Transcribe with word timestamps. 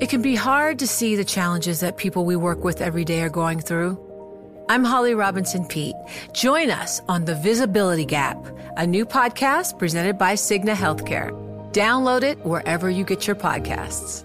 It 0.00 0.08
can 0.08 0.22
be 0.22 0.34
hard 0.34 0.80
to 0.80 0.88
see 0.88 1.14
the 1.14 1.24
challenges 1.24 1.78
that 1.78 1.96
people 1.96 2.24
we 2.24 2.34
work 2.34 2.64
with 2.64 2.80
every 2.80 3.04
day 3.04 3.22
are 3.22 3.28
going 3.28 3.60
through. 3.60 3.96
I'm 4.68 4.82
Holly 4.82 5.14
Robinson 5.14 5.64
Peete. 5.66 5.94
Join 6.32 6.68
us 6.68 7.00
on 7.06 7.24
The 7.24 7.36
Visibility 7.36 8.04
Gap, 8.04 8.44
a 8.76 8.84
new 8.84 9.06
podcast 9.06 9.78
presented 9.78 10.18
by 10.18 10.34
Cigna 10.34 10.74
Healthcare. 10.74 11.30
Download 11.72 12.24
it 12.24 12.44
wherever 12.44 12.90
you 12.90 13.04
get 13.04 13.28
your 13.28 13.36
podcasts. 13.36 14.24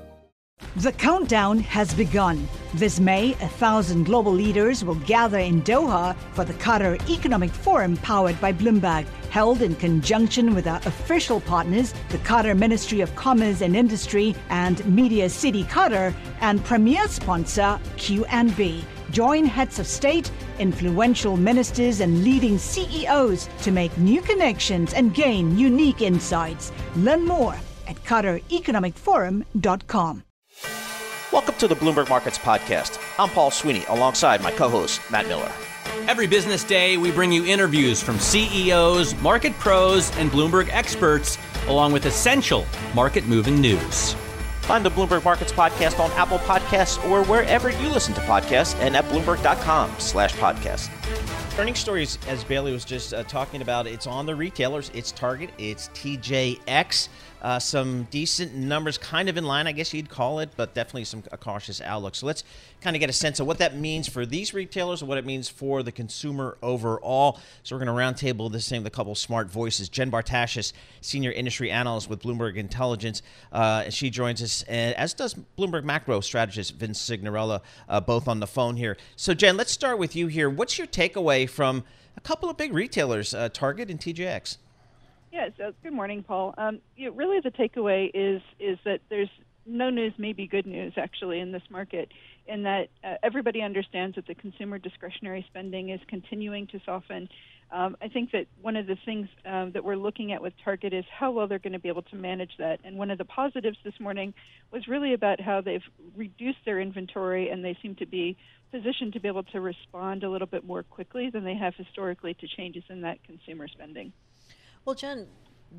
The 0.78 0.92
countdown 0.92 1.60
has 1.60 1.94
begun. 1.94 2.48
This 2.74 3.00
May, 3.00 3.34
a 3.34 3.48
thousand 3.48 4.06
global 4.06 4.34
leaders 4.34 4.84
will 4.84 4.96
gather 4.96 5.38
in 5.38 5.62
Doha 5.62 6.16
for 6.34 6.46
the 6.46 6.54
Qatar 6.54 7.00
Economic 7.10 7.52
Forum 7.52 7.96
powered 7.98 8.40
by 8.42 8.54
Bloomberg, 8.54 9.06
held 9.30 9.62
in 9.62 9.76
conjunction 9.76 10.56
with 10.56 10.68
our 10.68 10.80
official 10.86 11.42
partners, 11.42 11.94
the 12.10 12.18
Qatar 12.20 12.58
Ministry 12.58 13.02
of 13.02 13.14
Commerce 13.16 13.62
and 13.62 13.76
Industry 13.76 14.36
and 14.50 14.86
Media 14.86 15.30
City 15.30 15.64
Qatar, 15.64 16.14
and 16.42 16.64
premier 16.64 17.08
sponsor 17.08 17.80
QNB. 17.98 18.84
Join 19.12 19.46
heads 19.46 19.80
of 19.80 19.88
state, 19.88 20.32
influential 20.60 21.36
ministers, 21.38 22.00
and 22.00 22.24
leading 22.24 22.58
CEOs 22.58 23.50
to 23.62 23.72
make 23.72 23.96
new 23.98 24.22
connections 24.22 24.94
and 24.94 25.14
gain 25.14 25.58
unique 25.58 26.02
insights. 26.02 26.72
Learn 26.96 27.26
more 27.26 27.56
at 27.88 27.96
QatarEconomicForum.com. 28.04 30.24
Welcome 31.32 31.56
to 31.56 31.68
the 31.68 31.76
Bloomberg 31.76 32.10
Markets 32.10 32.40
Podcast. 32.40 33.00
I'm 33.20 33.30
Paul 33.30 33.52
Sweeney 33.52 33.86
alongside 33.88 34.42
my 34.42 34.52
co 34.52 34.68
host, 34.68 35.00
Matt 35.12 35.28
Miller. 35.28 35.52
Every 36.10 36.26
business 36.26 36.64
day, 36.64 36.98
we 36.98 37.12
bring 37.12 37.32
you 37.32 37.46
interviews 37.46 38.02
from 38.02 38.18
CEOs, 38.18 39.14
market 39.22 39.54
pros, 39.60 40.10
and 40.18 40.32
Bloomberg 40.32 40.68
experts, 40.72 41.38
along 41.68 41.94
with 41.94 42.08
essential 42.08 42.66
market 42.96 43.28
moving 43.28 43.62
news. 43.62 44.14
Find 44.62 44.84
the 44.84 44.90
Bloomberg 44.90 45.24
Markets 45.24 45.52
Podcast 45.52 46.00
on 46.00 46.10
Apple 46.14 46.40
Podcasts 46.40 46.98
or 47.08 47.24
wherever 47.26 47.70
you 47.70 47.90
listen 47.90 48.16
to 48.16 48.22
podcasts 48.22 48.74
and 48.80 48.96
at 48.96 49.06
Bloomberg.com 49.06 49.92
slash 50.00 50.34
podcast. 50.34 50.90
Earning 51.60 51.76
stories, 51.76 52.18
as 52.28 52.44
Bailey 52.44 52.72
was 52.72 52.86
just 52.86 53.14
uh, 53.14 53.22
talking 53.26 53.62
about, 53.62 53.86
it's 53.86 54.08
on 54.08 54.26
the 54.26 54.36
retailers. 54.36 54.90
It's 54.96 55.12
Target, 55.12 55.52
it's 55.60 55.90
TJX. 55.90 57.10
Uh, 57.42 57.58
some 57.58 58.04
decent 58.12 58.54
numbers, 58.54 58.98
kind 58.98 59.30
of 59.30 59.38
in 59.38 59.46
line, 59.46 59.66
I 59.66 59.72
guess 59.72 59.94
you'd 59.94 60.10
call 60.10 60.40
it, 60.40 60.50
but 60.58 60.74
definitely 60.74 61.06
some 61.06 61.22
cautious 61.40 61.80
outlook. 61.80 62.16
So 62.16 62.26
let's 62.26 62.44
kind 62.82 62.96
of 62.96 63.00
get 63.00 63.10
a 63.10 63.14
sense 63.14 63.40
of 63.40 63.48
what 63.48 63.60
that 63.60 63.78
means 63.78 64.10
for 64.10 64.26
these 64.26 64.54
retailers 64.54 65.02
and 65.02 65.10
what 65.10 65.18
it 65.18 65.26
means 65.26 65.48
for 65.48 65.82
the 65.82 65.92
consumer 65.92 66.58
overall. 66.62 67.40
So 67.64 67.76
we're 67.76 67.86
going 67.86 67.96
to 67.96 68.26
roundtable 68.26 68.52
this 68.52 68.68
thing 68.68 68.84
with 68.84 68.92
a 68.92 68.96
couple 68.96 69.16
smart 69.16 69.50
voices. 69.50 69.88
Jen 69.88 70.12
Bartashus, 70.12 70.74
senior 71.02 71.32
industry 71.32 71.72
analyst 71.72 72.10
with 72.10 72.22
Bloomberg 72.22 72.58
Intelligence, 72.58 73.22
uh, 73.52 73.90
she 73.90 74.10
joins 74.10 74.42
us, 74.42 74.64
and 74.64 74.96
as 74.96 75.14
does 75.14 75.36
Bloomberg 75.58 75.84
macro 75.84 76.20
strategist 76.20 76.76
Vince 76.76 77.00
Cignarella, 77.02 77.62
uh, 77.88 78.02
both 78.02 78.28
on 78.28 78.40
the 78.40 78.48
phone 78.48 78.76
here. 78.76 78.98
So 79.16 79.34
Jen, 79.34 79.56
let's 79.56 79.72
start 79.72 79.98
with 79.98 80.16
you 80.16 80.28
here. 80.28 80.50
What's 80.50 80.78
your 80.78 80.88
takeaway 80.88 81.50
from 81.50 81.84
a 82.18 82.22
couple 82.22 82.50
of 82.50 82.58
big 82.58 82.74
retailers, 82.74 83.34
uh, 83.34 83.50
Target 83.50 83.90
and 83.90 84.00
TJX? 84.00 84.58
Yeah, 85.32 85.50
so 85.58 85.74
good 85.84 85.94
morning, 85.94 86.24
Paul. 86.24 86.56
Um, 86.58 86.80
you 86.96 87.10
know, 87.10 87.16
really, 87.16 87.40
the 87.40 87.52
takeaway 87.52 88.10
is 88.14 88.42
is 88.60 88.80
that 88.86 89.02
there's 89.10 89.30
no 89.66 89.92
news, 89.92 90.14
maybe 90.18 90.48
good 90.48 90.66
news, 90.66 90.94
actually, 90.98 91.40
in 91.40 91.52
this 91.52 91.62
market, 91.70 92.12
in 92.48 92.64
that 92.64 92.88
uh, 93.04 93.16
everybody 93.22 93.62
understands 93.62 94.16
that 94.16 94.26
the 94.26 94.34
consumer 94.34 94.80
discretionary 94.80 95.46
spending 95.48 95.90
is 95.90 96.00
continuing 96.08 96.66
to 96.68 96.80
soften. 96.84 97.30
Um, 97.72 97.96
I 98.02 98.08
think 98.08 98.32
that 98.32 98.48
one 98.64 98.76
of 98.76 98.88
the 98.88 98.98
things 99.06 99.28
um, 99.46 99.72
that 99.74 99.84
we're 99.84 99.96
looking 99.96 100.32
at 100.32 100.42
with 100.42 100.54
Target 100.64 100.92
is 100.92 101.06
how 101.12 101.30
well 101.30 101.48
they're 101.48 101.60
going 101.60 101.74
to 101.74 101.80
be 101.80 101.90
able 101.90 102.02
to 102.02 102.16
manage 102.16 102.50
that. 102.58 102.80
And 102.84 102.98
one 102.98 103.12
of 103.12 103.20
the 103.20 103.26
positives 103.26 103.78
this 103.84 103.94
morning 104.00 104.34
was 104.72 104.88
really 104.88 105.14
about 105.14 105.40
how 105.40 105.62
they've 105.62 105.84
reduced 106.16 106.58
their 106.66 106.82
inventory 106.82 107.50
and 107.50 107.64
they 107.64 107.78
seem 107.84 107.94
to 107.98 108.08
be 108.08 108.38
positioned 108.72 109.14
to 109.14 109.20
be 109.20 109.28
able 109.28 109.44
to 109.44 109.62
respond 109.62 110.24
a 110.24 110.30
little 110.32 110.48
bit 110.48 110.66
more 110.66 110.82
quickly 110.82 111.30
than 111.30 111.44
they 111.44 111.56
have 111.56 111.76
historically 111.76 112.34
to 112.34 112.48
changes 112.48 112.84
in 112.90 113.02
that 113.02 113.24
consumer 113.24 113.68
spending. 113.68 114.12
Well, 114.86 114.96
Jen, 114.96 115.28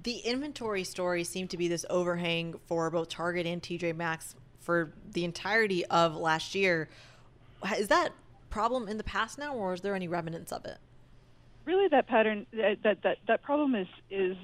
the 0.03 0.19
inventory 0.19 0.85
story 0.85 1.25
seemed 1.25 1.51
to 1.51 1.57
be 1.57 1.69
this 1.69 1.85
overhang 1.91 2.61
for 2.67 2.91
both 2.91 3.09
Target 3.09 3.47
and 3.47 3.63
TJ 3.63 3.97
Maxx 3.97 4.35
for 4.61 4.93
the 5.13 5.25
entirety 5.25 5.85
of 5.87 6.17
last 6.17 6.55
year. 6.55 6.89
Is 7.77 7.89
that 7.89 8.13
problem 8.51 8.89
in 8.89 8.99
the 8.99 9.05
past 9.05 9.39
now, 9.39 9.55
or 9.55 9.75
is 9.75 9.81
there 9.81 9.95
any 9.95 10.09
remnants 10.09 10.53
of 10.53 10.65
it? 10.65 10.79
Really, 11.65 11.89
that 11.89 12.07
pattern, 12.07 12.47
that 12.53 12.99
that 13.03 13.19
that, 13.27 13.43
problem 13.43 13.75
is 13.75 13.87
is 14.11 14.37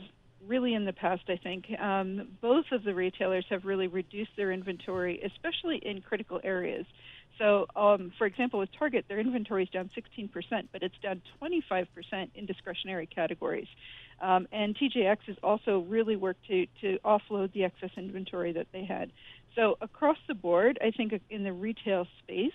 really 0.46 0.74
in 0.74 0.84
the 0.84 0.92
past. 0.92 1.22
I 1.28 1.36
think 1.36 1.66
um, 1.80 2.28
both 2.40 2.66
of 2.72 2.84
the 2.84 2.94
retailers 2.94 3.44
have 3.50 3.64
really 3.64 3.86
reduced 3.86 4.30
their 4.36 4.52
inventory, 4.52 5.20
especially 5.22 5.78
in 5.78 6.02
critical 6.02 6.40
areas. 6.44 6.86
So, 7.38 7.66
um, 7.76 8.12
for 8.16 8.26
example, 8.26 8.60
with 8.60 8.70
Target, 8.78 9.06
their 9.08 9.18
inventory 9.18 9.64
is 9.64 9.68
down 9.70 9.90
16%, 9.96 10.30
but 10.72 10.82
it's 10.82 10.94
down 11.02 11.20
25% 11.42 11.86
in 12.34 12.46
discretionary 12.46 13.06
categories. 13.06 13.68
Um, 14.20 14.48
and 14.50 14.76
TJX 14.76 15.18
has 15.26 15.36
also 15.42 15.80
really 15.80 16.16
worked 16.16 16.46
to, 16.46 16.66
to 16.80 16.98
offload 17.04 17.52
the 17.52 17.64
excess 17.64 17.90
inventory 17.96 18.52
that 18.52 18.68
they 18.72 18.84
had. 18.84 19.12
So, 19.54 19.76
across 19.80 20.18
the 20.28 20.34
board, 20.34 20.78
I 20.82 20.90
think 20.90 21.18
in 21.30 21.44
the 21.44 21.52
retail 21.52 22.06
space, 22.22 22.52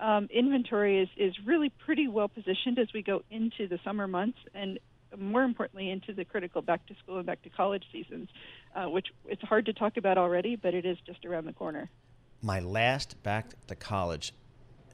um, 0.00 0.28
inventory 0.32 1.00
is, 1.00 1.08
is 1.16 1.34
really 1.44 1.70
pretty 1.70 2.08
well 2.08 2.28
positioned 2.28 2.78
as 2.78 2.88
we 2.92 3.02
go 3.02 3.22
into 3.30 3.68
the 3.68 3.78
summer 3.84 4.06
months 4.06 4.38
and 4.54 4.78
more 5.18 5.42
importantly 5.42 5.90
into 5.90 6.14
the 6.14 6.24
critical 6.24 6.62
back 6.62 6.86
to 6.86 6.94
school 7.02 7.18
and 7.18 7.26
back 7.26 7.42
to 7.42 7.50
college 7.50 7.84
seasons, 7.92 8.28
uh, 8.74 8.86
which 8.86 9.08
it's 9.26 9.42
hard 9.42 9.66
to 9.66 9.72
talk 9.74 9.98
about 9.98 10.16
already, 10.16 10.56
but 10.56 10.72
it 10.74 10.86
is 10.86 10.96
just 11.06 11.24
around 11.26 11.44
the 11.44 11.52
corner 11.52 11.90
my 12.42 12.58
last 12.58 13.22
back 13.22 13.54
to 13.68 13.74
college 13.74 14.34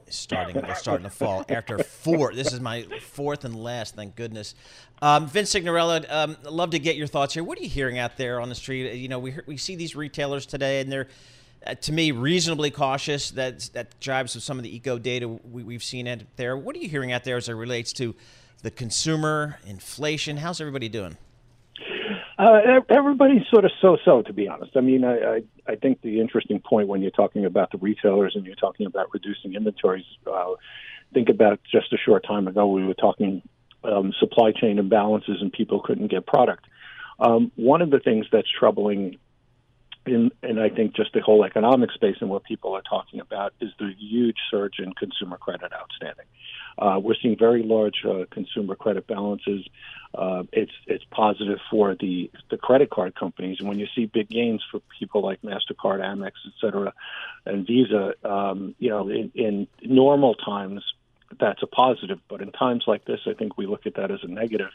is 0.08 0.16
starting 0.16 0.62
starting 0.76 1.04
to 1.04 1.10
fall 1.10 1.44
after 1.48 1.78
four. 1.78 2.34
This 2.34 2.52
is 2.52 2.60
my 2.60 2.82
fourth 3.00 3.44
and 3.44 3.54
last, 3.54 3.96
thank 3.96 4.16
goodness. 4.16 4.54
Um, 5.00 5.26
Vince 5.26 5.52
Cignarella, 5.54 6.06
um, 6.10 6.36
love 6.44 6.70
to 6.70 6.78
get 6.78 6.96
your 6.96 7.06
thoughts 7.06 7.34
here. 7.34 7.44
What 7.44 7.58
are 7.58 7.62
you 7.62 7.68
hearing 7.68 7.98
out 7.98 8.16
there 8.16 8.40
on 8.40 8.48
the 8.48 8.54
street? 8.54 8.94
You 8.94 9.08
know, 9.08 9.18
we 9.18 9.34
we 9.46 9.56
see 9.56 9.76
these 9.76 9.94
retailers 9.94 10.46
today, 10.46 10.80
and 10.80 10.90
they're 10.90 11.08
uh, 11.66 11.74
to 11.74 11.92
me 11.92 12.10
reasonably 12.10 12.70
cautious. 12.70 13.30
That 13.30 13.70
that 13.74 13.98
jives 14.00 14.34
with 14.34 14.44
some 14.44 14.58
of 14.58 14.64
the 14.64 14.74
eco 14.74 14.98
data 14.98 15.28
we, 15.28 15.62
we've 15.62 15.84
seen 15.84 16.08
out 16.08 16.20
there. 16.36 16.56
What 16.56 16.74
are 16.76 16.78
you 16.80 16.88
hearing 16.88 17.12
out 17.12 17.24
there 17.24 17.36
as 17.36 17.48
it 17.48 17.54
relates 17.54 17.92
to 17.94 18.14
the 18.62 18.70
consumer, 18.70 19.58
inflation? 19.66 20.36
How's 20.38 20.60
everybody 20.60 20.88
doing? 20.88 21.16
Uh, 22.38 22.80
everybody's 22.88 23.42
sort 23.50 23.64
of 23.64 23.72
so-so, 23.82 24.22
to 24.22 24.32
be 24.32 24.46
honest. 24.46 24.76
I 24.76 24.80
mean, 24.80 25.02
I, 25.02 25.18
I, 25.18 25.42
I 25.66 25.74
think 25.74 26.02
the 26.02 26.20
interesting 26.20 26.60
point 26.60 26.86
when 26.86 27.02
you're 27.02 27.10
talking 27.10 27.44
about 27.44 27.72
the 27.72 27.78
retailers 27.78 28.34
and 28.36 28.46
you're 28.46 28.54
talking 28.54 28.86
about 28.86 29.08
reducing 29.12 29.54
inventories, 29.54 30.04
uh, 30.24 30.52
think 31.12 31.30
about 31.30 31.58
just 31.70 31.92
a 31.92 31.96
short 31.96 32.24
time 32.24 32.46
ago 32.46 32.68
we 32.68 32.84
were 32.86 32.94
talking 32.94 33.42
um, 33.82 34.12
supply 34.20 34.52
chain 34.52 34.76
imbalances 34.78 35.40
and 35.40 35.52
people 35.52 35.80
couldn't 35.80 36.12
get 36.12 36.26
product. 36.26 36.64
Um, 37.18 37.50
one 37.56 37.82
of 37.82 37.90
the 37.90 37.98
things 37.98 38.26
that's 38.30 38.48
troubling 38.56 39.18
in, 40.06 40.30
and 40.42 40.60
I 40.60 40.68
think 40.68 40.94
just 40.94 41.12
the 41.12 41.20
whole 41.20 41.44
economic 41.44 41.92
space 41.92 42.16
and 42.20 42.30
what 42.30 42.44
people 42.44 42.74
are 42.74 42.82
talking 42.82 43.20
about 43.20 43.52
is 43.60 43.70
the 43.78 43.92
huge 43.98 44.36
surge 44.50 44.78
in 44.78 44.92
consumer 44.94 45.36
credit 45.36 45.72
outstanding. 45.72 46.26
Uh, 46.78 46.98
we're 47.02 47.16
seeing 47.20 47.36
very 47.36 47.62
large 47.62 48.04
uh, 48.08 48.24
consumer 48.30 48.76
credit 48.76 49.06
balances. 49.06 49.66
Uh, 50.14 50.44
it's 50.52 50.72
it's 50.86 51.04
positive 51.10 51.58
for 51.70 51.96
the 51.96 52.30
the 52.50 52.56
credit 52.56 52.88
card 52.90 53.14
companies, 53.14 53.58
and 53.58 53.68
when 53.68 53.78
you 53.78 53.86
see 53.94 54.06
big 54.06 54.28
gains 54.28 54.64
for 54.70 54.80
people 54.98 55.22
like 55.22 55.42
Mastercard, 55.42 56.00
Amex, 56.00 56.32
et 56.46 56.52
cetera, 56.60 56.92
and 57.44 57.66
Visa, 57.66 58.14
um, 58.24 58.74
you 58.78 58.90
know, 58.90 59.08
in, 59.08 59.32
in 59.34 59.66
normal 59.82 60.34
times 60.34 60.82
that's 61.40 61.62
a 61.62 61.66
positive, 61.66 62.20
but 62.28 62.40
in 62.40 62.50
times 62.52 62.84
like 62.86 63.04
this, 63.04 63.20
I 63.26 63.34
think 63.34 63.58
we 63.58 63.66
look 63.66 63.86
at 63.86 63.94
that 63.96 64.10
as 64.10 64.20
a 64.22 64.28
negative 64.28 64.70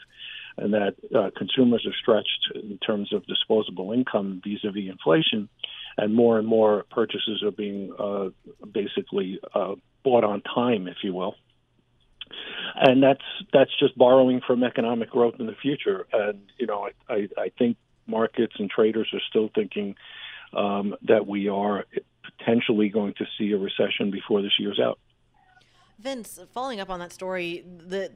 and 0.56 0.74
that 0.74 0.94
uh, 1.14 1.30
consumers 1.36 1.84
are 1.86 1.94
stretched 2.00 2.52
in 2.54 2.78
terms 2.78 3.12
of 3.12 3.26
disposable 3.26 3.92
income 3.92 4.40
vis-a-vis 4.44 4.88
inflation, 4.88 5.48
and 5.96 6.14
more 6.14 6.38
and 6.38 6.46
more 6.46 6.84
purchases 6.90 7.42
are 7.42 7.50
being 7.50 7.92
uh, 7.98 8.28
basically 8.72 9.40
uh, 9.54 9.74
bought 10.02 10.24
on 10.24 10.42
time, 10.42 10.86
if 10.88 10.98
you 11.02 11.12
will. 11.12 11.34
And 12.76 13.02
that's 13.02 13.24
that's 13.52 13.70
just 13.78 13.96
borrowing 13.96 14.40
from 14.46 14.64
economic 14.64 15.10
growth 15.10 15.34
in 15.38 15.46
the 15.46 15.54
future. 15.54 16.06
And 16.12 16.40
you 16.58 16.66
know, 16.66 16.88
I, 17.08 17.12
I, 17.12 17.28
I 17.38 17.48
think 17.58 17.76
markets 18.06 18.54
and 18.58 18.70
traders 18.70 19.08
are 19.12 19.20
still 19.28 19.50
thinking 19.54 19.96
um, 20.52 20.94
that 21.02 21.26
we 21.26 21.48
are 21.48 21.84
potentially 22.38 22.88
going 22.88 23.14
to 23.14 23.24
see 23.38 23.52
a 23.52 23.58
recession 23.58 24.10
before 24.10 24.42
this 24.42 24.52
year's 24.58 24.80
out. 24.80 24.98
Vince, 25.98 26.38
following 26.52 26.80
up 26.80 26.90
on 26.90 26.98
that 27.00 27.12
story, 27.12 27.64
the 27.66 28.10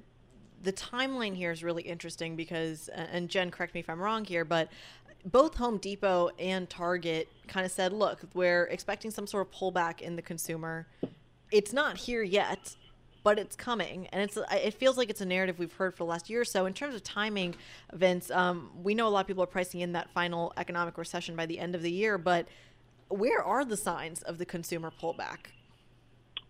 the 0.63 0.73
timeline 0.73 1.35
here 1.35 1.51
is 1.51 1.63
really 1.63 1.83
interesting 1.83 2.37
because, 2.37 2.89
and 2.89 3.29
Jen, 3.29 3.51
correct 3.51 3.75
me 3.75 3.81
if 3.81 3.89
I'm 3.89 4.01
wrong 4.01 4.25
here, 4.25 4.45
but 4.45 4.69
both 5.25 5.57
Home 5.57 5.79
Depot 5.79 6.31
and 6.39 6.69
Target 6.69 7.29
kind 7.47 7.67
of 7.67 7.73
said, 7.73 7.93
look, 7.93 8.21
we're 8.35 8.65
expecting 8.65 9.11
some 9.11 9.27
sort 9.27 9.47
of 9.47 9.53
pullback 9.53 10.01
in 10.01 10.17
the 10.17 10.23
consumer. 10.23 10.87
It's 11.51 11.73
not 11.73 11.97
here 11.97 12.23
yet, 12.23 12.77
but 13.25 13.39
it's 13.39 13.57
coming, 13.57 14.07
and 14.09 14.23
it's 14.23 14.39
it 14.53 14.75
feels 14.75 14.97
like 14.97 15.11
it's 15.11 15.21
a 15.21 15.27
narrative 15.27 15.59
we've 15.59 15.73
heard 15.73 15.95
for 15.95 16.05
the 16.05 16.09
last 16.09 16.31
year 16.31 16.41
or 16.41 16.45
so. 16.45 16.67
In 16.67 16.73
terms 16.73 16.95
of 16.95 17.03
timing, 17.03 17.55
Vince, 17.93 18.31
um, 18.31 18.71
we 18.83 18.95
know 18.95 19.07
a 19.07 19.11
lot 19.11 19.21
of 19.21 19.27
people 19.27 19.43
are 19.43 19.49
pricing 19.49 19.81
in 19.81 19.93
that 19.93 20.11
final 20.11 20.53
economic 20.57 20.97
recession 20.97 21.37
by 21.37 21.47
the 21.47 21.59
end 21.59 21.75
of 21.75 21.83
the 21.83 21.91
year, 21.91 22.17
but 22.17 22.47
where 23.09 23.43
are 23.43 23.65
the 23.65 23.77
signs 23.77 24.23
of 24.23 24.39
the 24.39 24.47
consumer 24.47 24.93
pullback? 25.03 25.39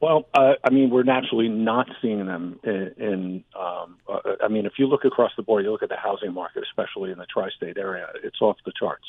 Well, 0.00 0.28
uh, 0.32 0.54
I 0.62 0.70
mean, 0.70 0.90
we're 0.90 1.02
naturally 1.02 1.48
not 1.48 1.88
seeing 2.00 2.24
them 2.26 2.60
in. 2.62 2.94
in 2.98 3.44
um, 3.58 3.96
uh, 4.08 4.18
I 4.42 4.48
mean, 4.48 4.64
if 4.64 4.74
you 4.78 4.86
look 4.86 5.04
across 5.04 5.32
the 5.36 5.42
board, 5.42 5.64
you 5.64 5.72
look 5.72 5.82
at 5.82 5.88
the 5.88 5.96
housing 5.96 6.32
market, 6.32 6.62
especially 6.62 7.10
in 7.10 7.18
the 7.18 7.26
tri-state 7.26 7.76
area, 7.76 8.06
it's 8.22 8.40
off 8.40 8.56
the 8.64 8.72
charts. 8.78 9.04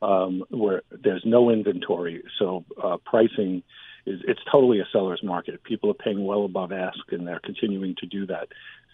Um, 0.00 0.44
where 0.50 0.82
there's 0.92 1.24
no 1.24 1.50
inventory, 1.50 2.22
so 2.38 2.64
uh, 2.80 2.98
pricing 3.04 3.64
is 4.06 4.20
it's 4.28 4.40
totally 4.50 4.78
a 4.78 4.86
seller's 4.92 5.22
market. 5.24 5.64
People 5.64 5.90
are 5.90 5.94
paying 5.94 6.24
well 6.24 6.44
above 6.44 6.70
ask, 6.70 7.00
and 7.10 7.26
they're 7.26 7.40
continuing 7.40 7.96
to 7.96 8.06
do 8.06 8.24
that 8.26 8.48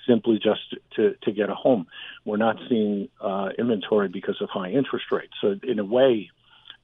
simply 0.08 0.37
just 0.43 0.75
to 0.97 1.14
to 1.23 1.32
get 1.32 1.50
a 1.50 1.55
home. 1.55 1.87
We're 2.25 2.38
not 2.38 2.56
seeing 2.70 3.08
uh, 3.20 3.50
inventory 3.58 4.08
because 4.08 4.38
of 4.40 4.49
high 4.49 4.70
interest 4.70 5.06
rates. 5.12 5.35
So 5.43 5.56
in 5.62 5.79
a 5.79 5.85
way, 5.85 6.31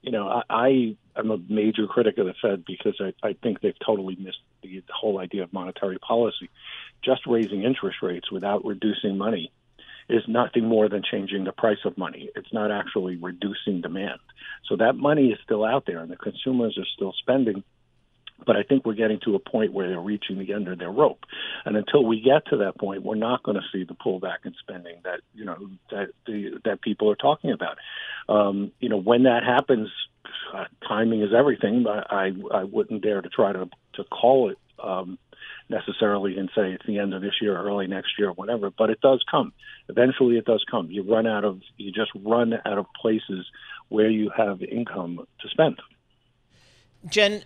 you 0.02 0.12
know, 0.12 0.28
I, 0.28 0.42
I 0.48 0.96
am 1.16 1.30
a 1.30 1.38
major 1.48 1.86
critic 1.86 2.18
of 2.18 2.26
the 2.26 2.34
Fed 2.40 2.64
because 2.64 3.00
I, 3.00 3.12
I 3.26 3.34
think 3.42 3.60
they've 3.60 3.74
totally 3.84 4.16
missed 4.16 4.40
the, 4.62 4.80
the 4.86 4.92
whole 4.92 5.18
idea 5.18 5.42
of 5.42 5.52
monetary 5.52 5.98
policy. 5.98 6.50
Just 7.04 7.26
raising 7.26 7.64
interest 7.64 7.98
rates 8.02 8.30
without 8.30 8.64
reducing 8.64 9.18
money 9.18 9.52
is 10.08 10.22
nothing 10.26 10.66
more 10.66 10.88
than 10.88 11.02
changing 11.08 11.44
the 11.44 11.52
price 11.52 11.78
of 11.84 11.96
money. 11.96 12.30
It's 12.34 12.52
not 12.52 12.70
actually 12.70 13.16
reducing 13.16 13.80
demand. 13.80 14.18
So 14.68 14.76
that 14.76 14.96
money 14.96 15.28
is 15.28 15.38
still 15.44 15.64
out 15.64 15.84
there, 15.86 15.98
and 15.98 16.10
the 16.10 16.16
consumers 16.16 16.76
are 16.78 16.86
still 16.96 17.14
spending. 17.18 17.62
But 18.46 18.56
I 18.56 18.62
think 18.62 18.84
we're 18.84 18.94
getting 18.94 19.20
to 19.24 19.34
a 19.34 19.38
point 19.38 19.72
where 19.72 19.88
they're 19.88 20.00
reaching 20.00 20.38
the 20.38 20.52
end 20.52 20.68
of 20.68 20.78
their 20.78 20.90
rope, 20.90 21.24
and 21.64 21.76
until 21.76 22.04
we 22.04 22.20
get 22.20 22.46
to 22.46 22.58
that 22.58 22.78
point, 22.78 23.02
we're 23.02 23.14
not 23.14 23.42
going 23.42 23.56
to 23.56 23.66
see 23.72 23.84
the 23.84 23.94
pullback 23.94 24.44
in 24.44 24.54
spending 24.60 24.96
that 25.04 25.20
you 25.34 25.44
know 25.44 25.56
that 25.90 26.10
the, 26.26 26.60
that 26.64 26.82
people 26.82 27.10
are 27.10 27.16
talking 27.16 27.52
about. 27.52 27.78
Um, 28.28 28.72
you 28.80 28.88
know, 28.88 29.00
when 29.00 29.24
that 29.24 29.42
happens, 29.44 29.88
uh, 30.54 30.64
timing 30.86 31.22
is 31.22 31.30
everything. 31.36 31.86
I, 31.86 32.32
I 32.52 32.60
I 32.60 32.64
wouldn't 32.64 33.02
dare 33.02 33.20
to 33.20 33.28
try 33.28 33.52
to 33.52 33.68
to 33.94 34.04
call 34.04 34.50
it 34.50 34.58
um, 34.82 35.18
necessarily 35.68 36.36
and 36.36 36.50
say 36.54 36.72
it's 36.72 36.86
the 36.86 36.98
end 36.98 37.14
of 37.14 37.22
this 37.22 37.34
year, 37.40 37.56
or 37.56 37.64
early 37.64 37.86
next 37.86 38.18
year, 38.18 38.28
or 38.28 38.34
whatever. 38.34 38.70
But 38.70 38.90
it 38.90 39.00
does 39.00 39.24
come. 39.30 39.52
Eventually, 39.88 40.36
it 40.36 40.44
does 40.44 40.64
come. 40.70 40.90
You 40.90 41.02
run 41.02 41.26
out 41.26 41.44
of 41.44 41.60
you 41.76 41.92
just 41.92 42.10
run 42.14 42.54
out 42.64 42.78
of 42.78 42.86
places 43.00 43.46
where 43.88 44.10
you 44.10 44.30
have 44.36 44.62
income 44.62 45.26
to 45.40 45.48
spend. 45.48 45.80
Jen, 47.08 47.42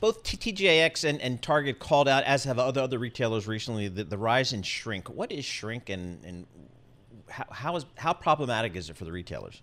both 0.00 0.22
TJX 0.22 1.08
and, 1.08 1.20
and 1.20 1.40
Target 1.40 1.78
called 1.78 2.08
out, 2.08 2.24
as 2.24 2.44
have 2.44 2.58
other 2.58 2.80
other 2.80 2.98
retailers 2.98 3.46
recently, 3.46 3.88
the, 3.88 4.04
the 4.04 4.18
rise 4.18 4.52
in 4.52 4.62
shrink. 4.62 5.08
What 5.08 5.30
is 5.30 5.44
shrink, 5.44 5.88
and, 5.90 6.24
and 6.24 6.46
how, 7.28 7.44
how 7.50 7.76
is 7.76 7.86
how 7.96 8.12
problematic 8.12 8.74
is 8.76 8.90
it 8.90 8.96
for 8.96 9.04
the 9.04 9.12
retailers? 9.12 9.62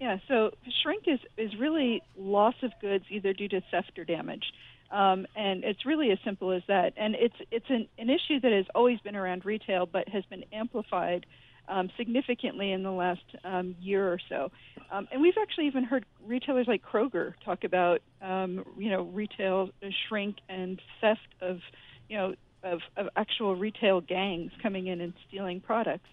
Yeah, 0.00 0.18
so 0.28 0.52
shrink 0.82 1.04
is 1.06 1.20
is 1.36 1.56
really 1.58 2.02
loss 2.16 2.54
of 2.62 2.72
goods 2.80 3.04
either 3.10 3.32
due 3.32 3.48
to 3.48 3.60
theft 3.70 3.98
or 3.98 4.04
damage. 4.04 4.44
Um, 4.90 5.26
and 5.34 5.64
it's 5.64 5.84
really 5.84 6.12
as 6.12 6.18
simple 6.24 6.52
as 6.52 6.62
that. 6.68 6.92
And 6.96 7.16
it's 7.16 7.36
it's 7.50 7.68
an, 7.68 7.88
an 7.98 8.08
issue 8.08 8.40
that 8.40 8.52
has 8.52 8.66
always 8.74 9.00
been 9.00 9.16
around 9.16 9.44
retail, 9.44 9.86
but 9.86 10.08
has 10.08 10.24
been 10.26 10.44
amplified 10.52 11.26
um, 11.68 11.90
significantly 11.96 12.72
in 12.72 12.82
the 12.82 12.90
last 12.90 13.24
um, 13.44 13.74
year 13.80 14.06
or 14.06 14.18
so. 14.28 14.50
Um, 14.90 15.08
and 15.10 15.20
we've 15.20 15.34
actually 15.40 15.66
even 15.66 15.84
heard 15.84 16.04
retailers 16.24 16.66
like 16.68 16.82
Kroger 16.82 17.34
talk 17.44 17.64
about, 17.64 18.02
um, 18.22 18.64
you 18.78 18.90
know, 18.90 19.02
retail 19.02 19.70
shrink 20.08 20.36
and 20.48 20.80
theft 21.00 21.20
of, 21.40 21.58
you 22.08 22.16
know, 22.16 22.34
of, 22.62 22.80
of 22.96 23.08
actual 23.16 23.56
retail 23.56 24.00
gangs 24.00 24.52
coming 24.62 24.86
in 24.86 25.00
and 25.00 25.12
stealing 25.28 25.60
products. 25.60 26.08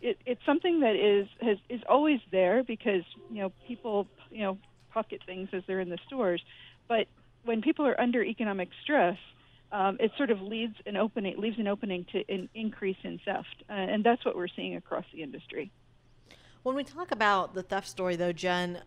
It, 0.00 0.18
it's 0.26 0.40
something 0.44 0.80
that 0.80 0.96
is 0.96 1.28
has, 1.40 1.58
is 1.68 1.80
always 1.88 2.18
there 2.32 2.64
because 2.64 3.04
you 3.30 3.40
know 3.40 3.52
people 3.68 4.08
you 4.30 4.42
know 4.42 4.58
pocket 4.92 5.20
things 5.24 5.48
as 5.52 5.62
they're 5.66 5.80
in 5.80 5.90
the 5.90 5.98
stores, 6.06 6.42
but 6.88 7.06
when 7.44 7.62
people 7.62 7.86
are 7.86 7.98
under 8.00 8.22
economic 8.22 8.68
stress, 8.82 9.16
um, 9.72 9.96
it 9.98 10.12
sort 10.18 10.30
of 10.30 10.40
leads 10.40 10.76
an 10.86 10.96
opening, 10.96 11.38
leaves 11.38 11.58
an 11.58 11.66
opening 11.66 12.04
to 12.12 12.22
an 12.28 12.48
increase 12.54 12.98
in 13.02 13.18
theft, 13.24 13.64
uh, 13.70 13.72
and 13.72 14.04
that's 14.04 14.24
what 14.24 14.36
we're 14.36 14.48
seeing 14.48 14.76
across 14.76 15.04
the 15.14 15.22
industry. 15.22 15.70
When 16.62 16.76
we 16.76 16.84
talk 16.84 17.10
about 17.10 17.54
the 17.54 17.62
theft 17.62 17.88
story, 17.88 18.14
though, 18.14 18.32
Jen, 18.32 18.82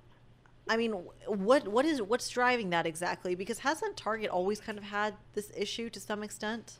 I 0.69 0.77
mean, 0.77 0.93
what 1.27 1.67
what 1.67 1.85
is 1.85 2.01
what's 2.01 2.29
driving 2.29 2.69
that 2.69 2.85
exactly? 2.85 3.35
Because 3.35 3.59
hasn't 3.59 3.97
Target 3.97 4.29
always 4.29 4.61
kind 4.61 4.77
of 4.77 4.83
had 4.83 5.15
this 5.33 5.51
issue 5.57 5.89
to 5.89 5.99
some 5.99 6.23
extent? 6.23 6.79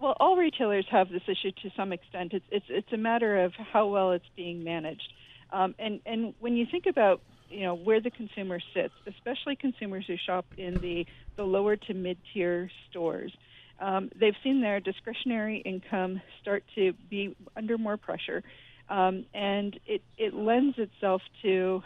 Well, 0.00 0.16
all 0.18 0.36
retailers 0.36 0.86
have 0.90 1.08
this 1.08 1.22
issue 1.28 1.52
to 1.62 1.70
some 1.76 1.92
extent. 1.92 2.34
It's 2.34 2.46
it's 2.50 2.66
it's 2.68 2.92
a 2.92 2.96
matter 2.96 3.44
of 3.44 3.54
how 3.54 3.86
well 3.86 4.12
it's 4.12 4.28
being 4.36 4.64
managed. 4.64 5.12
Um, 5.52 5.74
and 5.78 6.00
and 6.04 6.34
when 6.40 6.56
you 6.56 6.66
think 6.68 6.86
about 6.86 7.20
you 7.54 7.62
know 7.62 7.74
where 7.74 8.00
the 8.00 8.10
consumer 8.10 8.58
sits, 8.74 8.94
especially 9.06 9.56
consumers 9.56 10.04
who 10.06 10.16
shop 10.26 10.46
in 10.56 10.80
the 10.80 11.06
the 11.36 11.44
lower 11.44 11.76
to 11.76 11.94
mid 11.94 12.18
tier 12.32 12.70
stores. 12.90 13.32
Um, 13.80 14.10
they've 14.18 14.36
seen 14.42 14.60
their 14.60 14.80
discretionary 14.80 15.58
income 15.58 16.20
start 16.40 16.64
to 16.74 16.92
be 17.10 17.36
under 17.56 17.78
more 17.78 17.96
pressure, 17.96 18.42
um, 18.88 19.24
and 19.34 19.78
it, 19.86 20.02
it 20.16 20.34
lends 20.34 20.78
itself 20.78 21.22
to 21.42 21.82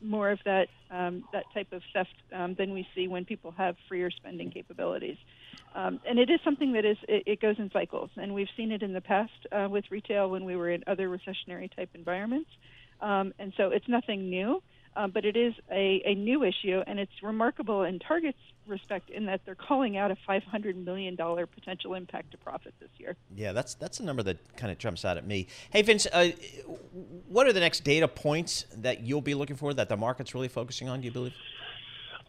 more 0.00 0.30
of 0.30 0.38
that 0.44 0.68
um, 0.90 1.24
that 1.32 1.44
type 1.52 1.72
of 1.72 1.82
theft 1.92 2.14
um, 2.34 2.54
than 2.58 2.72
we 2.72 2.86
see 2.94 3.08
when 3.08 3.24
people 3.24 3.52
have 3.56 3.76
freer 3.88 4.10
spending 4.10 4.50
capabilities. 4.50 5.16
Um, 5.74 6.00
and 6.08 6.18
it 6.18 6.30
is 6.30 6.40
something 6.42 6.72
that 6.72 6.86
is 6.86 6.96
it, 7.08 7.24
it, 7.26 7.40
goes 7.40 7.56
in 7.58 7.70
cycles, 7.70 8.10
and 8.16 8.32
we've 8.34 8.48
seen 8.56 8.72
it 8.72 8.82
in 8.82 8.92
the 8.92 9.00
past 9.00 9.32
uh, 9.52 9.68
with 9.70 9.84
retail 9.90 10.30
when 10.30 10.44
we 10.44 10.56
were 10.56 10.70
in 10.70 10.84
other 10.86 11.08
recessionary 11.08 11.74
type 11.74 11.90
environments. 11.94 12.48
Um, 13.00 13.34
and 13.38 13.52
so 13.58 13.68
it's 13.68 13.88
nothing 13.88 14.30
new 14.30 14.62
uh, 14.96 15.06
but 15.06 15.24
it 15.24 15.36
is 15.36 15.52
a, 15.70 16.02
a 16.04 16.14
new 16.14 16.42
issue, 16.42 16.82
and 16.86 16.98
it's 16.98 17.22
remarkable 17.22 17.82
in 17.82 17.98
Target's 17.98 18.38
respect 18.66 19.10
in 19.10 19.26
that 19.26 19.40
they're 19.44 19.54
calling 19.54 19.96
out 19.96 20.10
a 20.10 20.16
$500 20.28 20.84
million 20.84 21.16
potential 21.16 21.94
impact 21.94 22.32
to 22.32 22.38
profit 22.38 22.74
this 22.80 22.88
year. 22.98 23.16
Yeah, 23.34 23.52
that's 23.52 23.74
that's 23.74 24.00
a 24.00 24.04
number 24.04 24.22
that 24.24 24.56
kind 24.56 24.72
of 24.72 24.78
jumps 24.78 25.04
out 25.04 25.16
at 25.16 25.26
me. 25.26 25.46
Hey, 25.70 25.82
Vince, 25.82 26.06
uh, 26.12 26.30
what 27.28 27.46
are 27.46 27.52
the 27.52 27.60
next 27.60 27.84
data 27.84 28.08
points 28.08 28.64
that 28.76 29.02
you'll 29.02 29.20
be 29.20 29.34
looking 29.34 29.56
for 29.56 29.72
that 29.74 29.88
the 29.88 29.96
market's 29.96 30.34
really 30.34 30.48
focusing 30.48 30.88
on? 30.88 31.00
Do 31.00 31.06
you 31.06 31.12
believe? 31.12 31.34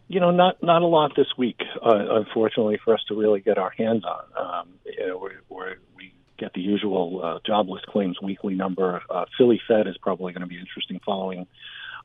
You 0.06 0.20
know, 0.20 0.30
not 0.30 0.62
not 0.62 0.82
a 0.82 0.86
lot 0.86 1.12
this 1.16 1.26
week, 1.36 1.60
uh, 1.84 2.16
unfortunately, 2.16 2.78
for 2.82 2.94
us 2.94 3.00
to 3.08 3.14
really 3.14 3.40
get 3.40 3.58
our 3.58 3.70
hands 3.70 4.04
on. 4.04 4.24
Um, 4.38 4.68
you 4.84 5.06
know, 5.06 5.18
we're, 5.18 5.40
we're, 5.48 5.74
we 5.96 6.14
get 6.38 6.54
the 6.54 6.60
usual 6.60 7.20
uh, 7.22 7.38
jobless 7.46 7.82
claims 7.86 8.16
weekly 8.22 8.54
number. 8.54 9.02
Uh, 9.10 9.24
Philly 9.36 9.60
Fed 9.68 9.86
is 9.86 9.98
probably 9.98 10.32
going 10.32 10.42
to 10.42 10.46
be 10.46 10.58
interesting 10.58 11.00
following 11.04 11.46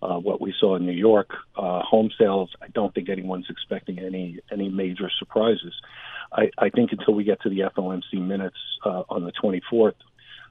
uh, 0.04 0.20
what 0.20 0.42
we 0.42 0.54
saw 0.60 0.76
in 0.76 0.86
New 0.86 0.92
York. 0.92 1.32
Uh, 1.56 1.82
home 1.82 2.12
sales, 2.18 2.50
I 2.62 2.68
don't 2.68 2.94
think 2.94 3.10
anyone's 3.10 3.50
expecting 3.50 4.00
any 4.00 4.40
any 4.52 4.70
major 4.70 5.10
surprises. 5.18 5.74
I, 6.32 6.50
I 6.58 6.70
think 6.70 6.92
until 6.92 7.14
we 7.14 7.24
get 7.24 7.42
to 7.42 7.50
the 7.50 7.60
FOMC 7.60 8.14
minutes 8.14 8.58
uh, 8.84 9.04
on 9.08 9.24
the 9.24 9.32
24th, 9.32 9.94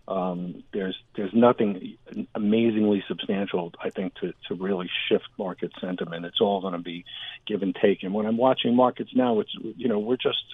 um, 0.08 0.64
there's 0.72 0.96
there's 1.16 1.34
nothing 1.34 1.96
amazingly 2.34 3.04
substantial, 3.06 3.72
I 3.82 3.90
think, 3.90 4.14
to, 4.16 4.32
to 4.48 4.54
really 4.54 4.90
shift 5.08 5.28
market 5.38 5.72
sentiment. 5.80 6.24
It's 6.24 6.40
all 6.40 6.60
going 6.60 6.74
to 6.74 6.78
be 6.78 7.04
give 7.46 7.62
and 7.62 7.74
take. 7.74 8.02
And 8.02 8.14
when 8.14 8.26
I'm 8.26 8.38
watching 8.38 8.74
markets 8.74 9.10
now, 9.14 9.40
it's 9.40 9.54
you 9.76 9.88
know 9.88 9.98
we're 9.98 10.16
just 10.16 10.44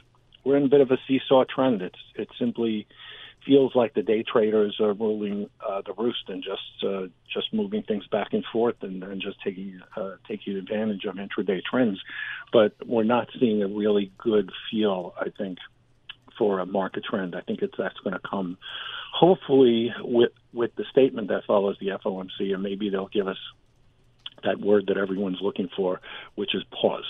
we're 0.44 0.56
in 0.56 0.64
a 0.64 0.68
bit 0.68 0.80
of 0.80 0.90
a 0.90 0.98
seesaw 1.06 1.44
trend. 1.44 1.82
It's 1.82 1.98
it's 2.14 2.32
simply 2.38 2.86
feels 3.48 3.74
like 3.74 3.94
the 3.94 4.02
day 4.02 4.22
traders 4.22 4.76
are 4.78 4.92
ruling 4.92 5.48
uh, 5.66 5.80
the 5.84 5.94
roost 5.94 6.28
and 6.28 6.44
just 6.44 6.84
uh, 6.86 7.06
just 7.32 7.52
moving 7.52 7.82
things 7.82 8.06
back 8.08 8.28
and 8.32 8.44
forth 8.52 8.76
and, 8.82 9.02
and 9.02 9.22
just 9.22 9.42
taking 9.42 9.80
uh, 9.96 10.16
taking 10.28 10.54
advantage 10.56 11.04
of 11.06 11.14
intraday 11.16 11.60
trends. 11.68 11.98
But 12.52 12.74
we're 12.86 13.04
not 13.04 13.28
seeing 13.40 13.62
a 13.62 13.66
really 13.66 14.12
good 14.18 14.50
feel, 14.70 15.14
I 15.18 15.30
think, 15.36 15.58
for 16.36 16.58
a 16.58 16.66
market 16.66 17.04
trend. 17.10 17.34
I 17.34 17.40
think 17.40 17.62
it's 17.62 17.74
that's 17.78 17.98
going 18.04 18.14
to 18.14 18.28
come, 18.28 18.58
hopefully, 19.14 19.92
with 20.00 20.32
with 20.52 20.74
the 20.76 20.84
statement 20.90 21.28
that 21.28 21.44
follows 21.46 21.78
the 21.80 21.88
FOMC, 22.04 22.52
and 22.52 22.62
maybe 22.62 22.90
they'll 22.90 23.08
give 23.08 23.28
us 23.28 23.38
that 24.44 24.60
word 24.60 24.84
that 24.88 24.98
everyone's 24.98 25.40
looking 25.40 25.70
for, 25.74 26.02
which 26.34 26.54
is 26.54 26.62
pause. 26.70 27.06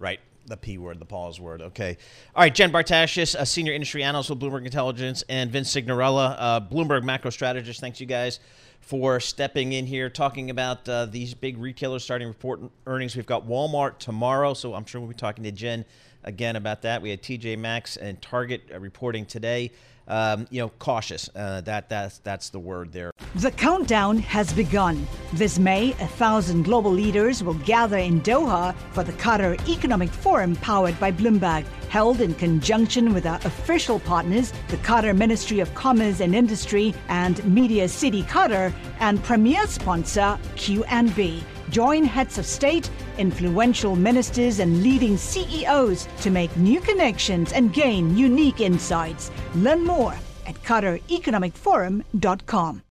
Right 0.00 0.20
the 0.48 0.56
P 0.56 0.78
word, 0.78 0.98
the 0.98 1.04
pause 1.04 1.40
word. 1.40 1.62
Okay. 1.62 1.96
All 2.34 2.42
right. 2.42 2.54
Jen 2.54 2.72
Bartashus, 2.72 3.34
a 3.38 3.46
senior 3.46 3.72
industry 3.72 4.02
analyst 4.02 4.30
with 4.30 4.40
Bloomberg 4.40 4.64
Intelligence, 4.64 5.22
and 5.28 5.50
Vince 5.50 5.74
Cignarella, 5.74 6.36
uh, 6.38 6.60
Bloomberg 6.60 7.04
macro 7.04 7.30
strategist. 7.30 7.80
Thanks, 7.80 8.00
you 8.00 8.06
guys, 8.06 8.40
for 8.80 9.20
stepping 9.20 9.72
in 9.72 9.86
here, 9.86 10.08
talking 10.08 10.50
about 10.50 10.88
uh, 10.88 11.06
these 11.06 11.34
big 11.34 11.58
retailers 11.58 12.02
starting 12.02 12.28
report 12.28 12.60
earnings. 12.86 13.14
We've 13.16 13.26
got 13.26 13.46
Walmart 13.46 13.98
tomorrow, 13.98 14.54
so 14.54 14.74
I'm 14.74 14.84
sure 14.84 15.00
we'll 15.00 15.08
be 15.08 15.14
talking 15.14 15.44
to 15.44 15.52
Jen 15.52 15.84
again 16.24 16.56
about 16.56 16.82
that. 16.82 17.02
We 17.02 17.10
had 17.10 17.22
TJ 17.22 17.58
Maxx 17.58 17.96
and 17.96 18.20
Target 18.20 18.62
uh, 18.72 18.78
reporting 18.78 19.26
today. 19.26 19.72
Um, 20.08 20.46
you 20.50 20.60
know, 20.60 20.70
cautious. 20.78 21.28
Uh, 21.34 21.60
that 21.62 21.88
that's 21.88 22.18
that's 22.18 22.48
the 22.48 22.58
word 22.58 22.92
there. 22.92 23.12
The 23.34 23.50
countdown 23.50 24.18
has 24.18 24.52
begun. 24.54 25.06
This 25.34 25.58
May, 25.58 25.90
a 25.92 26.06
thousand 26.06 26.62
global 26.62 26.90
leaders 26.90 27.44
will 27.44 27.54
gather 27.54 27.98
in 27.98 28.22
Doha 28.22 28.74
for 28.92 29.04
the 29.04 29.12
Qatar 29.12 29.56
Economic 29.68 30.08
Forum 30.08 30.56
powered 30.56 30.98
by 30.98 31.12
Bloomberg, 31.12 31.64
held 31.90 32.22
in 32.22 32.34
conjunction 32.34 33.12
with 33.12 33.26
our 33.26 33.38
official 33.44 34.00
partners, 34.00 34.52
the 34.68 34.78
Qatar 34.78 35.14
Ministry 35.16 35.60
of 35.60 35.74
Commerce 35.74 36.20
and 36.20 36.34
Industry 36.34 36.94
and 37.08 37.44
Media 37.44 37.86
City 37.86 38.22
Qatar, 38.22 38.72
and 39.00 39.22
premier 39.22 39.66
sponsor 39.66 40.38
QNB. 40.56 41.42
Join 41.70 42.04
heads 42.04 42.38
of 42.38 42.46
state 42.46 42.90
influential 43.18 43.94
ministers, 43.96 44.60
and 44.60 44.82
leading 44.82 45.18
CEOs 45.18 46.08
to 46.20 46.30
make 46.30 46.56
new 46.56 46.80
connections 46.80 47.52
and 47.52 47.70
gain 47.72 48.16
unique 48.16 48.60
insights. 48.60 49.32
Learn 49.54 49.84
more 49.84 50.14
at 50.46 50.54
QatarEconomicForum.com. 50.62 52.82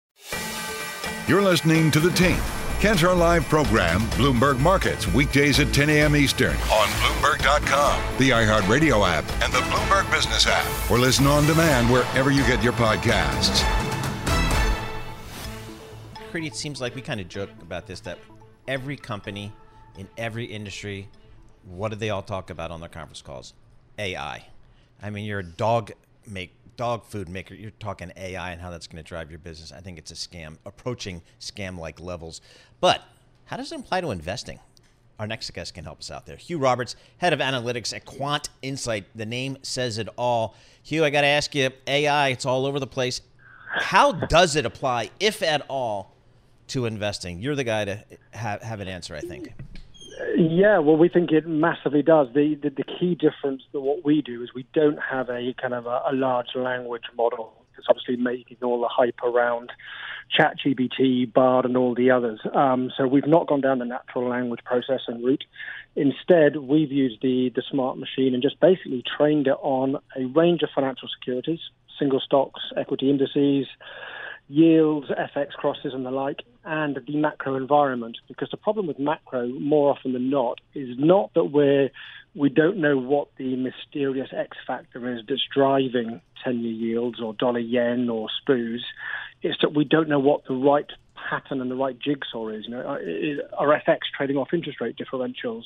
You're 1.27 1.43
listening 1.43 1.91
to 1.93 2.01
The 2.01 2.11
Tape. 2.11 2.37
Catch 2.79 3.05
our 3.05 3.15
live 3.15 3.47
program, 3.47 4.03
Bloomberg 4.11 4.61
Markets, 4.61 5.11
weekdays 5.15 5.59
at 5.61 5.73
10 5.73 5.89
a.m. 5.89 6.15
Eastern 6.15 6.51
on 6.51 6.89
Bloomberg.com, 6.89 8.19
the 8.19 8.29
iHeartRadio 8.31 9.09
app, 9.09 9.25
and 9.43 9.51
the 9.51 9.61
Bloomberg 9.61 10.13
Business 10.13 10.47
app, 10.47 10.91
or 10.91 10.99
listen 10.99 11.27
on 11.27 11.47
demand 11.47 11.91
wherever 11.91 12.31
you 12.31 12.47
get 12.47 12.63
your 12.63 12.75
podcasts. 12.75 13.65
It 16.35 16.55
seems 16.55 16.83
like 16.83 16.95
we 16.95 17.01
kind 17.01 17.19
of 17.19 17.29
joke 17.29 17.49
about 17.63 17.87
this 17.87 18.01
that 18.01 18.19
every 18.69 18.97
company 18.97 19.53
in 19.97 20.09
every 20.17 20.45
industry, 20.45 21.09
what 21.65 21.91
do 21.91 21.97
they 21.97 22.11
all 22.11 22.23
talk 22.23 22.51
about 22.51 22.71
on 22.71 22.81
their 22.81 22.89
conference 22.89 23.23
calls? 23.23 23.55
AI. 23.99 24.47
I 25.03 25.11
mean, 25.11 25.25
you're 25.25 25.41
a 25.41 25.45
dog 25.45 25.93
make 26.27 26.53
dog 26.77 27.05
food 27.05 27.29
maker. 27.29 27.55
You're 27.55 27.71
talking 27.73 28.13
AI 28.17 28.53
and 28.53 28.61
how 28.61 28.71
that's 28.71 28.87
going 28.87 29.03
to 29.03 29.09
drive 29.09 29.31
your 29.31 29.39
business. 29.39 29.73
I 29.73 29.81
think 29.81 29.99
it's 29.99 30.11
a 30.11 30.15
scam, 30.15 30.57
approaching 30.67 31.23
scam 31.41 31.79
like 31.79 32.01
levels. 32.01 32.41
But 32.81 33.03
how 33.47 33.57
does 33.57 33.73
it 33.73 33.81
apply 33.81 34.03
to 34.03 34.11
investing? 34.11 34.61
Our 35.19 35.27
next 35.27 35.51
guest 35.55 35.73
can 35.73 35.85
help 35.85 36.01
us 36.01 36.11
out 36.11 36.27
there. 36.27 36.37
Huw 36.37 36.61
Roberts, 36.61 36.95
head 37.19 37.33
of 37.33 37.39
analytics 37.39 37.95
at 37.95 38.05
Quant 38.05 38.49
Insight. 38.61 39.07
The 39.15 39.25
name 39.25 39.57
says 39.63 39.97
it 39.97 40.09
all. 40.17 40.55
Huw, 40.85 41.03
I 41.05 41.11
got 41.11 41.23
to 41.23 41.27
ask 41.27 41.55
you 41.55 41.71
AI, 41.87 42.29
it's 42.29 42.45
all 42.45 42.67
over 42.67 42.79
the 42.79 42.87
place. 42.87 43.23
How 43.69 44.13
does 44.13 44.57
it 44.57 44.67
apply, 44.67 45.11
if 45.19 45.43
at 45.43 45.65
all, 45.69 46.16
to 46.69 46.87
investing? 46.87 47.41
You're 47.41 47.55
the 47.55 47.65
guy 47.65 47.85
to 47.85 48.05
have, 48.33 48.63
have 48.63 48.81
an 48.81 48.89
answer, 48.89 49.15
I 49.15 49.21
think. 49.21 49.53
Yeah, 50.37 50.79
well, 50.79 50.97
we 50.97 51.09
think 51.09 51.31
it 51.31 51.47
massively 51.47 52.03
does. 52.03 52.29
The, 52.35 52.55
the, 52.63 52.71
the 52.71 52.85
key 52.85 53.15
difference 53.15 53.63
that 53.73 53.81
what 53.81 54.05
we 54.05 54.23
do 54.23 54.43
is 54.43 54.55
we 54.55 54.67
don't 54.73 54.99
have 54.99 55.29
a 55.29 55.55
kind 55.61 55.75
of 55.75 55.87
a, 55.87 56.03
a 56.11 56.13
large 56.13 56.55
language 56.55 57.05
model. 57.17 57.53
It's 57.77 57.87
obviously 57.89 58.17
making 58.17 58.57
all 58.63 58.81
the 58.81 58.89
hype 58.89 59.21
around 59.23 59.71
ChatGPT, 60.39 61.33
Bard, 61.33 61.67
and 61.67 61.77
all 61.77 61.95
the 61.95 62.11
others. 62.11 62.41
Um, 62.55 62.91
so 62.97 63.07
we've 63.07 63.27
not 63.27 63.47
gone 63.47 63.61
down 63.61 63.79
the 63.79 63.85
natural 63.85 64.29
language 64.29 64.61
processing 64.65 65.23
route. 65.23 65.45
Instead, 65.95 66.57
we've 66.57 66.91
used 66.91 67.21
the 67.23 67.51
the 67.55 67.63
smart 67.71 67.99
machine 67.99 68.35
and 68.35 68.43
just 68.43 68.59
basically 68.61 69.03
trained 69.17 69.47
it 69.47 69.57
on 69.63 69.97
a 70.17 70.25
range 70.27 70.63
of 70.63 70.71
financial 70.75 71.09
securities, 71.09 71.61
single 71.99 72.21
stocks, 72.21 72.61
equity 72.77 73.11
indices 73.11 73.67
yields, 74.49 75.09
FX 75.09 75.51
crosses, 75.53 75.93
and 75.93 76.05
the 76.05 76.11
like, 76.11 76.41
and 76.65 76.97
the 76.97 77.17
macro 77.17 77.57
environment. 77.57 78.19
Because 78.29 78.49
the 78.51 78.57
problem 78.57 78.87
with 78.87 78.99
macro, 78.99 79.49
more 79.49 79.91
often 79.91 80.13
than 80.13 80.31
not, 80.31 80.61
is 80.75 80.97
not 80.99 81.33
that 81.35 81.45
we're 81.45 81.91
we 82.37 82.51
don't 82.51 82.77
know 82.77 82.99
what 82.99 83.29
the 83.39 83.57
mysterious 83.57 84.29
X 84.31 84.59
factor 84.67 85.11
is 85.11 85.23
that's 85.27 85.43
driving 85.55 86.21
10 86.45 86.61
year 86.61 86.73
yields 86.73 87.19
or 87.21 87.33
dollar 87.33 87.59
yen 87.59 88.11
or 88.11 88.29
SPOOs. 88.43 88.81
It's 89.43 89.59
that 89.63 89.75
we 89.75 89.85
don't 89.85 90.09
know 90.09 90.19
what 90.19 90.43
the 90.47 90.55
right 90.55 90.87
pattern 91.31 91.63
and 91.63 91.71
the 91.71 91.75
right 91.75 91.99
jigsaw 91.99 92.49
is. 92.49 92.67
You 92.67 92.73
know, 92.73 92.81
uh, 92.81 93.57
are 93.57 93.69
FX 93.69 94.01
trading 94.15 94.37
off 94.37 94.49
interest 94.53 94.83
rate 94.83 94.97
differentials? 94.97 95.63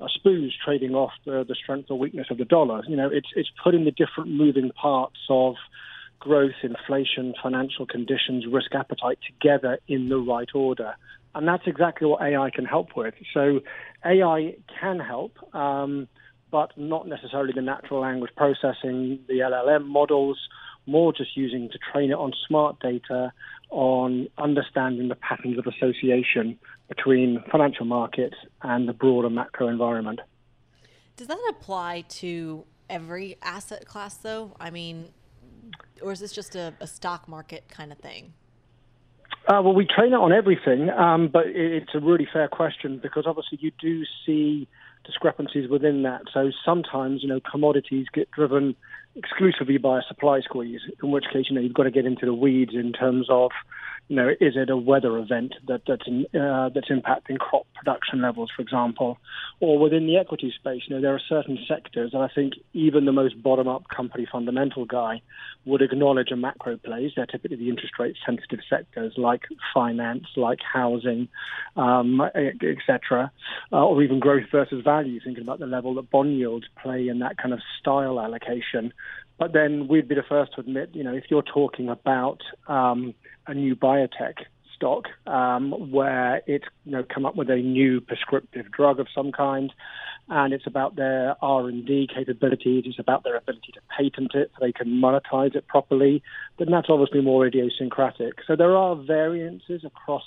Are 0.00 0.08
SPOOs 0.08 0.52
trading 0.64 0.94
off 0.94 1.12
the, 1.24 1.44
the 1.46 1.56
strength 1.56 1.90
or 1.90 1.98
weakness 1.98 2.28
of 2.30 2.38
the 2.38 2.44
dollar? 2.44 2.82
You 2.86 2.96
know, 2.96 3.10
it's, 3.12 3.28
it's 3.34 3.50
putting 3.62 3.84
the 3.84 3.90
different 3.90 4.30
moving 4.30 4.70
parts 4.70 5.18
of 5.28 5.56
growth, 6.24 6.54
inflation, 6.62 7.34
financial 7.42 7.86
conditions, 7.86 8.46
risk 8.50 8.74
appetite 8.74 9.18
together 9.26 9.78
in 9.86 10.08
the 10.08 10.16
right 10.16 10.48
order. 10.54 10.94
And 11.34 11.46
that's 11.46 11.64
exactly 11.66 12.06
what 12.06 12.22
AI 12.22 12.48
can 12.50 12.64
help 12.64 12.96
with. 12.96 13.14
So 13.34 13.60
AI 14.04 14.56
can 14.80 14.98
help, 14.98 15.36
um, 15.54 16.08
but 16.50 16.76
not 16.78 17.06
necessarily 17.06 17.52
the 17.54 17.60
natural 17.60 18.00
language 18.00 18.30
processing, 18.36 19.20
the 19.28 19.40
LLM 19.40 19.86
models, 19.86 20.38
more 20.86 21.12
just 21.12 21.36
using 21.36 21.68
to 21.70 21.78
train 21.92 22.10
it 22.10 22.14
on 22.14 22.32
smart 22.48 22.80
data, 22.80 23.32
on 23.70 24.28
understanding 24.38 25.08
the 25.08 25.16
patterns 25.16 25.58
of 25.58 25.66
association 25.66 26.58
between 26.88 27.42
financial 27.50 27.84
markets 27.84 28.36
and 28.62 28.88
the 28.88 28.92
broader 28.92 29.30
macro 29.30 29.68
environment. 29.68 30.20
Does 31.16 31.26
that 31.26 31.40
apply 31.50 32.04
to 32.20 32.64
every 32.88 33.36
asset 33.42 33.86
class, 33.86 34.16
though? 34.16 34.56
I 34.58 34.70
mean, 34.70 35.08
or 36.02 36.12
is 36.12 36.20
this 36.20 36.32
just 36.32 36.54
a, 36.54 36.74
a 36.80 36.86
stock 36.86 37.28
market 37.28 37.68
kind 37.68 37.92
of 37.92 37.98
thing? 37.98 38.32
Uh, 39.46 39.60
well, 39.62 39.74
we 39.74 39.86
train 39.86 40.12
it 40.12 40.16
on 40.16 40.32
everything, 40.32 40.88
um, 40.90 41.28
but 41.28 41.46
it's 41.46 41.94
a 41.94 42.00
really 42.00 42.26
fair 42.32 42.48
question 42.48 42.98
because 43.02 43.24
obviously 43.26 43.58
you 43.60 43.70
do 43.78 44.04
see 44.24 44.66
discrepancies 45.04 45.68
within 45.68 46.02
that. 46.02 46.22
So 46.32 46.50
sometimes, 46.64 47.22
you 47.22 47.28
know, 47.28 47.40
commodities 47.40 48.06
get 48.12 48.30
driven 48.30 48.74
exclusively 49.14 49.76
by 49.76 49.98
a 49.98 50.02
supply 50.08 50.40
squeeze, 50.40 50.80
in 51.02 51.10
which 51.10 51.24
case, 51.30 51.46
you 51.50 51.56
know, 51.56 51.60
you've 51.60 51.74
got 51.74 51.82
to 51.82 51.90
get 51.90 52.06
into 52.06 52.24
the 52.24 52.34
weeds 52.34 52.72
in 52.74 52.92
terms 52.92 53.26
of 53.28 53.50
you 54.08 54.16
know, 54.16 54.28
is 54.28 54.54
it 54.56 54.68
a 54.68 54.76
weather 54.76 55.16
event 55.18 55.54
that, 55.66 55.82
that's 55.86 56.06
uh, 56.06 56.68
that's 56.74 56.90
impacting 56.90 57.38
crop 57.38 57.66
production 57.74 58.20
levels, 58.20 58.50
for 58.54 58.60
example, 58.60 59.18
or 59.60 59.78
within 59.78 60.06
the 60.06 60.18
equity 60.18 60.52
space? 60.58 60.82
You 60.86 60.96
know, 60.96 61.02
there 61.02 61.14
are 61.14 61.20
certain 61.26 61.58
sectors, 61.66 62.12
and 62.12 62.22
I 62.22 62.28
think 62.28 62.54
even 62.74 63.06
the 63.06 63.12
most 63.12 63.42
bottom-up 63.42 63.88
company 63.88 64.26
fundamental 64.30 64.84
guy 64.84 65.22
would 65.64 65.80
acknowledge 65.80 66.30
a 66.30 66.36
macro 66.36 66.76
plays. 66.76 67.12
They're 67.16 67.24
typically 67.24 67.56
the 67.56 67.70
interest 67.70 67.98
rate 67.98 68.16
sensitive 68.26 68.60
sectors 68.68 69.14
like 69.16 69.42
finance, 69.72 70.26
like 70.36 70.60
housing, 70.60 71.28
um, 71.76 72.20
etc., 72.20 73.32
uh, 73.72 73.86
or 73.86 74.02
even 74.02 74.20
growth 74.20 74.44
versus 74.52 74.84
value. 74.84 75.18
Thinking 75.24 75.42
about 75.42 75.60
the 75.60 75.66
level 75.66 75.94
that 75.94 76.10
bond 76.10 76.36
yields 76.36 76.66
play 76.82 77.08
in 77.08 77.20
that 77.20 77.38
kind 77.38 77.54
of 77.54 77.60
style 77.80 78.20
allocation. 78.20 78.92
But 79.38 79.52
then 79.52 79.88
we'd 79.88 80.08
be 80.08 80.14
the 80.14 80.22
first 80.22 80.54
to 80.54 80.60
admit, 80.60 80.90
you 80.92 81.02
know, 81.02 81.12
if 81.12 81.24
you're 81.28 81.42
talking 81.42 81.88
about 81.88 82.40
um, 82.68 83.14
a 83.46 83.54
new 83.54 83.74
biotech 83.74 84.34
stock 84.74 85.06
um, 85.26 85.90
where 85.90 86.42
it's 86.46 86.66
you 86.84 86.92
know 86.92 87.04
come 87.04 87.26
up 87.26 87.36
with 87.36 87.48
a 87.50 87.56
new 87.56 88.00
prescriptive 88.00 88.70
drug 88.70 89.00
of 89.00 89.06
some 89.14 89.32
kind, 89.32 89.72
and 90.28 90.52
it's 90.52 90.66
about 90.66 90.96
their 90.96 91.36
R 91.42 91.68
and 91.68 91.86
D 91.86 92.08
capabilities, 92.12 92.84
it's 92.86 92.98
about 92.98 93.24
their 93.24 93.36
ability 93.36 93.72
to 93.74 93.80
patent 93.96 94.34
it 94.34 94.50
so 94.52 94.64
they 94.64 94.72
can 94.72 94.88
monetize 94.88 95.54
it 95.54 95.66
properly. 95.66 96.22
Then 96.58 96.70
that's 96.70 96.88
obviously 96.88 97.20
more 97.20 97.46
idiosyncratic. 97.46 98.34
So 98.46 98.56
there 98.56 98.76
are 98.76 98.94
variances 98.94 99.84
across 99.84 100.24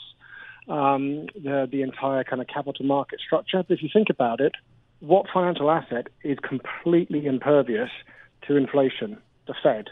um, 0.68 1.28
the 1.36 1.68
the 1.72 1.82
entire 1.82 2.24
kind 2.24 2.42
of 2.42 2.48
capital 2.48 2.86
market 2.86 3.20
structure. 3.26 3.64
But 3.64 3.76
if 3.76 3.84
you 3.84 3.90
think 3.92 4.10
about 4.10 4.42
it, 4.42 4.54
what 5.00 5.28
financial 5.34 5.70
asset 5.72 6.08
is 6.24 6.38
completely 6.40 7.26
impervious 7.26 7.90
to 8.48 8.56
inflation? 8.56 9.18
The 9.48 9.56
Fed 9.64 9.90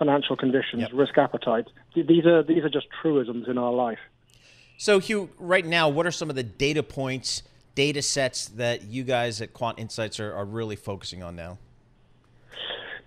financial 0.00 0.34
conditions, 0.34 0.80
yep. 0.80 0.90
risk 0.94 1.18
appetite. 1.18 1.66
These 1.94 2.24
are 2.24 2.42
these 2.42 2.64
are 2.64 2.70
just 2.70 2.86
truisms 3.02 3.46
in 3.48 3.58
our 3.58 3.72
life. 3.72 3.98
So, 4.78 4.98
Huw, 4.98 5.28
right 5.38 5.64
now, 5.64 5.90
what 5.90 6.06
are 6.06 6.10
some 6.10 6.30
of 6.30 6.36
the 6.36 6.42
data 6.42 6.82
points, 6.82 7.42
data 7.74 8.00
sets 8.00 8.48
that 8.48 8.84
you 8.84 9.04
guys 9.04 9.42
at 9.42 9.52
Quant 9.52 9.78
Insights 9.78 10.18
are, 10.18 10.32
are 10.32 10.46
really 10.46 10.74
focusing 10.74 11.22
on 11.22 11.36
now? 11.36 11.58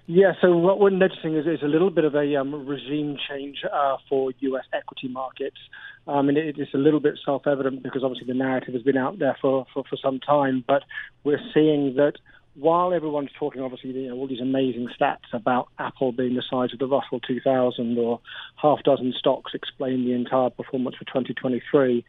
Yeah, 0.05 0.33
so 0.39 0.55
what 0.55 0.79
we're 0.79 0.91
noticing 0.91 1.35
is, 1.35 1.47
is 1.47 1.63
a 1.63 1.67
little 1.67 1.89
bit 1.89 2.03
of 2.03 2.13
a 2.13 2.35
um, 2.35 2.67
regime 2.67 3.17
change 3.27 3.63
uh, 3.71 3.97
for 4.07 4.33
U.S. 4.37 4.65
equity 4.71 5.07
markets. 5.07 5.57
Um, 6.05 6.29
and 6.29 6.37
it, 6.37 6.59
it's 6.59 6.73
a 6.73 6.77
little 6.77 6.99
bit 6.99 7.17
self-evident 7.25 7.81
because 7.81 8.03
obviously 8.03 8.27
the 8.27 8.33
narrative 8.33 8.73
has 8.73 8.83
been 8.83 8.97
out 8.97 9.17
there 9.17 9.37
for, 9.41 9.65
for, 9.73 9.83
for 9.89 9.95
some 9.95 10.19
time, 10.19 10.63
but 10.67 10.83
we're 11.23 11.41
seeing 11.53 11.95
that 11.95 12.15
while 12.55 12.93
everyone's 12.93 13.31
talking, 13.37 13.61
obviously, 13.61 13.89
you 13.91 14.09
know, 14.09 14.15
all 14.15 14.27
these 14.27 14.39
amazing 14.39 14.87
stats 14.99 15.33
about 15.33 15.69
Apple 15.79 16.11
being 16.11 16.35
the 16.35 16.43
size 16.47 16.71
of 16.71 16.79
the 16.79 16.85
Russell 16.85 17.19
2000 17.19 17.97
or 17.97 18.19
half 18.61 18.83
dozen 18.83 19.13
stocks 19.17 19.53
explain 19.55 20.05
the 20.05 20.13
entire 20.13 20.51
performance 20.51 20.95
for 20.95 21.05
2023, 21.05 22.05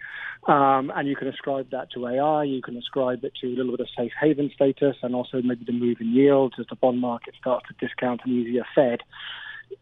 um, 0.47 0.93
and 0.95 1.09
you 1.09 1.17
can 1.17 1.29
ascribe 1.29 1.71
that 1.71 1.91
to 1.93 2.07
AI, 2.07 2.45
you 2.45 2.61
can 2.61 2.77
ascribe 2.77 3.25
it 3.25 3.33
to 3.41 3.47
a 3.47 3.57
little 3.57 3.73
bit 3.73 3.81
of 3.81 3.89
safe 3.97 4.13
haven 4.21 4.51
status, 4.55 4.97
and 5.03 5.15
also 5.15 5.41
maybe 5.41 5.65
the 5.65 5.73
move 5.73 5.97
in 6.01 6.13
yields 6.13 6.57
as 6.59 6.67
the 6.69 6.77
bond 6.77 7.01
market 7.01 7.35
starts 7.41 7.67
to 7.69 7.87
discount 7.87 8.21
an 8.27 8.33
easier 8.33 8.65
Fed. 8.75 9.01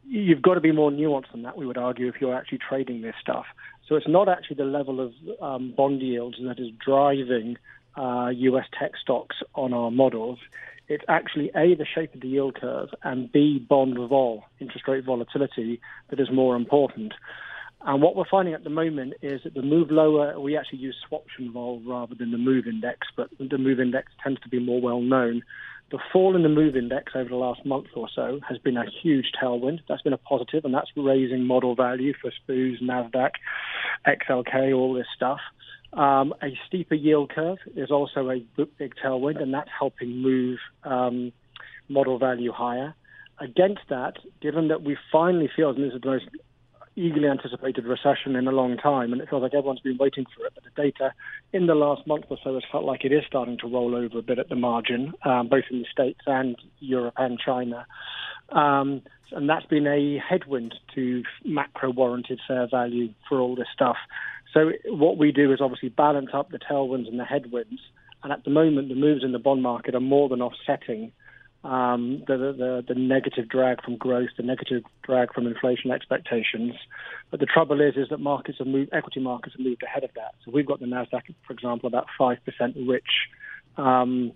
You've 0.05 0.43
got 0.43 0.55
to 0.55 0.61
be 0.61 0.73
more 0.73 0.93
nuanced 0.93 1.33
than 1.33 1.43
that, 1.43 1.57
we 1.57 1.67
would 1.67 1.79
argue, 1.79 2.09
if 2.09 2.21
you're 2.21 2.37
actually 2.37 2.59
trading 2.59 3.03
this 3.03 3.17
stuff. 3.21 3.47
So 3.89 3.97
it's 3.97 4.09
not 4.09 4.29
actually 4.29 4.57
the 4.57 4.65
level 4.65 5.01
of 5.01 5.13
um, 5.43 5.75
bond 5.77 6.01
yields 6.03 6.37
that 6.41 6.61
is 6.61 6.69
driving 6.85 7.57
uh, 7.97 8.31
US 8.35 8.67
tech 8.79 8.93
stocks 9.01 9.37
on 9.55 9.73
our 9.73 9.91
models, 9.91 10.39
it's 10.89 11.05
actually 11.09 11.51
A, 11.55 11.75
the 11.75 11.87
shape 11.87 12.15
of 12.15 12.21
the 12.21 12.29
yield 12.29 12.57
curve, 12.61 12.91
and 13.03 13.31
B, 13.31 13.59
bond 13.59 13.97
vol, 13.97 14.45
interest 14.61 14.87
rate 14.89 15.05
volatility, 15.05 15.81
that 16.11 16.21
is 16.21 16.31
more 16.31 16.57
important. 16.57 17.15
And 17.85 18.01
what 18.01 18.15
we're 18.15 18.25
finding 18.31 18.55
at 18.55 18.63
the 18.63 18.71
moment 18.71 19.15
is 19.23 19.43
that 19.43 19.55
the 19.55 19.63
move 19.63 19.91
lower, 19.91 20.39
we 20.39 20.57
actually 20.57 20.79
use 20.79 20.97
swaption 21.11 21.53
vol 21.53 21.81
rather 21.85 22.15
than 22.15 22.31
the 22.31 22.39
move 22.39 22.67
index, 22.67 23.09
but 23.17 23.29
the 23.39 23.59
move 23.59 23.81
index 23.81 24.13
tends 24.23 24.41
to 24.43 24.49
be 24.49 24.61
more 24.61 24.81
well 24.81 25.01
known. 25.01 25.43
The 25.91 25.99
fall 26.13 26.37
in 26.37 26.43
the 26.43 26.49
move 26.49 26.77
index 26.77 27.13
over 27.15 27.29
the 27.29 27.37
last 27.37 27.67
month 27.67 27.89
or 27.95 28.09
so 28.15 28.41
has 28.49 28.57
been 28.59 28.77
a 28.77 28.85
huge 29.03 29.33
tailwind. 29.41 29.81
That's 29.89 30.01
been 30.01 30.13
a 30.13 30.19
positive, 30.19 30.65
and 30.65 30.73
that's 30.73 30.91
raising 30.97 31.45
model 31.45 31.75
value 31.75 32.15
for 32.21 32.31
SPOOs, 32.31 32.81
NASDAQ, 32.81 33.33
XLK, 34.07 34.75
all 34.75 34.95
this 34.95 35.07
stuff. 35.15 35.41
Um, 35.93 36.33
a 36.43 36.49
steeper 36.67 36.95
yield 36.95 37.31
curve 37.31 37.59
is 37.77 37.91
also 37.91 38.31
a 38.31 38.41
big 38.79 38.95
tailwind, 39.03 39.43
and 39.43 39.53
that's 39.53 39.71
helping 39.79 40.23
move 40.23 40.59
um, 40.85 41.33
model 41.89 42.19
value 42.19 42.53
higher. 42.53 42.95
Against 43.39 43.83
that, 43.91 44.15
given 44.41 44.69
that 44.69 44.83
we 44.83 44.97
finally 45.11 45.51
feel, 45.55 45.71
and 45.71 45.85
this 45.85 45.95
is 45.95 46.01
the 46.01 46.09
most 46.09 46.25
eagerly 46.95 47.29
anticipated 47.29 47.85
recession 47.87 48.37
in 48.37 48.47
a 48.47 48.53
long 48.53 48.77
time, 48.77 49.13
and 49.13 49.21
it 49.21 49.29
feels 49.29 49.43
like 49.43 49.55
everyone's 49.55 49.81
been 49.81 49.97
waiting 49.99 50.27
for 50.37 50.47
it. 50.47 50.53
But 50.55 50.65
the 50.65 50.83
data 50.83 51.13
in 51.53 51.67
the 51.67 51.75
last 51.75 52.07
month 52.07 52.25
or 52.29 52.39
so 52.43 52.55
has 52.55 52.63
felt 52.71 52.85
like 52.85 53.05
it 53.05 53.13
is 53.13 53.25
starting 53.27 53.59
to 53.59 53.67
roll 53.67 53.95
over 53.95 54.19
a 54.19 54.23
bit 54.23 54.39
at 54.39 54.49
the 54.49 54.57
margin, 54.57 55.13
um, 55.25 55.49
both 55.49 55.65
in 55.71 55.81
the 55.81 55.87
States 55.91 56.21
and 56.27 56.57
Europe 56.81 57.15
and 57.17 57.39
China. 57.39 57.87
Um, 58.51 59.03
and 59.31 59.49
that's 59.49 59.67
been 59.67 59.87
a 59.87 60.19
headwind 60.19 60.75
to 60.95 61.23
macro 61.45 61.91
warranted 61.91 62.41
fair 62.47 62.69
value 62.71 63.09
for 63.29 63.41
all 63.41 63.57
this 63.57 63.69
stuff. 63.73 63.97
So 64.53 64.73
what 64.87 65.19
we 65.19 65.33
do 65.33 65.53
is 65.53 65.61
obviously 65.61 65.89
balance 65.89 66.31
up 66.33 66.51
the 66.51 66.59
tailwinds 66.59 67.09
and 67.09 67.19
the 67.19 67.25
headwinds. 67.25 67.81
And 68.23 68.33
at 68.33 68.45
the 68.45 68.51
moment, 68.51 68.89
the 68.89 68.95
moves 68.95 69.25
in 69.25 69.33
the 69.33 69.39
bond 69.39 69.63
market 69.63 69.95
are 69.95 70.01
more 70.01 70.29
than 70.29 70.43
offsetting 70.43 71.13
um, 71.65 72.25
the, 72.27 72.37
the, 72.37 72.85
the 72.87 72.95
negative 72.95 73.49
drag 73.49 73.83
from 73.83 73.97
growth, 73.97 74.31
the 74.37 74.43
negative 74.43 74.83
drag 75.03 75.33
from 75.33 75.47
inflation 75.47 75.91
expectations. 75.91 76.75
But 77.31 77.41
the 77.41 77.47
trouble 77.47 77.81
is, 77.81 77.97
is 77.97 78.09
that 78.11 78.19
markets 78.19 78.59
have 78.59 78.67
moved, 78.67 78.91
equity 78.93 79.21
markets 79.21 79.55
have 79.57 79.65
moved 79.65 79.83
ahead 79.83 80.05
of 80.05 80.11
that. 80.15 80.35
So 80.45 80.51
we've 80.53 80.67
got 80.67 80.81
the 80.81 80.87
Nasdaq, 80.87 81.23
for 81.47 81.53
example, 81.53 81.87
about 81.87 82.07
five 82.19 82.39
percent 82.45 82.77
rich 82.87 83.05
um, 83.77 84.33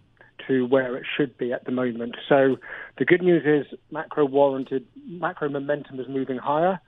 to 0.47 0.67
where 0.67 0.97
it 0.97 1.05
should 1.17 1.37
be 1.37 1.53
at 1.53 1.65
the 1.65 1.73
moment. 1.73 2.15
So 2.29 2.57
the 2.99 3.05
good 3.05 3.23
news 3.23 3.43
is 3.45 3.79
macro 3.91 4.25
warranted, 4.25 4.87
macro 5.07 5.49
momentum 5.49 5.99
is 5.99 6.07
moving 6.09 6.39
higher, 6.39 6.81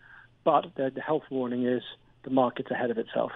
but 0.45 0.67
the, 0.77 0.91
the 0.95 1.01
health 1.01 1.25
warning 1.31 1.67
is 1.67 1.83
the 2.29 2.35
market's 2.35 2.71
ahead 2.71 2.91
of 2.91 2.99
itself. 2.99 3.33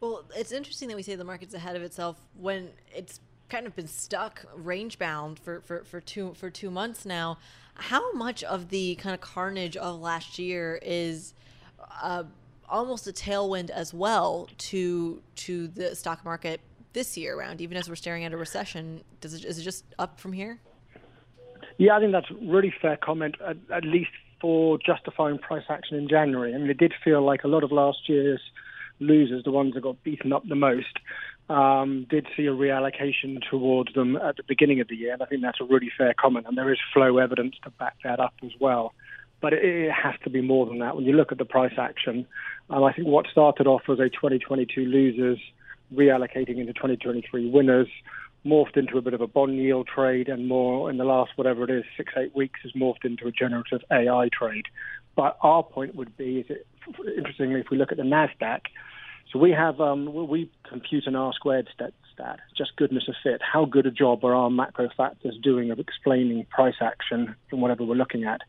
Well, 0.00 0.24
it's 0.34 0.52
interesting 0.52 0.88
that 0.88 0.96
we 0.96 1.02
say 1.02 1.14
the 1.14 1.24
market's 1.24 1.54
ahead 1.54 1.76
of 1.76 1.82
itself 1.82 2.16
when 2.34 2.70
it's 2.94 3.20
kind 3.50 3.66
of 3.66 3.76
been 3.76 3.88
stuck 3.88 4.44
range 4.54 4.98
bound 4.98 5.38
for, 5.38 5.60
for, 5.60 5.84
for 5.84 6.00
two 6.00 6.32
for 6.34 6.48
two 6.50 6.70
months 6.70 7.04
now. 7.04 7.36
How 7.74 8.12
much 8.12 8.42
of 8.44 8.70
the 8.70 8.94
kind 8.96 9.14
of 9.14 9.20
carnage 9.20 9.76
of 9.76 10.00
last 10.00 10.38
year 10.38 10.80
is 10.82 11.34
uh, 12.02 12.24
almost 12.68 13.06
a 13.06 13.12
tailwind 13.12 13.70
as 13.70 13.92
well 13.92 14.48
to 14.70 15.22
to 15.36 15.68
the 15.68 15.94
stock 15.94 16.24
market 16.24 16.60
this 16.94 17.18
year 17.18 17.36
around? 17.36 17.60
Even 17.60 17.76
as 17.76 17.88
we're 17.88 17.96
staring 17.96 18.24
at 18.24 18.32
a 18.32 18.36
recession, 18.38 19.02
does 19.20 19.34
it, 19.34 19.44
is 19.44 19.58
it 19.58 19.62
just 19.62 19.84
up 19.98 20.18
from 20.18 20.32
here? 20.32 20.58
Yeah, 21.76 21.96
I 21.96 22.00
think 22.00 22.12
that's 22.12 22.30
a 22.30 22.34
really 22.34 22.72
fair 22.80 22.96
comment. 22.96 23.36
At, 23.46 23.56
at 23.70 23.84
least 23.84 24.10
for 24.40 24.78
justifying 24.78 25.38
price 25.38 25.64
action 25.68 25.96
in 25.96 26.08
January. 26.08 26.54
I 26.54 26.58
mean, 26.58 26.70
it 26.70 26.78
did 26.78 26.94
feel 27.04 27.22
like 27.22 27.44
a 27.44 27.48
lot 27.48 27.62
of 27.62 27.72
last 27.72 28.08
year's 28.08 28.40
losers, 28.98 29.44
the 29.44 29.50
ones 29.50 29.74
that 29.74 29.82
got 29.82 30.02
beaten 30.02 30.32
up 30.32 30.46
the 30.48 30.54
most, 30.54 30.98
um, 31.48 32.06
did 32.08 32.26
see 32.36 32.46
a 32.46 32.52
reallocation 32.52 33.40
towards 33.50 33.92
them 33.94 34.16
at 34.16 34.36
the 34.36 34.42
beginning 34.46 34.80
of 34.80 34.88
the 34.88 34.96
year. 34.96 35.12
And 35.12 35.22
I 35.22 35.26
think 35.26 35.42
that's 35.42 35.60
a 35.60 35.64
really 35.64 35.90
fair 35.96 36.14
comment. 36.14 36.46
And 36.46 36.56
there 36.56 36.72
is 36.72 36.78
flow 36.92 37.18
evidence 37.18 37.56
to 37.64 37.70
back 37.70 37.96
that 38.04 38.20
up 38.20 38.34
as 38.44 38.52
well. 38.60 38.94
But 39.40 39.54
it, 39.54 39.64
it 39.64 39.92
has 39.92 40.14
to 40.24 40.30
be 40.30 40.42
more 40.42 40.66
than 40.66 40.78
that. 40.78 40.96
When 40.96 41.04
you 41.04 41.12
look 41.12 41.32
at 41.32 41.38
the 41.38 41.44
price 41.44 41.74
action, 41.78 42.26
um, 42.68 42.84
I 42.84 42.92
think 42.92 43.08
what 43.08 43.26
started 43.26 43.66
off 43.66 43.82
as 43.88 43.98
a 43.98 44.08
2022 44.08 44.84
losers 44.84 45.38
reallocating 45.92 46.58
into 46.58 46.72
2023 46.72 47.50
winners 47.50 47.88
morphed 48.44 48.76
into 48.76 48.96
a 48.96 49.02
bit 49.02 49.14
of 49.14 49.20
a 49.20 49.26
bond 49.26 49.56
yield 49.56 49.86
trade 49.86 50.28
and 50.28 50.48
more 50.48 50.90
in 50.90 50.96
the 50.96 51.04
last 51.04 51.32
whatever 51.36 51.64
it 51.64 51.70
is 51.70 51.84
six 51.96 52.12
eight 52.16 52.34
weeks 52.34 52.60
has 52.62 52.72
morphed 52.72 53.04
into 53.04 53.26
a 53.26 53.32
generative 53.32 53.82
AI 53.90 54.28
trade. 54.32 54.66
But 55.16 55.36
our 55.42 55.62
point 55.62 55.94
would 55.94 56.16
be, 56.16 56.38
is 56.38 56.46
it, 56.48 56.66
interestingly, 57.16 57.60
if 57.60 57.70
we 57.70 57.76
look 57.76 57.92
at 57.92 57.98
the 57.98 58.04
Nasdaq, 58.04 58.60
so 59.32 59.38
we 59.38 59.52
have 59.52 59.80
um, 59.80 60.12
we 60.28 60.50
compute 60.68 61.06
an 61.06 61.14
R 61.14 61.32
squared 61.32 61.68
stat, 61.72 61.92
stat, 62.12 62.40
just 62.56 62.74
goodness 62.76 63.04
of 63.08 63.14
fit. 63.22 63.40
How 63.40 63.64
good 63.64 63.86
a 63.86 63.90
job 63.90 64.24
are 64.24 64.34
our 64.34 64.50
macro 64.50 64.88
factors 64.96 65.38
doing 65.40 65.70
of 65.70 65.78
explaining 65.78 66.46
price 66.46 66.74
action 66.80 67.36
in 67.52 67.60
whatever 67.60 67.84
we're 67.84 67.94
looking 67.94 68.24
at? 68.24 68.40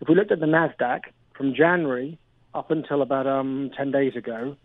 If 0.00 0.08
we 0.08 0.14
looked 0.14 0.32
at 0.32 0.40
the 0.40 0.46
Nasdaq 0.46 1.00
from 1.34 1.54
January 1.54 2.18
up 2.54 2.70
until 2.70 3.00
about 3.00 3.26
um, 3.26 3.70
10 3.76 3.90
days 3.90 4.16
ago, 4.16 4.56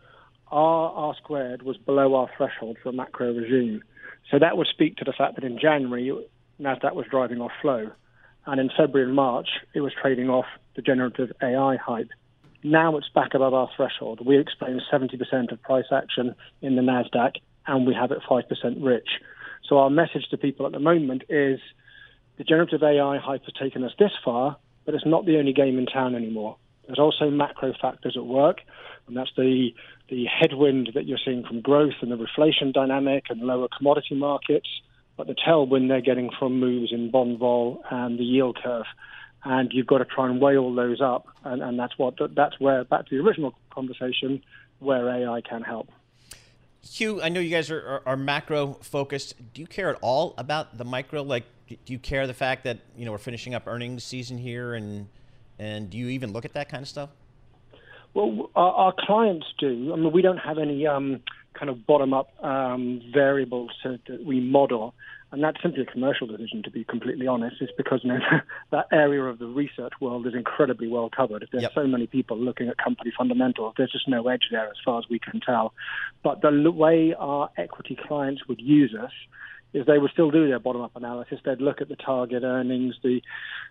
our 0.52 0.92
R 0.92 1.16
squared 1.16 1.64
was 1.64 1.78
below 1.78 2.16
our 2.16 2.30
threshold 2.36 2.78
for 2.84 2.90
a 2.90 2.94
macro 2.94 3.34
regime. 3.34 3.84
So 4.32 4.40
that 4.40 4.58
would 4.58 4.68
speak 4.68 4.98
to 4.98 5.06
the 5.06 5.14
fact 5.14 5.36
that 5.36 5.44
in 5.44 5.60
January, 5.60 6.12
Nasdaq 6.60 6.96
was 6.96 7.06
driving 7.10 7.42
off 7.42 7.52
flow, 7.62 7.92
and 8.46 8.60
in 8.60 8.70
February 8.70 9.08
and 9.08 9.16
March, 9.16 9.50
it 9.74 9.82
was 9.82 9.94
trading 10.00 10.30
off 10.30 10.46
the 10.76 10.82
generative 10.82 11.32
AI 11.42 11.78
hype. 11.78 12.10
Now 12.64 12.98
it's 12.98 13.10
back 13.10 13.34
above 13.34 13.54
our 13.54 13.70
threshold. 13.76 14.26
We 14.26 14.40
explain 14.40 14.82
70% 14.92 15.52
of 15.52 15.62
price 15.62 15.86
action 15.92 16.36
in 16.62 16.76
the 16.76 16.82
NASDAQ 16.82 17.34
and 17.68 17.86
we 17.86 17.94
have 17.94 18.12
it 18.12 18.20
5% 18.30 18.44
rich. 18.80 19.08
So 19.68 19.78
our 19.78 19.90
message 19.90 20.28
to 20.32 20.38
people 20.38 20.66
at 20.66 20.72
the 20.72 20.80
moment 20.80 21.24
is 21.30 21.60
the 22.38 22.44
generative 22.44 22.84
AI 22.84 23.18
hype 23.18 23.44
has 23.46 23.54
taken 23.54 23.84
us 23.84 23.92
this 24.00 24.12
far, 24.24 24.58
but 24.86 24.96
it's 24.96 25.06
not 25.06 25.26
the 25.26 25.38
only 25.38 25.54
game 25.54 25.78
in 25.78 25.86
town 25.86 26.16
anymore. 26.16 26.58
There's 26.86 27.00
also 27.00 27.30
macro 27.30 27.74
factors 27.82 28.16
at 28.18 28.26
work, 28.26 28.58
and 29.08 29.16
that's 29.16 29.32
the, 29.38 29.70
the 30.14 30.26
headwind 30.26 30.92
that 30.94 31.06
you're 31.06 31.20
seeing 31.24 31.44
from 31.44 31.62
growth 31.62 31.96
and 32.02 32.12
the 32.12 32.18
reflation 32.18 32.72
dynamic 32.72 33.26
and 33.30 33.42
lower 33.42 33.68
commodity 33.76 34.16
markets, 34.16 34.68
but 35.18 35.28
the 35.28 35.36
tailwind 35.36 35.88
they're 35.88 36.02
getting 36.02 36.30
from 36.38 36.60
moves 36.60 36.92
in 36.92 37.12
bond 37.12 37.40
vol 37.40 37.84
and 37.90 38.20
the 38.20 38.24
yield 38.24 38.58
curve 38.64 38.86
and 39.46 39.72
you've 39.74 39.88
got 39.88 39.98
to 40.00 40.06
try 40.06 40.30
and 40.30 40.40
weigh 40.40 40.58
all 40.58 40.74
those 40.74 41.02
up, 41.02 41.28
and, 41.44 41.62
and 41.62 41.78
that's 41.78 41.98
what 41.98 42.16
that's 42.36 42.60
where 42.60 42.84
back 42.84 43.08
to 43.08 43.18
the 43.18 43.24
original 43.24 43.54
conversation 43.72 44.42
where 44.80 45.10
AI 45.10 45.42
can 45.42 45.62
help. 45.62 45.90
Huw, 46.86 47.22
I 47.24 47.30
know 47.30 47.40
you 47.40 47.50
guys 47.50 47.72
are, 47.72 47.80
are, 47.80 48.04
are, 48.06 48.18
macro 48.18 48.74
focused. 48.82 49.36
Do 49.54 49.62
you 49.62 49.68
care 49.68 49.90
at 49.90 49.98
all 50.02 50.34
about 50.38 50.78
the 50.78 50.84
micro? 50.84 51.22
Like, 51.22 51.46
do 51.68 51.78
you 51.86 52.00
care 52.00 52.28
the 52.28 52.34
fact 52.34 52.66
that 52.66 52.80
you 52.98 53.06
know 53.06 53.12
we're 53.12 53.18
finishing 53.18 53.54
up 53.54 53.68
earnings 53.68 54.04
season 54.04 54.38
here, 54.38 54.74
and 54.74 55.08
and 55.60 55.90
do 55.90 55.98
you 55.98 56.08
even 56.10 56.32
look 56.32 56.46
at 56.46 56.54
that 56.54 56.70
kind 56.70 56.82
of 56.82 56.88
stuff? 56.88 57.10
Well, 58.14 58.50
our, 58.56 58.72
our 58.72 58.94
clients 58.98 59.48
do. 59.60 59.92
I 59.94 59.96
mean, 59.96 60.12
we 60.12 60.22
don't 60.22 60.38
have 60.38 60.58
any 60.58 60.86
um, 60.86 61.22
kind 61.54 61.70
of 61.70 61.86
bottom 61.86 62.14
up 62.14 62.32
um, 62.44 63.02
variables 63.14 63.72
to, 63.84 64.00
that 64.08 64.26
we 64.26 64.40
model. 64.40 64.94
And 65.32 65.44
that's 65.44 65.60
simply 65.64 65.82
a 65.82 65.86
commercial 65.86 66.28
decision, 66.28 66.62
to 66.62 66.70
be 66.70 66.84
completely 66.84 67.26
honest. 67.26 67.56
It's 67.60 67.72
because 67.76 68.02
you 68.04 68.14
know, 68.14 68.20
that 68.72 68.86
area 68.92 69.24
of 69.24 69.40
the 69.40 69.48
research 69.48 69.94
world 70.00 70.28
is 70.28 70.36
incredibly 70.36 70.88
well 70.88 71.10
covered. 71.10 71.42
If 71.42 71.50
there's 71.50 71.64
yep. 71.64 71.72
so 71.74 71.88
many 71.88 72.06
people 72.06 72.38
looking 72.38 72.70
at 72.70 72.78
company 72.78 73.12
fundamentals, 73.18 73.74
there's 73.76 73.92
just 73.92 74.08
no 74.08 74.28
edge 74.28 74.50
there 74.52 74.68
as 74.68 74.78
far 74.86 75.00
as 75.00 75.06
we 75.10 75.18
can 75.18 75.40
tell. 75.40 75.74
But 76.24 76.42
the 76.42 76.70
way 76.70 77.16
our 77.18 77.50
equity 77.58 77.98
clients 78.08 78.48
would 78.48 78.62
use 78.62 78.94
us 78.94 79.12
is 79.74 79.88
they 79.88 79.98
would 79.98 80.12
still 80.12 80.30
do 80.30 80.48
their 80.48 80.60
bottom-up 80.60 80.96
analysis. 80.96 81.40
They'd 81.44 81.62
look 81.62 81.82
at 81.82 81.90
the 81.90 81.96
target 81.96 82.44
earnings, 82.44 82.94
the 83.02 83.22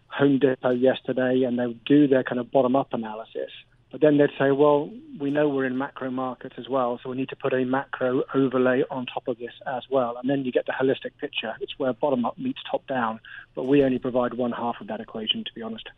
Home 0.09 0.40
Depot 0.40 0.70
yesterday, 0.70 1.44
and 1.44 1.57
they 1.57 1.66
would 1.68 1.85
do 1.85 2.09
their 2.09 2.24
kind 2.24 2.40
of 2.40 2.50
bottom-up 2.50 2.92
analysis. 2.92 3.50
But 3.92 4.00
then 4.00 4.16
they'd 4.16 4.31
say, 4.38 4.52
well, 4.52 4.90
we 5.20 5.31
know 5.31 5.50
we're 5.50 5.66
in 5.66 5.76
macro 5.76 6.11
markets 6.11 6.55
as 6.57 6.66
well, 6.66 6.98
so 7.02 7.11
we 7.11 7.16
need 7.16 7.28
to 7.28 7.37
put 7.37 7.52
a 7.52 7.62
macro 7.66 8.22
overlay 8.35 8.85
on 8.90 9.05
top 9.05 9.28
of 9.28 9.38
this 9.38 9.52
as 9.66 9.83
well. 9.90 10.16
And 10.16 10.31
then 10.31 10.46
you 10.46 10.50
get 10.50 10.64
the 10.64 10.72
holistic 10.72 11.11
picture. 11.20 11.55
It's 11.61 11.78
where 11.78 11.92
bottom 11.92 12.24
up 12.24 12.38
meets 12.38 12.61
top 12.68 12.87
down. 12.87 13.20
But 13.55 13.64
we 13.64 13.85
only 13.85 13.98
provide 13.98 14.33
one 14.33 14.50
half 14.50 14.76
of 14.81 14.87
that 14.87 15.00
equation, 15.00 15.44
to 15.44 15.50
be 15.55 15.61
honest. 15.61 15.90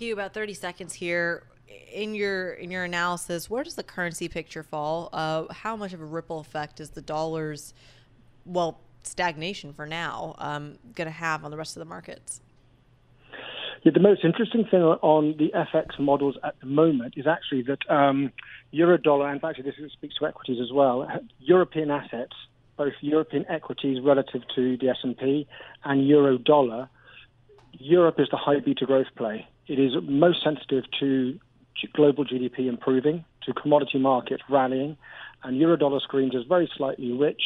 Huw, 0.00 0.14
about 0.14 0.32
30 0.32 0.54
seconds 0.54 0.94
here. 0.94 1.42
In 1.92 2.14
your 2.14 2.52
in 2.52 2.70
your 2.70 2.84
analysis, 2.84 3.50
where 3.50 3.62
does 3.62 3.74
the 3.74 3.82
currency 3.82 4.26
picture 4.26 4.62
fall? 4.62 5.10
Uh, 5.12 5.52
how 5.52 5.76
much 5.76 5.92
of 5.92 6.00
a 6.00 6.04
ripple 6.06 6.40
effect 6.40 6.80
is 6.80 6.90
the 6.90 7.02
dollar's, 7.02 7.74
well, 8.46 8.80
stagnation 9.02 9.74
for 9.74 9.86
now, 9.86 10.34
um, 10.38 10.78
going 10.94 11.06
to 11.06 11.12
have 11.12 11.44
on 11.44 11.50
the 11.50 11.58
rest 11.58 11.76
of 11.76 11.80
the 11.80 11.84
markets? 11.84 12.40
The 13.94 14.00
most 14.00 14.22
interesting 14.22 14.66
thing 14.70 14.82
on 14.82 15.36
the 15.38 15.50
FX 15.54 15.98
models 15.98 16.36
at 16.44 16.60
the 16.60 16.66
moment 16.66 17.14
is 17.16 17.26
actually 17.26 17.62
that 17.62 17.78
um, 17.88 18.32
euro 18.70 18.98
dollar, 18.98 19.30
and 19.30 19.42
actually 19.42 19.64
this 19.64 19.92
speaks 19.92 20.16
to 20.16 20.26
equities 20.26 20.58
as 20.60 20.70
well, 20.70 21.08
European 21.38 21.90
assets, 21.90 22.34
both 22.76 22.92
European 23.00 23.46
equities 23.48 23.98
relative 24.04 24.42
to 24.56 24.76
the 24.76 24.90
S&P 24.90 25.46
and 25.84 26.06
euro 26.06 26.36
dollar, 26.36 26.90
Europe 27.72 28.16
is 28.20 28.28
the 28.30 28.36
high 28.36 28.60
beta 28.60 28.84
growth 28.84 29.06
play. 29.16 29.48
It 29.68 29.78
is 29.78 29.92
most 30.02 30.44
sensitive 30.44 30.84
to 31.00 31.38
global 31.94 32.26
GDP 32.26 32.68
improving, 32.68 33.24
to 33.44 33.54
commodity 33.54 33.98
markets 33.98 34.42
rallying, 34.50 34.98
and 35.44 35.56
euro 35.56 35.76
dollar 35.76 36.00
screens 36.00 36.34
is 36.34 36.42
very 36.46 36.70
slightly 36.76 37.12
rich, 37.12 37.42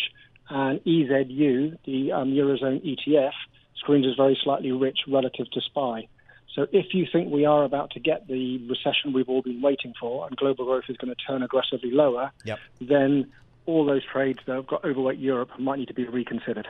and 0.51 0.81
EZU, 0.81 1.79
the 1.85 2.11
um, 2.11 2.31
Eurozone 2.31 2.83
ETF, 2.85 3.33
screens 3.77 4.07
is 4.07 4.17
very 4.17 4.37
slightly 4.43 4.73
rich 4.73 5.01
relative 5.07 5.49
to 5.53 5.61
SPY. 5.61 6.09
So 6.55 6.67
if 6.71 6.93
you 6.93 7.07
think 7.11 7.33
we 7.33 7.45
are 7.47 7.65
about 7.65 7.91
to 7.93 8.01
get 8.01 8.29
the 8.29 8.59
recession 8.69 9.13
we've 9.15 9.29
all 9.29 9.43
been 9.43 9.63
waiting 9.63 9.95
for 9.99 10.27
and 10.27 10.37
global 10.37 10.67
growth 10.67 10.85
is 10.89 10.97
going 10.99 11.15
to 11.15 11.25
turn 11.27 11.43
aggressively 11.43 11.91
lower, 11.91 12.31
yep. 12.45 12.59
then 12.81 13.33
all 13.65 13.87
those 13.87 14.03
trades 14.05 14.41
that 14.47 14.55
have 14.57 14.67
got 14.67 14.85
overweight 14.85 15.19
Europe 15.19 15.51
might 15.59 15.79
need 15.79 15.89
to 15.89 15.95
be 15.95 16.05
reconsidered. 16.05 16.69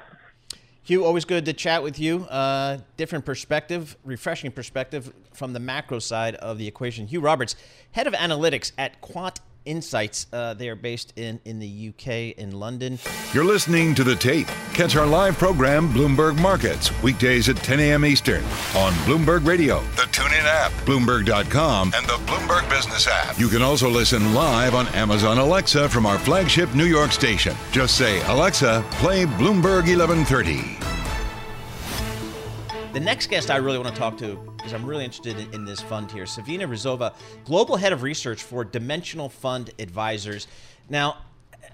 Huw, 0.88 1.04
always 1.04 1.24
good 1.24 1.44
to 1.44 1.52
chat 1.52 1.82
with 1.82 1.98
you. 1.98 2.24
Uh, 2.24 2.78
different 2.96 3.24
perspective, 3.24 3.96
refreshing 4.04 4.50
perspective 4.50 5.12
from 5.32 5.52
the 5.52 5.60
macro 5.60 6.00
side 6.00 6.34
of 6.36 6.58
the 6.58 6.66
equation. 6.66 7.06
Huw 7.06 7.22
Roberts, 7.22 7.54
head 7.92 8.06
of 8.06 8.14
analytics 8.14 8.72
at 8.76 9.00
Quant 9.00 9.40
Insights. 9.64 10.26
Uh, 10.32 10.54
they 10.54 10.68
are 10.68 10.76
based 10.76 11.12
in, 11.16 11.40
in 11.44 11.58
the 11.58 11.88
UK, 11.90 12.38
in 12.38 12.52
London. 12.52 12.98
You're 13.32 13.44
listening 13.44 13.94
to 13.96 14.04
The 14.04 14.16
Tape. 14.16 14.46
Catch 14.74 14.96
our 14.96 15.06
live 15.06 15.38
program, 15.38 15.88
Bloomberg 15.88 16.40
Markets, 16.40 16.90
weekdays 17.02 17.48
at 17.48 17.56
10 17.56 17.80
a.m. 17.80 18.04
Eastern 18.04 18.42
on 18.76 18.92
Bloomberg 19.04 19.46
Radio, 19.46 19.80
the 19.96 20.02
TuneIn 20.02 20.44
app, 20.44 20.72
Bloomberg.com, 20.86 21.92
and 21.94 22.06
the 22.06 22.18
Bloomberg 22.26 22.68
Business 22.68 23.06
app. 23.06 23.38
You 23.38 23.48
can 23.48 23.62
also 23.62 23.88
listen 23.88 24.34
live 24.34 24.74
on 24.74 24.86
Amazon 24.88 25.38
Alexa 25.38 25.88
from 25.88 26.06
our 26.06 26.18
flagship 26.18 26.74
New 26.74 26.86
York 26.86 27.12
station. 27.12 27.56
Just 27.70 27.96
say, 27.96 28.20
Alexa, 28.26 28.84
play 28.92 29.24
Bloomberg 29.24 29.86
1130. 29.88 30.78
The 32.92 33.00
next 33.00 33.28
guest 33.30 33.50
I 33.50 33.56
really 33.56 33.78
want 33.78 33.94
to 33.94 33.98
talk 33.98 34.18
to, 34.18 34.51
because 34.62 34.80
I'm 34.80 34.86
really 34.86 35.04
interested 35.04 35.40
in, 35.40 35.52
in 35.52 35.64
this 35.64 35.80
fund 35.80 36.08
here, 36.12 36.24
Savina 36.24 36.68
Rizova, 36.68 37.14
Global 37.44 37.76
Head 37.76 37.92
of 37.92 38.04
Research 38.04 38.44
for 38.44 38.64
Dimensional 38.64 39.28
Fund 39.28 39.72
Advisors. 39.80 40.46
Now, 40.88 41.16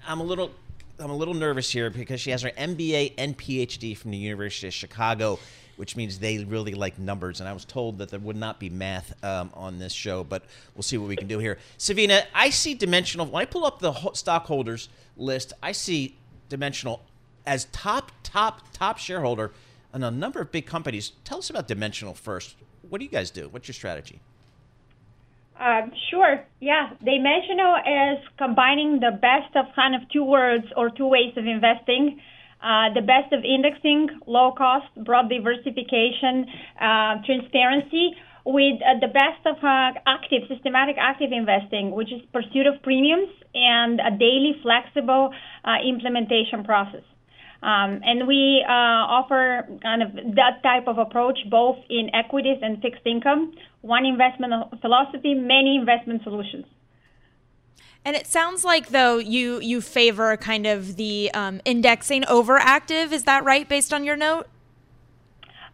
I'm 0.07 0.19
a 0.19 0.23
little 0.23 0.49
I'm 0.97 1.11
a 1.11 1.15
little 1.15 1.35
nervous 1.35 1.69
here 1.69 1.91
because 1.91 2.19
she 2.19 2.31
has 2.31 2.41
her 2.41 2.49
MBA 2.49 3.13
and 3.19 3.37
PhD 3.37 3.95
from 3.95 4.09
the 4.09 4.17
University 4.17 4.67
of 4.67 4.73
Chicago, 4.73 5.37
which 5.77 5.95
means 5.95 6.17
they 6.17 6.43
really 6.43 6.73
like 6.73 6.97
numbers. 6.97 7.39
And 7.39 7.47
I 7.47 7.53
was 7.53 7.63
told 7.63 7.99
that 7.99 8.09
there 8.09 8.19
would 8.19 8.35
not 8.35 8.59
be 8.59 8.71
math 8.71 9.23
um, 9.23 9.51
on 9.53 9.77
this 9.77 9.93
show, 9.93 10.23
but 10.23 10.43
we'll 10.75 10.83
see 10.83 10.97
what 10.97 11.07
we 11.07 11.15
can 11.15 11.27
do 11.27 11.37
here. 11.37 11.59
Savina, 11.77 12.23
I 12.33 12.49
see 12.49 12.73
Dimensional. 12.73 13.27
When 13.27 13.41
I 13.41 13.45
pull 13.45 13.65
up 13.65 13.79
the 13.79 13.93
stockholders 14.13 14.89
list, 15.15 15.53
I 15.61 15.73
see 15.73 16.17
Dimensional 16.49 17.03
as 17.45 17.65
top, 17.65 18.11
top, 18.23 18.73
top 18.73 18.97
shareholder 18.97 19.51
on 19.93 20.03
a 20.03 20.09
number 20.09 20.41
of 20.41 20.51
big 20.51 20.65
companies. 20.65 21.13
Tell 21.23 21.37
us 21.37 21.51
about 21.51 21.67
Dimensional 21.67 22.15
first. 22.15 22.55
What 22.89 22.99
do 22.99 23.05
you 23.05 23.11
guys 23.11 23.31
do? 23.31 23.47
What's 23.49 23.67
your 23.67 23.73
strategy? 23.73 24.19
Uh, 25.59 25.87
sure. 26.09 26.43
Yeah, 26.61 26.91
Dimensional 27.03 27.75
is 27.85 28.19
combining 28.37 28.99
the 29.01 29.11
best 29.11 29.55
of 29.55 29.65
kind 29.75 29.93
of 29.93 30.01
two 30.09 30.23
words 30.23 30.65
or 30.77 30.89
two 30.89 31.07
ways 31.07 31.33
of 31.35 31.45
investing. 31.45 32.21
Uh, 32.61 32.93
the 32.93 33.01
best 33.01 33.31
of 33.31 33.43
indexing, 33.43 34.07
low 34.25 34.51
cost, 34.57 34.87
broad 35.05 35.29
diversification, 35.29 36.45
uh, 36.79 37.15
transparency, 37.25 38.15
with 38.45 38.81
uh, 38.81 38.99
the 38.99 39.07
best 39.07 39.45
of 39.45 39.55
uh, 39.63 39.91
active, 40.07 40.43
systematic 40.47 40.95
active 40.99 41.31
investing, 41.31 41.91
which 41.91 42.11
is 42.11 42.21
pursuit 42.33 42.67
of 42.67 42.81
premiums 42.81 43.29
and 43.53 43.99
a 43.99 44.11
daily 44.11 44.55
flexible 44.61 45.31
uh, 45.63 45.75
implementation 45.87 46.63
process. 46.63 47.03
Um, 47.61 47.99
and 48.03 48.25
we 48.25 48.63
uh, 48.67 48.71
offer 48.71 49.67
kind 49.83 50.01
of 50.01 50.13
that 50.35 50.63
type 50.63 50.87
of 50.87 50.97
approach 50.97 51.37
both 51.49 51.77
in 51.89 52.09
equities 52.13 52.57
and 52.61 52.81
fixed 52.81 53.05
income. 53.05 53.53
One 53.81 54.05
investment 54.05 54.53
philosophy, 54.81 55.33
many 55.33 55.75
investment 55.75 56.23
solutions. 56.23 56.65
And 58.05 58.15
it 58.15 58.27
sounds 58.27 58.63
like 58.63 58.89
though 58.89 59.17
you 59.17 59.59
you 59.59 59.81
favor 59.81 60.37
kind 60.37 60.65
of 60.65 60.95
the 60.95 61.31
um, 61.33 61.59
indexing 61.65 62.25
over 62.27 62.57
active. 62.57 63.11
Is 63.11 63.23
that 63.23 63.43
right, 63.43 63.67
based 63.67 63.93
on 63.93 64.05
your 64.05 64.15
note? 64.15 64.47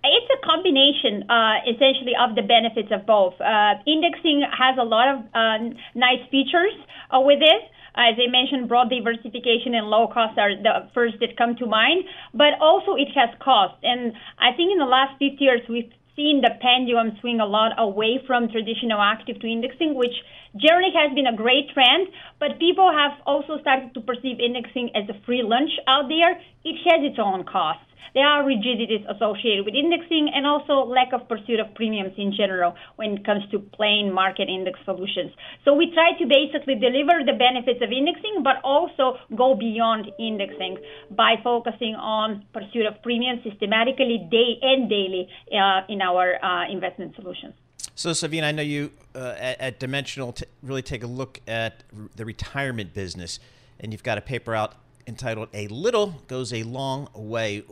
It's 0.04 0.30
a 0.38 0.46
combination, 0.46 1.30
uh, 1.30 1.66
essentially, 1.68 2.14
of 2.20 2.36
the 2.36 2.44
benefits 2.44 2.92
of 2.92 3.06
both. 3.08 3.34
Uh, 3.42 3.74
indexing 3.88 4.44
has 4.56 4.78
a 4.80 4.84
lot 4.84 5.08
of 5.08 5.20
uh, 5.34 5.58
nice 5.96 6.22
features 6.30 6.74
uh, 7.10 7.20
with 7.20 7.42
it. 7.42 7.62
As 7.96 8.16
I 8.20 8.28
mentioned, 8.30 8.68
broad 8.68 8.90
diversification 8.90 9.74
and 9.74 9.88
low 9.88 10.08
cost 10.08 10.38
are 10.38 10.56
the 10.56 10.90
first 10.94 11.16
that 11.22 11.38
come 11.38 11.56
to 11.58 11.66
mind, 11.66 12.04
but 12.34 12.60
also 12.60 12.96
it 12.96 13.08
has 13.16 13.30
cost. 13.40 13.76
And 13.84 14.14
I 14.38 14.52
think 14.56 14.72
in 14.72 14.80
the 14.80 14.86
last 14.86 15.14
50 15.20 15.38
years, 15.40 15.62
we've 15.70 15.92
seen 16.16 16.42
the 16.42 16.52
pendulum 16.62 17.18
swing 17.20 17.40
a 17.40 17.46
lot 17.46 17.72
away 17.78 18.20
from 18.26 18.50
traditional 18.50 19.00
active 19.00 19.40
to 19.40 19.48
indexing, 19.48 19.96
which 19.96 20.16
generally 20.58 20.92
has 20.96 21.14
been 21.14 21.28
a 21.28 21.36
great 21.36 21.70
trend, 21.74 22.08
but 22.40 22.60
people 22.60 22.92
have 22.92 23.20
also 23.26 23.60
started 23.60 23.94
to 23.94 24.02
perceive 24.02 24.40
indexing 24.40 24.90
as 24.96 25.08
a 25.10 25.20
free 25.26 25.44
lunch 25.44 25.72
out 25.88 26.08
there. 26.08 26.40
It 26.64 26.78
has 26.88 27.04
its 27.04 27.20
own 27.20 27.44
costs. 27.44 27.86
There 28.16 28.26
are 28.26 28.48
rigidities 28.48 29.04
associated 29.12 29.66
with 29.66 29.76
indexing 29.76 30.32
and 30.34 30.48
also 30.48 30.88
lack 30.88 31.12
of 31.12 31.28
pursuit 31.28 31.60
of 31.60 31.76
premiums 31.76 32.14
in 32.16 32.32
general 32.32 32.74
when 32.96 33.20
it 33.20 33.26
comes 33.26 33.44
to 33.52 33.60
plain 33.60 34.10
market 34.10 34.48
index 34.48 34.80
solutions. 34.86 35.36
So 35.66 35.74
we 35.74 35.92
try 35.92 36.16
to 36.18 36.26
basically 36.26 36.76
deliver 36.80 37.28
the 37.28 37.36
benefits 37.36 37.84
of 37.84 37.92
indexing, 37.92 38.40
but 38.42 38.64
also 38.64 39.20
go 39.36 39.54
beyond 39.54 40.08
indexing 40.18 40.78
by 41.12 41.36
focusing 41.44 41.96
on 41.96 42.46
pursuit 42.54 42.86
of 42.88 43.04
premiums 43.04 43.44
systematically 43.44 44.26
day 44.32 44.64
and 44.64 44.90
daily 44.90 45.28
uh, 45.52 45.82
in 45.90 46.00
our 46.00 46.40
uh, 46.40 46.72
investment 46.72 47.16
solutions. 47.20 47.54
So, 47.98 48.12
Savina, 48.12 48.48
I 48.48 48.52
know 48.52 48.62
you 48.62 48.92
uh, 49.16 49.36
at, 49.38 49.62
at, 49.62 49.80
Dimensional 49.80 50.34
t- 50.34 50.46
really 50.62 50.82
take 50.82 51.02
a 51.02 51.08
look 51.08 51.40
at 51.48 51.84
r- 51.98 52.10
the 52.14 52.26
retirement 52.26 52.94
business, 52.94 53.40
and 53.80 53.94
you've 53.94 54.04
got 54.04 54.18
a 54.18 54.22
paper 54.22 54.54
out 54.54 54.74
entitled 55.08 55.48
A 55.54 55.68
Little 55.68 56.22
Goes 56.28 56.52
a 56.52 56.64
Long 56.64 57.08
Way. 57.16 57.64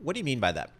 What 0.00 0.14
do 0.14 0.18
you 0.18 0.24
mean 0.24 0.40
by 0.40 0.50
that? 0.52 0.70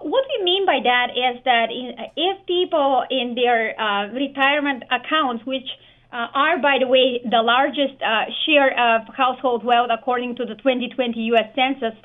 What 0.00 0.24
we 0.28 0.44
mean 0.44 0.66
by 0.66 0.80
that 0.82 1.10
is 1.10 1.42
that 1.44 1.68
if 2.16 2.46
people 2.46 3.04
in 3.08 3.34
their 3.34 3.80
uh, 3.80 4.08
retirement 4.08 4.82
accounts, 4.90 5.46
which 5.46 5.66
uh, 6.12 6.26
are, 6.34 6.58
by 6.58 6.78
the 6.80 6.86
way, 6.86 7.20
the 7.22 7.42
largest 7.42 8.02
uh, 8.02 8.24
share 8.46 8.72
of 8.72 9.14
household 9.14 9.64
wealth 9.64 9.90
according 9.92 10.36
to 10.36 10.44
the 10.44 10.54
2020 10.56 11.20
U.S. 11.34 11.54
Census, 11.54 11.98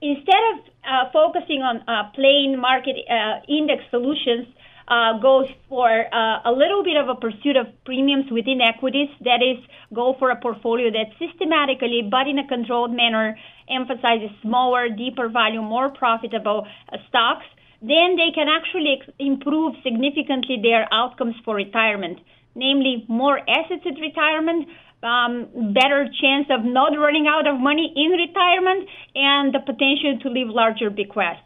instead 0.00 0.42
of 0.54 0.60
uh, 0.84 1.10
focusing 1.12 1.62
on 1.62 1.82
uh, 1.88 2.10
plain 2.14 2.58
market 2.60 2.96
uh, 3.10 3.40
index 3.48 3.82
solutions, 3.90 4.46
uh, 4.88 5.18
goes 5.18 5.48
for 5.68 5.88
uh, 5.88 6.50
a 6.50 6.52
little 6.52 6.82
bit 6.84 6.96
of 6.96 7.08
a 7.08 7.14
pursuit 7.14 7.56
of 7.56 7.66
premiums 7.84 8.30
within 8.30 8.60
equities. 8.60 9.08
That 9.20 9.42
is, 9.42 9.58
go 9.92 10.14
for 10.18 10.30
a 10.30 10.40
portfolio 10.40 10.90
that 10.90 11.10
systematically, 11.18 12.06
but 12.08 12.28
in 12.28 12.38
a 12.38 12.46
controlled 12.46 12.92
manner, 12.92 13.36
emphasizes 13.68 14.30
smaller, 14.42 14.88
deeper 14.88 15.28
value, 15.28 15.62
more 15.62 15.90
profitable 15.90 16.66
uh, 16.92 16.96
stocks. 17.08 17.46
Then 17.80 18.16
they 18.16 18.30
can 18.34 18.48
actually 18.48 18.98
ex- 19.00 19.12
improve 19.18 19.74
significantly 19.82 20.58
their 20.62 20.86
outcomes 20.92 21.34
for 21.44 21.54
retirement, 21.54 22.18
namely 22.54 23.04
more 23.08 23.38
assets 23.38 23.84
at 23.84 24.00
retirement, 24.00 24.68
um, 25.02 25.74
better 25.74 26.08
chance 26.20 26.46
of 26.50 26.64
not 26.64 26.96
running 26.98 27.26
out 27.28 27.46
of 27.46 27.60
money 27.60 27.92
in 27.94 28.10
retirement, 28.12 28.88
and 29.14 29.54
the 29.54 29.60
potential 29.60 30.18
to 30.22 30.30
leave 30.30 30.48
larger 30.48 30.90
bequests. 30.90 31.45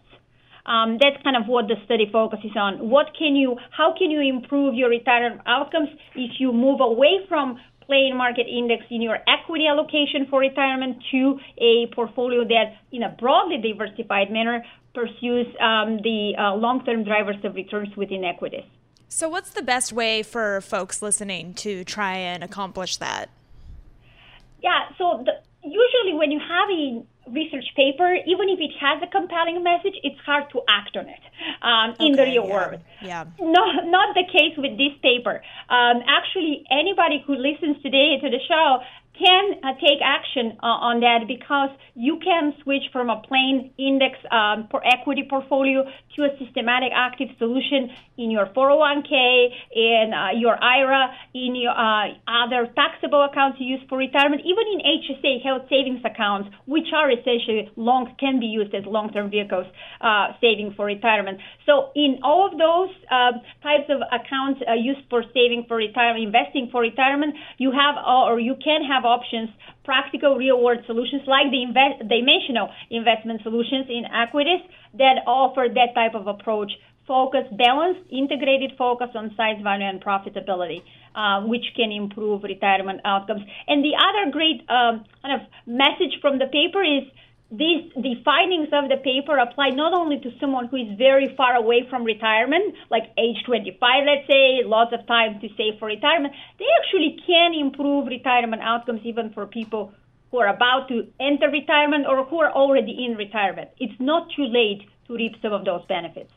Um, 0.66 0.98
that's 1.00 1.22
kind 1.22 1.36
of 1.36 1.46
what 1.46 1.68
the 1.68 1.76
study 1.84 2.08
focuses 2.10 2.52
on. 2.56 2.88
What 2.90 3.16
can 3.18 3.36
you, 3.36 3.56
how 3.70 3.94
can 3.96 4.10
you 4.10 4.20
improve 4.20 4.74
your 4.74 4.90
retirement 4.90 5.40
outcomes 5.46 5.88
if 6.14 6.32
you 6.38 6.52
move 6.52 6.80
away 6.80 7.26
from 7.28 7.58
plain 7.86 8.16
market 8.16 8.46
index 8.46 8.84
in 8.90 9.02
your 9.02 9.18
equity 9.26 9.66
allocation 9.66 10.26
for 10.30 10.38
retirement 10.38 11.02
to 11.10 11.40
a 11.58 11.86
portfolio 11.92 12.44
that, 12.44 12.76
in 12.92 13.02
a 13.02 13.08
broadly 13.08 13.58
diversified 13.58 14.30
manner, 14.30 14.64
pursues 14.94 15.46
um, 15.60 15.98
the 16.02 16.34
uh, 16.38 16.54
long-term 16.54 17.04
drivers 17.04 17.36
of 17.44 17.54
returns 17.54 17.96
within 17.96 18.24
equities. 18.24 18.64
So, 19.08 19.28
what's 19.28 19.50
the 19.50 19.62
best 19.62 19.92
way 19.92 20.22
for 20.22 20.60
folks 20.60 21.02
listening 21.02 21.54
to 21.54 21.82
try 21.82 22.14
and 22.14 22.44
accomplish 22.44 22.96
that? 22.98 23.28
Yeah, 24.62 24.80
so 24.96 25.24
the, 25.24 25.32
usually 25.64 26.14
when 26.14 26.30
you 26.30 26.38
have 26.38 26.68
a 26.70 27.02
research 27.32 27.66
paper, 27.76 28.14
even 28.26 28.48
if 28.48 28.58
it 28.60 28.72
has 28.80 29.02
a 29.02 29.06
compelling 29.06 29.62
message, 29.62 29.94
it's 30.02 30.18
hard 30.24 30.44
to 30.52 30.60
act 30.68 30.96
on 30.96 31.06
it 31.08 31.24
um, 31.62 31.94
in 31.98 32.12
the 32.12 32.22
real 32.22 32.44
yeah, 32.44 32.52
world. 32.52 32.80
Yeah. 33.02 33.24
No, 33.38 33.62
not 33.84 34.14
the 34.14 34.24
case 34.24 34.56
with 34.56 34.76
this 34.76 34.94
paper. 35.02 35.42
Um, 35.68 36.02
actually, 36.06 36.64
anybody 36.70 37.22
who 37.26 37.34
listens 37.34 37.80
today 37.82 38.18
to 38.20 38.28
the 38.30 38.40
show 38.46 38.80
can 39.20 39.60
uh, 39.62 39.74
take 39.76 40.00
action 40.02 40.56
uh, 40.62 40.88
on 40.88 41.00
that 41.00 41.28
because 41.28 41.68
you 41.94 42.18
can 42.24 42.54
switch 42.62 42.88
from 42.92 43.10
a 43.10 43.20
plain 43.28 43.70
index 43.76 44.16
um, 44.32 44.66
for 44.70 44.80
equity 44.80 45.26
portfolio 45.28 45.84
to 46.16 46.24
a 46.24 46.30
systematic 46.40 46.88
active 46.94 47.28
solution 47.38 47.92
in 48.16 48.30
your 48.30 48.46
401k, 48.56 49.12
in 49.76 50.12
uh, 50.16 50.32
your 50.38 50.56
IRA, 50.56 51.12
in 51.34 51.54
your 51.54 51.76
uh, 51.76 52.16
other 52.24 52.72
taxable 52.74 53.24
accounts 53.24 53.58
you 53.60 53.76
use 53.76 53.84
for 53.88 53.98
retirement, 53.98 54.40
even 54.44 54.64
in 54.72 54.80
HSA 54.80 55.44
health 55.44 55.68
savings 55.68 56.00
accounts, 56.04 56.48
which 56.66 56.88
are 56.94 57.10
essentially 57.10 57.70
long 57.76 58.14
can 58.18 58.40
be 58.40 58.46
used 58.46 58.74
as 58.74 58.84
long-term 58.86 59.30
vehicles 59.30 59.66
uh, 60.00 60.28
saving 60.40 60.72
for 60.76 60.86
retirement. 60.86 61.38
So 61.66 61.90
in 61.94 62.20
all 62.22 62.48
of 62.48 62.56
those 62.56 62.90
uh, 63.10 63.32
types 63.62 63.88
of 63.92 64.00
accounts 64.08 64.60
used 64.80 65.04
for 65.10 65.22
saving 65.34 65.66
for 65.68 65.76
retirement, 65.76 66.24
investing 66.24 66.68
for 66.72 66.80
retirement, 66.80 67.34
you 67.58 67.72
have 67.72 67.96
or 68.00 68.40
you 68.40 68.56
can 68.62 68.80
have 68.84 69.04
options, 69.10 69.50
practical 69.84 70.36
real 70.36 70.62
world 70.62 70.82
solutions 70.86 71.22
like 71.26 71.50
the 71.50 71.62
invest, 71.62 71.96
dimensional 72.06 72.68
investment 72.90 73.42
solutions 73.42 73.86
in 73.88 74.04
equities 74.06 74.62
that 75.02 75.16
offer 75.26 75.66
that 75.78 75.90
type 75.94 76.14
of 76.14 76.26
approach. 76.26 76.72
Focus, 77.06 77.46
balanced, 77.58 78.06
integrated 78.12 78.70
focus 78.78 79.10
on 79.16 79.34
size, 79.36 79.58
value, 79.62 79.88
and 79.92 79.98
profitability, 79.98 80.78
uh, 81.16 81.42
which 81.42 81.66
can 81.74 81.90
improve 81.90 82.44
retirement 82.44 83.00
outcomes. 83.04 83.42
And 83.66 83.82
the 83.82 83.94
other 83.98 84.30
great 84.30 84.60
um, 84.70 85.04
kind 85.22 85.34
of 85.34 85.42
message 85.66 86.14
from 86.22 86.38
the 86.38 86.46
paper 86.46 86.82
is 86.84 87.10
these 87.50 87.90
the 87.96 88.14
findings 88.24 88.68
of 88.72 88.88
the 88.88 88.96
paper 89.02 89.36
apply 89.38 89.70
not 89.70 89.92
only 89.92 90.18
to 90.20 90.30
someone 90.38 90.66
who 90.68 90.76
is 90.76 90.96
very 90.96 91.34
far 91.36 91.56
away 91.56 91.86
from 91.90 92.04
retirement, 92.04 92.74
like 92.90 93.10
age 93.18 93.42
25, 93.44 93.78
let's 94.06 94.26
say, 94.30 94.62
lots 94.64 94.92
of 94.94 95.06
time 95.06 95.40
to 95.40 95.48
save 95.56 95.78
for 95.78 95.86
retirement. 95.86 96.32
They 96.58 96.70
actually 96.78 97.18
can 97.26 97.52
improve 97.54 98.06
retirement 98.06 98.62
outcomes 98.62 99.00
even 99.04 99.32
for 99.32 99.46
people 99.46 99.92
who 100.30 100.38
are 100.38 100.48
about 100.48 100.88
to 100.88 101.08
enter 101.18 101.50
retirement 101.50 102.06
or 102.06 102.24
who 102.24 102.40
are 102.40 102.52
already 102.52 103.04
in 103.04 103.16
retirement. 103.16 103.70
It's 103.78 103.98
not 103.98 104.28
too 104.36 104.46
late 104.46 104.82
to 105.08 105.14
reap 105.14 105.34
some 105.42 105.52
of 105.52 105.64
those 105.64 105.84
benefits. 105.86 106.32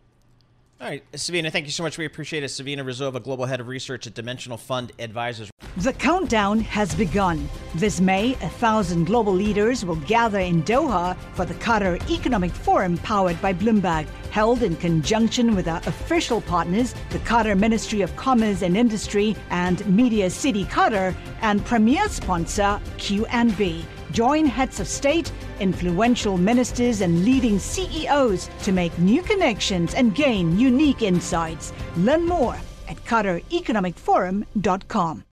All 0.81 0.89
right, 0.89 1.03
Savina, 1.15 1.49
thank 1.49 1.65
you 1.65 1.71
so 1.71 1.81
much. 1.81 1.97
We 1.97 2.05
appreciate 2.05 2.43
it. 2.43 2.49
Savina 2.49 2.83
Rizova, 2.83 3.23
Global 3.23 3.45
Head 3.45 3.61
of 3.61 3.69
Research 3.69 4.05
at 4.05 4.15
Dimensional 4.15 4.57
Fund 4.57 4.91
Advisors. 4.99 5.49
The 5.77 5.93
countdown 5.93 6.59
has 6.59 6.93
begun. 6.93 7.47
This 7.73 8.01
May, 8.01 8.33
a 8.33 8.49
thousand 8.49 9.05
global 9.05 9.33
leaders 9.33 9.85
will 9.85 9.95
gather 9.95 10.39
in 10.39 10.61
Doha 10.63 11.17
for 11.35 11.45
the 11.45 11.53
Qatar 11.55 11.97
Economic 12.11 12.51
Forum 12.51 12.97
powered 12.97 13.41
by 13.41 13.53
Bloomberg, 13.53 14.07
held 14.29 14.61
in 14.61 14.75
conjunction 14.75 15.55
with 15.55 15.67
our 15.67 15.81
official 15.85 16.41
partners, 16.41 16.93
the 17.11 17.19
Qatar 17.19 17.57
Ministry 17.57 18.01
of 18.01 18.13
Commerce 18.17 18.61
and 18.61 18.75
Industry 18.75 19.37
and 19.51 19.85
Media 19.87 20.29
City 20.29 20.65
Qatar, 20.65 21.15
and 21.41 21.63
premier 21.65 22.09
sponsor 22.09 22.79
QNB. 22.97 23.85
Join 24.13 24.45
heads 24.45 24.79
of 24.79 24.87
state, 24.87 25.31
influential 25.59 26.37
ministers, 26.37 27.01
and 27.01 27.25
leading 27.25 27.57
CEOs 27.57 28.47
to 28.61 28.71
make 28.71 28.95
new 28.99 29.23
connections 29.23 29.95
and 29.95 30.13
gain 30.13 30.55
unique 30.57 31.01
insights. 31.01 31.73
Learn 31.97 32.27
more 32.27 32.55
at 32.87 33.03
QatarEconomicForum.com. 33.05 35.23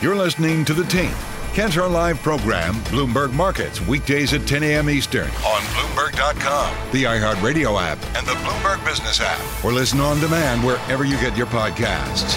You're 0.00 0.14
listening 0.14 0.64
to 0.66 0.72
The 0.72 0.84
Tape. 0.84 1.10
Catch 1.54 1.76
our 1.76 1.88
live 1.88 2.18
program, 2.18 2.74
Bloomberg 2.84 3.32
Markets, 3.32 3.84
weekdays 3.88 4.32
at 4.32 4.46
10 4.46 4.62
a.m. 4.62 4.88
Eastern 4.88 5.26
on 5.26 5.60
Bloomberg.com, 5.74 6.92
the 6.92 7.02
iHeartRadio 7.02 7.82
app, 7.82 7.98
and 8.16 8.24
the 8.24 8.34
Bloomberg 8.44 8.84
Business 8.84 9.20
app, 9.20 9.64
or 9.64 9.72
listen 9.72 9.98
on 9.98 10.20
demand 10.20 10.64
wherever 10.64 11.04
you 11.04 11.16
get 11.16 11.36
your 11.36 11.48
podcasts. 11.48 12.36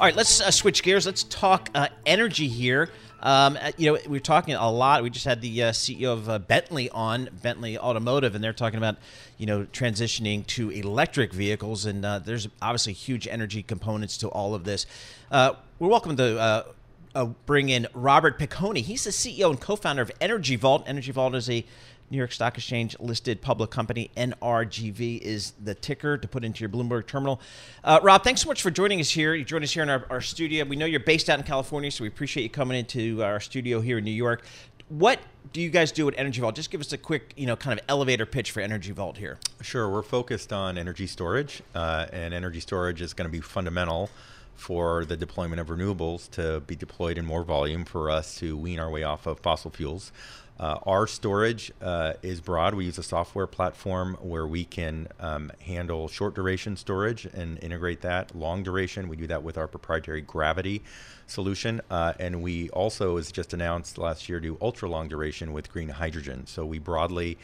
All 0.00 0.08
right, 0.08 0.16
let's 0.16 0.40
uh, 0.40 0.50
switch 0.50 0.82
gears. 0.82 1.06
Let's 1.06 1.22
talk 1.22 1.70
uh, 1.72 1.86
energy 2.04 2.48
here. 2.48 2.90
Um, 3.22 3.56
uh, 3.60 3.70
you 3.76 3.92
know, 3.92 3.98
we 4.08 4.16
are 4.16 4.20
talking 4.20 4.54
a 4.54 4.68
lot. 4.68 5.04
We 5.04 5.08
just 5.08 5.24
had 5.24 5.40
the 5.40 5.62
uh, 5.62 5.70
CEO 5.70 6.12
of 6.12 6.28
uh, 6.28 6.40
Bentley 6.40 6.90
on 6.90 7.28
Bentley 7.40 7.78
Automotive, 7.78 8.34
and 8.34 8.42
they're 8.42 8.52
talking 8.52 8.78
about 8.78 8.96
you 9.38 9.46
know 9.46 9.66
transitioning 9.72 10.44
to 10.48 10.70
electric 10.70 11.32
vehicles, 11.32 11.86
and 11.86 12.04
uh, 12.04 12.18
there's 12.18 12.48
obviously 12.60 12.92
huge 12.92 13.28
energy 13.28 13.62
components 13.62 14.18
to 14.18 14.28
all 14.28 14.52
of 14.52 14.64
this. 14.64 14.84
we're 15.30 15.54
welcome 15.88 16.16
to 16.16 16.64
bring 17.46 17.68
in 17.68 17.86
Robert 17.94 18.36
Piconi. 18.36 18.80
He's 18.80 19.04
the 19.04 19.10
CEO 19.10 19.50
and 19.50 19.60
co-founder 19.60 20.02
of 20.02 20.10
Energy 20.20 20.56
Vault. 20.56 20.82
Energy 20.88 21.12
Vault 21.12 21.36
is 21.36 21.48
a 21.48 21.64
New 22.14 22.18
York 22.18 22.30
Stock 22.30 22.56
Exchange 22.56 22.96
listed 23.00 23.42
public 23.42 23.70
company. 23.70 24.08
NRGV 24.16 25.20
is 25.20 25.52
the 25.60 25.74
ticker 25.74 26.16
to 26.16 26.28
put 26.28 26.44
into 26.44 26.60
your 26.60 26.68
Bloomberg 26.68 27.08
terminal. 27.08 27.40
Uh, 27.82 27.98
Rob, 28.04 28.22
thanks 28.22 28.42
so 28.42 28.48
much 28.48 28.62
for 28.62 28.70
joining 28.70 29.00
us 29.00 29.10
here. 29.10 29.34
You 29.34 29.44
joined 29.44 29.64
us 29.64 29.72
here 29.72 29.82
in 29.82 29.90
our, 29.90 30.06
our 30.08 30.20
studio. 30.20 30.64
We 30.64 30.76
know 30.76 30.86
you're 30.86 31.00
based 31.00 31.28
out 31.28 31.40
in 31.40 31.44
California, 31.44 31.90
so 31.90 32.04
we 32.04 32.08
appreciate 32.08 32.44
you 32.44 32.50
coming 32.50 32.78
into 32.78 33.24
our 33.24 33.40
studio 33.40 33.80
here 33.80 33.98
in 33.98 34.04
New 34.04 34.12
York. 34.12 34.44
What 34.88 35.18
do 35.52 35.60
you 35.60 35.70
guys 35.70 35.90
do 35.90 36.06
at 36.06 36.14
Energy 36.16 36.40
Vault? 36.40 36.54
Just 36.54 36.70
give 36.70 36.80
us 36.80 36.92
a 36.92 36.98
quick, 36.98 37.34
you 37.36 37.46
know, 37.46 37.56
kind 37.56 37.80
of 37.80 37.84
elevator 37.88 38.26
pitch 38.26 38.52
for 38.52 38.60
Energy 38.60 38.92
Vault 38.92 39.16
here. 39.16 39.40
Sure, 39.60 39.88
we're 39.88 40.02
focused 40.02 40.52
on 40.52 40.78
energy 40.78 41.08
storage, 41.08 41.62
uh, 41.74 42.06
and 42.12 42.32
energy 42.32 42.60
storage 42.60 43.02
is 43.02 43.12
going 43.12 43.28
to 43.28 43.32
be 43.32 43.40
fundamental 43.40 44.08
for 44.54 45.04
the 45.04 45.16
deployment 45.16 45.60
of 45.60 45.66
renewables 45.66 46.30
to 46.30 46.60
be 46.60 46.76
deployed 46.76 47.18
in 47.18 47.24
more 47.24 47.42
volume 47.42 47.84
for 47.84 48.08
us 48.08 48.36
to 48.36 48.56
wean 48.56 48.78
our 48.78 48.88
way 48.88 49.02
off 49.02 49.26
of 49.26 49.40
fossil 49.40 49.70
fuels. 49.70 50.12
Uh, 50.58 50.78
our 50.86 51.06
storage 51.06 51.72
uh, 51.82 52.12
is 52.22 52.40
broad. 52.40 52.74
We 52.74 52.84
use 52.84 52.98
a 52.98 53.02
software 53.02 53.48
platform 53.48 54.16
where 54.20 54.46
we 54.46 54.64
can 54.64 55.08
um, 55.18 55.50
handle 55.60 56.06
short 56.06 56.34
duration 56.34 56.76
storage 56.76 57.24
and 57.24 57.62
integrate 57.62 58.02
that. 58.02 58.36
Long 58.36 58.62
duration, 58.62 59.08
we 59.08 59.16
do 59.16 59.26
that 59.26 59.42
with 59.42 59.58
our 59.58 59.66
proprietary 59.66 60.20
Gravity 60.20 60.82
solution. 61.26 61.80
Uh, 61.90 62.12
and 62.20 62.40
we 62.40 62.70
also, 62.70 63.16
as 63.16 63.32
just 63.32 63.52
announced 63.52 63.98
last 63.98 64.28
year, 64.28 64.38
do 64.38 64.56
ultra 64.60 64.88
long 64.88 65.08
duration 65.08 65.52
with 65.52 65.72
green 65.72 65.88
hydrogen. 65.88 66.46
So 66.46 66.64
we 66.64 66.78
broadly 66.78 67.36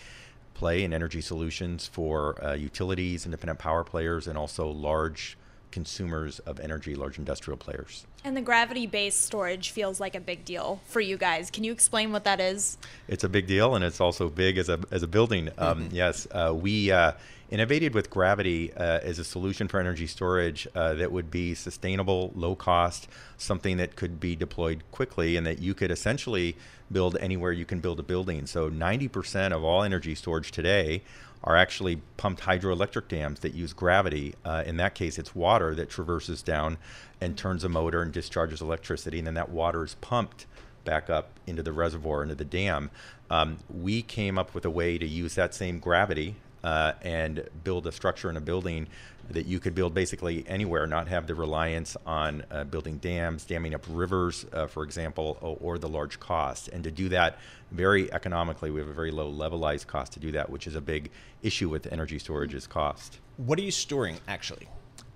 play 0.54 0.84
in 0.84 0.92
energy 0.92 1.20
solutions 1.20 1.88
for 1.88 2.42
uh, 2.44 2.54
utilities, 2.54 3.24
independent 3.24 3.58
power 3.58 3.82
players, 3.82 4.28
and 4.28 4.38
also 4.38 4.68
large 4.68 5.36
consumers 5.70 6.38
of 6.40 6.60
energy, 6.60 6.94
large 6.94 7.18
industrial 7.18 7.56
players. 7.56 8.06
And 8.24 8.36
the 8.36 8.42
gravity 8.42 8.86
based 8.86 9.22
storage 9.22 9.70
feels 9.70 10.00
like 10.00 10.14
a 10.14 10.20
big 10.20 10.44
deal 10.44 10.80
for 10.86 11.00
you 11.00 11.16
guys. 11.16 11.50
Can 11.50 11.64
you 11.64 11.72
explain 11.72 12.12
what 12.12 12.24
that 12.24 12.40
is? 12.40 12.76
It's 13.08 13.24
a 13.24 13.28
big 13.28 13.46
deal, 13.46 13.74
and 13.74 13.84
it's 13.84 14.00
also 14.00 14.28
big 14.28 14.58
as 14.58 14.68
a, 14.68 14.80
as 14.90 15.02
a 15.02 15.08
building. 15.08 15.48
Um, 15.56 15.84
mm-hmm. 15.84 15.94
Yes, 15.94 16.26
uh, 16.32 16.54
we 16.54 16.90
uh, 16.90 17.12
innovated 17.50 17.94
with 17.94 18.08
gravity 18.08 18.72
uh, 18.74 19.00
as 19.02 19.18
a 19.18 19.24
solution 19.24 19.66
for 19.66 19.80
energy 19.80 20.06
storage 20.06 20.68
uh, 20.74 20.94
that 20.94 21.10
would 21.10 21.30
be 21.30 21.54
sustainable, 21.54 22.32
low 22.34 22.54
cost, 22.54 23.08
something 23.36 23.76
that 23.76 23.96
could 23.96 24.20
be 24.20 24.36
deployed 24.36 24.82
quickly, 24.92 25.36
and 25.36 25.46
that 25.46 25.58
you 25.58 25.74
could 25.74 25.90
essentially 25.90 26.56
build 26.90 27.16
anywhere 27.20 27.52
you 27.52 27.64
can 27.64 27.80
build 27.80 27.98
a 27.98 28.02
building. 28.02 28.46
So 28.46 28.70
90% 28.70 29.52
of 29.52 29.64
all 29.64 29.82
energy 29.82 30.14
storage 30.14 30.52
today 30.52 31.02
are 31.42 31.56
actually 31.56 31.96
pumped 32.16 32.42
hydroelectric 32.42 33.08
dams 33.08 33.40
that 33.40 33.54
use 33.54 33.72
gravity. 33.72 34.34
Uh, 34.44 34.62
in 34.66 34.76
that 34.76 34.94
case, 34.94 35.18
it's 35.18 35.34
water 35.34 35.74
that 35.74 35.88
traverses 35.88 36.42
down 36.42 36.76
and 37.20 37.36
turns 37.36 37.64
a 37.64 37.68
motor 37.68 38.02
and 38.02 38.12
discharges 38.12 38.60
electricity, 38.60 39.18
and 39.18 39.26
then 39.26 39.34
that 39.34 39.48
water 39.48 39.84
is 39.84 39.94
pumped 39.96 40.46
back 40.84 41.10
up 41.10 41.30
into 41.46 41.62
the 41.62 41.72
reservoir, 41.72 42.22
into 42.22 42.34
the 42.34 42.44
dam. 42.44 42.90
Um, 43.28 43.58
we 43.68 44.02
came 44.02 44.38
up 44.38 44.54
with 44.54 44.64
a 44.64 44.70
way 44.70 44.98
to 44.98 45.06
use 45.06 45.34
that 45.34 45.54
same 45.54 45.78
gravity 45.78 46.36
uh, 46.64 46.92
and 47.02 47.48
build 47.64 47.86
a 47.86 47.92
structure 47.92 48.30
in 48.30 48.36
a 48.36 48.40
building 48.40 48.86
that 49.30 49.46
you 49.46 49.60
could 49.60 49.74
build 49.74 49.94
basically 49.94 50.44
anywhere, 50.48 50.86
not 50.86 51.08
have 51.08 51.26
the 51.26 51.34
reliance 51.34 51.96
on 52.04 52.44
uh, 52.50 52.64
building 52.64 52.98
dams, 52.98 53.44
damming 53.44 53.74
up 53.74 53.84
rivers, 53.88 54.44
uh, 54.52 54.66
for 54.66 54.82
example, 54.82 55.38
or, 55.40 55.56
or, 55.60 55.78
the 55.78 55.88
large 55.88 56.18
costs. 56.18 56.68
And 56.68 56.82
to 56.84 56.90
do 56.90 57.08
that 57.10 57.38
very 57.70 58.12
economically, 58.12 58.70
we 58.70 58.80
have 58.80 58.88
a 58.88 58.92
very 58.92 59.12
low 59.12 59.32
levelized 59.32 59.86
cost 59.86 60.12
to 60.12 60.20
do 60.20 60.32
that, 60.32 60.50
which 60.50 60.66
is 60.66 60.74
a 60.74 60.80
big 60.80 61.10
issue 61.42 61.68
with 61.68 61.86
energy 61.92 62.18
storage 62.18 62.54
is 62.54 62.66
cost. 62.66 63.20
What 63.36 63.58
are 63.58 63.62
you 63.62 63.70
storing 63.70 64.18
actually? 64.26 64.68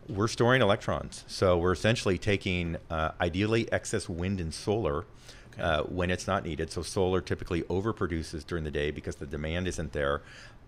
We're 0.08 0.28
storing 0.28 0.62
electrons. 0.62 1.24
So 1.26 1.58
we're 1.58 1.72
essentially 1.72 2.18
taking 2.18 2.76
uh, 2.90 3.12
ideally 3.20 3.70
excess 3.72 4.08
wind 4.08 4.40
and 4.40 4.54
solar. 4.54 5.04
Uh, 5.56 5.84
when 5.84 6.10
it's 6.10 6.26
not 6.26 6.44
needed. 6.44 6.72
So 6.72 6.82
solar 6.82 7.20
typically 7.20 7.62
overproduces 7.62 8.44
during 8.44 8.64
the 8.64 8.72
day 8.72 8.90
because 8.90 9.14
the 9.14 9.26
demand 9.26 9.68
isn't 9.68 9.92
there. 9.92 10.20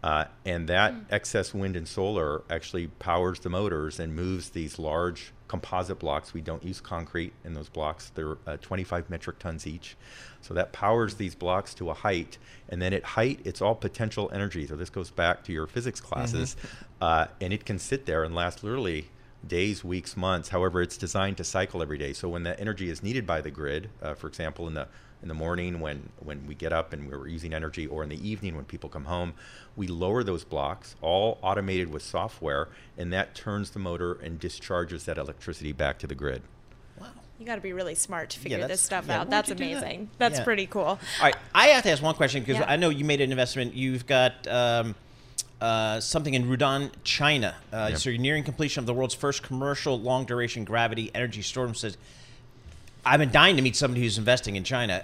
Uh, 0.02 0.26
and 0.44 0.68
that 0.68 0.94
mm. 0.94 1.04
excess 1.10 1.52
wind 1.52 1.74
and 1.76 1.88
solar 1.88 2.42
actually 2.50 2.86
powers 2.86 3.40
the 3.40 3.48
motors 3.48 3.98
and 3.98 4.14
moves 4.14 4.50
these 4.50 4.78
large 4.78 5.32
composite 5.48 5.98
blocks. 5.98 6.34
We 6.34 6.40
don't 6.40 6.62
use 6.64 6.80
concrete 6.80 7.32
in 7.44 7.54
those 7.54 7.68
blocks. 7.68 8.10
They're 8.14 8.38
uh, 8.46 8.56
25 8.58 9.10
metric 9.10 9.38
tons 9.38 9.66
each. 9.66 9.96
So 10.40 10.54
that 10.54 10.72
powers 10.72 11.14
these 11.14 11.34
blocks 11.34 11.74
to 11.74 11.90
a 11.90 11.94
height. 11.94 12.38
And 12.68 12.80
then 12.80 12.92
at 12.92 13.02
height, 13.02 13.40
it's 13.44 13.60
all 13.60 13.74
potential 13.74 14.30
energy. 14.32 14.66
So 14.66 14.76
this 14.76 14.90
goes 14.90 15.10
back 15.10 15.44
to 15.44 15.52
your 15.52 15.66
physics 15.66 16.00
classes. 16.00 16.56
Mm-hmm. 16.56 16.84
Uh, 17.00 17.26
and 17.40 17.52
it 17.52 17.64
can 17.64 17.78
sit 17.78 18.06
there 18.06 18.22
and 18.22 18.34
last 18.34 18.62
literally 18.62 19.08
days, 19.46 19.84
weeks, 19.84 20.16
months. 20.16 20.48
However, 20.48 20.82
it's 20.82 20.96
designed 20.96 21.36
to 21.38 21.44
cycle 21.44 21.82
every 21.82 21.98
day. 21.98 22.12
So 22.12 22.28
when 22.28 22.42
the 22.42 22.58
energy 22.60 22.90
is 22.90 23.02
needed 23.02 23.26
by 23.26 23.40
the 23.40 23.50
grid, 23.50 23.90
uh, 24.02 24.14
for 24.14 24.26
example, 24.26 24.66
in 24.66 24.74
the 24.74 24.88
in 25.22 25.28
the 25.28 25.34
morning 25.34 25.80
when 25.80 26.10
when 26.20 26.46
we 26.46 26.54
get 26.54 26.72
up 26.72 26.92
and 26.92 27.10
we're 27.10 27.26
using 27.26 27.54
energy, 27.54 27.86
or 27.86 28.02
in 28.02 28.08
the 28.08 28.28
evening 28.28 28.54
when 28.54 28.64
people 28.64 28.88
come 28.88 29.06
home, 29.06 29.34
we 29.74 29.86
lower 29.86 30.22
those 30.22 30.44
blocks, 30.44 30.94
all 31.00 31.38
automated 31.42 31.90
with 31.90 32.02
software, 32.02 32.68
and 32.96 33.12
that 33.12 33.34
turns 33.34 33.70
the 33.70 33.78
motor 33.78 34.14
and 34.14 34.38
discharges 34.38 35.04
that 35.04 35.18
electricity 35.18 35.72
back 35.72 35.98
to 35.98 36.06
the 36.06 36.14
grid. 36.14 36.42
Wow. 37.00 37.08
You 37.38 37.46
got 37.46 37.56
to 37.56 37.60
be 37.60 37.72
really 37.72 37.94
smart 37.94 38.30
to 38.30 38.38
figure 38.38 38.58
yeah, 38.58 38.66
this 38.66 38.80
stuff 38.80 39.06
yeah, 39.08 39.20
out. 39.20 39.30
That's 39.30 39.50
amazing. 39.50 40.10
That? 40.12 40.18
That's 40.18 40.38
yeah. 40.38 40.44
pretty 40.44 40.66
cool. 40.66 40.84
All 40.84 40.98
right, 41.22 41.36
I 41.54 41.68
have 41.68 41.82
to 41.84 41.90
ask 41.90 42.02
one 42.02 42.14
question 42.14 42.42
because 42.42 42.62
I 42.66 42.76
know 42.76 42.90
you 42.90 43.04
made 43.04 43.20
an 43.20 43.30
investment. 43.30 43.74
You've 43.74 44.06
got 44.06 44.46
um, 44.46 44.94
uh, 45.60 46.00
something 46.00 46.34
in 46.34 46.44
Rudong, 46.44 46.90
China. 47.04 47.54
Uh, 47.72 47.88
yep. 47.90 47.98
So 47.98 48.10
you're 48.10 48.20
nearing 48.20 48.44
completion 48.44 48.80
of 48.80 48.86
the 48.86 48.94
world's 48.94 49.14
first 49.14 49.42
commercial 49.42 49.98
long 49.98 50.24
duration 50.24 50.64
gravity 50.64 51.10
energy 51.14 51.42
storage. 51.42 51.78
Says, 51.78 51.96
I've 53.06 53.20
been 53.20 53.30
dying 53.30 53.56
to 53.56 53.62
meet 53.62 53.76
somebody 53.76 54.02
who's 54.02 54.18
investing 54.18 54.56
in 54.56 54.64
China. 54.64 55.02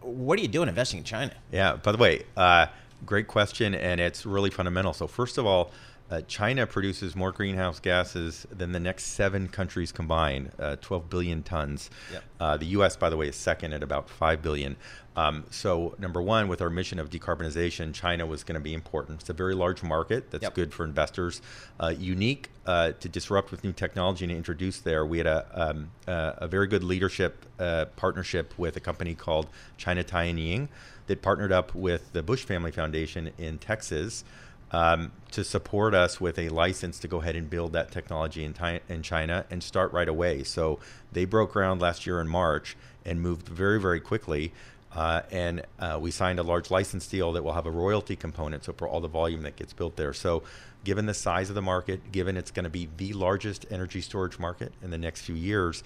What 0.00 0.38
are 0.38 0.42
you 0.42 0.48
doing 0.48 0.68
investing 0.68 0.98
in 0.98 1.04
China? 1.04 1.32
Yeah. 1.52 1.76
By 1.76 1.92
the 1.92 1.98
way, 1.98 2.24
uh, 2.36 2.66
great 3.06 3.28
question, 3.28 3.74
and 3.74 4.00
it's 4.00 4.26
really 4.26 4.50
fundamental. 4.50 4.92
So 4.92 5.06
first 5.06 5.38
of 5.38 5.46
all. 5.46 5.70
Uh, 6.10 6.20
China 6.28 6.66
produces 6.66 7.16
more 7.16 7.32
greenhouse 7.32 7.80
gases 7.80 8.46
than 8.50 8.72
the 8.72 8.80
next 8.80 9.04
seven 9.06 9.48
countries 9.48 9.90
combined, 9.90 10.52
uh, 10.58 10.76
12 10.76 11.08
billion 11.08 11.42
tons. 11.42 11.88
Yep. 12.12 12.24
Uh, 12.38 12.56
the 12.58 12.66
U.S., 12.66 12.94
by 12.96 13.08
the 13.08 13.16
way, 13.16 13.28
is 13.28 13.36
second 13.36 13.72
at 13.72 13.82
about 13.82 14.10
5 14.10 14.42
billion. 14.42 14.76
Um, 15.16 15.44
so, 15.50 15.94
number 15.98 16.20
one, 16.20 16.48
with 16.48 16.60
our 16.60 16.68
mission 16.68 16.98
of 16.98 17.08
decarbonization, 17.08 17.94
China 17.94 18.26
was 18.26 18.44
going 18.44 18.54
to 18.54 18.60
be 18.60 18.74
important. 18.74 19.20
It's 19.20 19.30
a 19.30 19.34
very 19.34 19.54
large 19.54 19.82
market 19.82 20.30
that's 20.30 20.42
yep. 20.42 20.54
good 20.54 20.74
for 20.74 20.84
investors. 20.84 21.40
Uh, 21.80 21.94
unique 21.96 22.50
uh, 22.66 22.92
to 22.92 23.08
disrupt 23.08 23.50
with 23.50 23.64
new 23.64 23.72
technology 23.72 24.24
and 24.24 24.32
introduce 24.32 24.80
there. 24.80 25.06
We 25.06 25.18
had 25.18 25.26
a, 25.26 25.46
um, 25.54 25.90
uh, 26.06 26.32
a 26.36 26.48
very 26.48 26.66
good 26.66 26.84
leadership 26.84 27.46
uh, 27.58 27.86
partnership 27.96 28.58
with 28.58 28.76
a 28.76 28.80
company 28.80 29.14
called 29.14 29.46
China 29.78 30.04
Tianying. 30.04 30.68
that 31.06 31.22
partnered 31.22 31.52
up 31.52 31.74
with 31.74 32.12
the 32.12 32.22
Bush 32.22 32.44
Family 32.44 32.70
Foundation 32.70 33.30
in 33.38 33.58
Texas 33.58 34.24
um, 34.74 35.12
to 35.30 35.44
support 35.44 35.94
us 35.94 36.20
with 36.20 36.36
a 36.36 36.48
license 36.48 36.98
to 36.98 37.06
go 37.06 37.20
ahead 37.20 37.36
and 37.36 37.48
build 37.48 37.72
that 37.74 37.92
technology 37.92 38.42
in, 38.44 38.54
in 38.88 39.02
China 39.02 39.44
and 39.48 39.62
start 39.62 39.92
right 39.92 40.08
away. 40.08 40.42
So 40.42 40.80
they 41.12 41.24
broke 41.24 41.52
ground 41.52 41.80
last 41.80 42.06
year 42.06 42.20
in 42.20 42.26
March 42.26 42.76
and 43.04 43.20
moved 43.20 43.48
very, 43.48 43.80
very 43.80 44.00
quickly. 44.00 44.52
Uh, 44.92 45.22
and 45.30 45.62
uh, 45.78 45.98
we 46.00 46.10
signed 46.10 46.40
a 46.40 46.42
large 46.42 46.72
license 46.72 47.06
deal 47.06 47.32
that 47.34 47.44
will 47.44 47.52
have 47.52 47.66
a 47.66 47.70
royalty 47.70 48.16
component, 48.16 48.64
so 48.64 48.72
for 48.72 48.88
all 48.88 49.00
the 49.00 49.08
volume 49.08 49.42
that 49.42 49.54
gets 49.54 49.72
built 49.72 49.94
there. 49.94 50.12
So, 50.12 50.42
given 50.82 51.06
the 51.06 51.14
size 51.14 51.48
of 51.48 51.54
the 51.54 51.62
market, 51.62 52.12
given 52.12 52.36
it's 52.36 52.50
going 52.50 52.64
to 52.64 52.70
be 52.70 52.88
the 52.96 53.12
largest 53.12 53.66
energy 53.70 54.00
storage 54.00 54.38
market 54.38 54.72
in 54.82 54.90
the 54.90 54.98
next 54.98 55.22
few 55.22 55.34
years, 55.34 55.82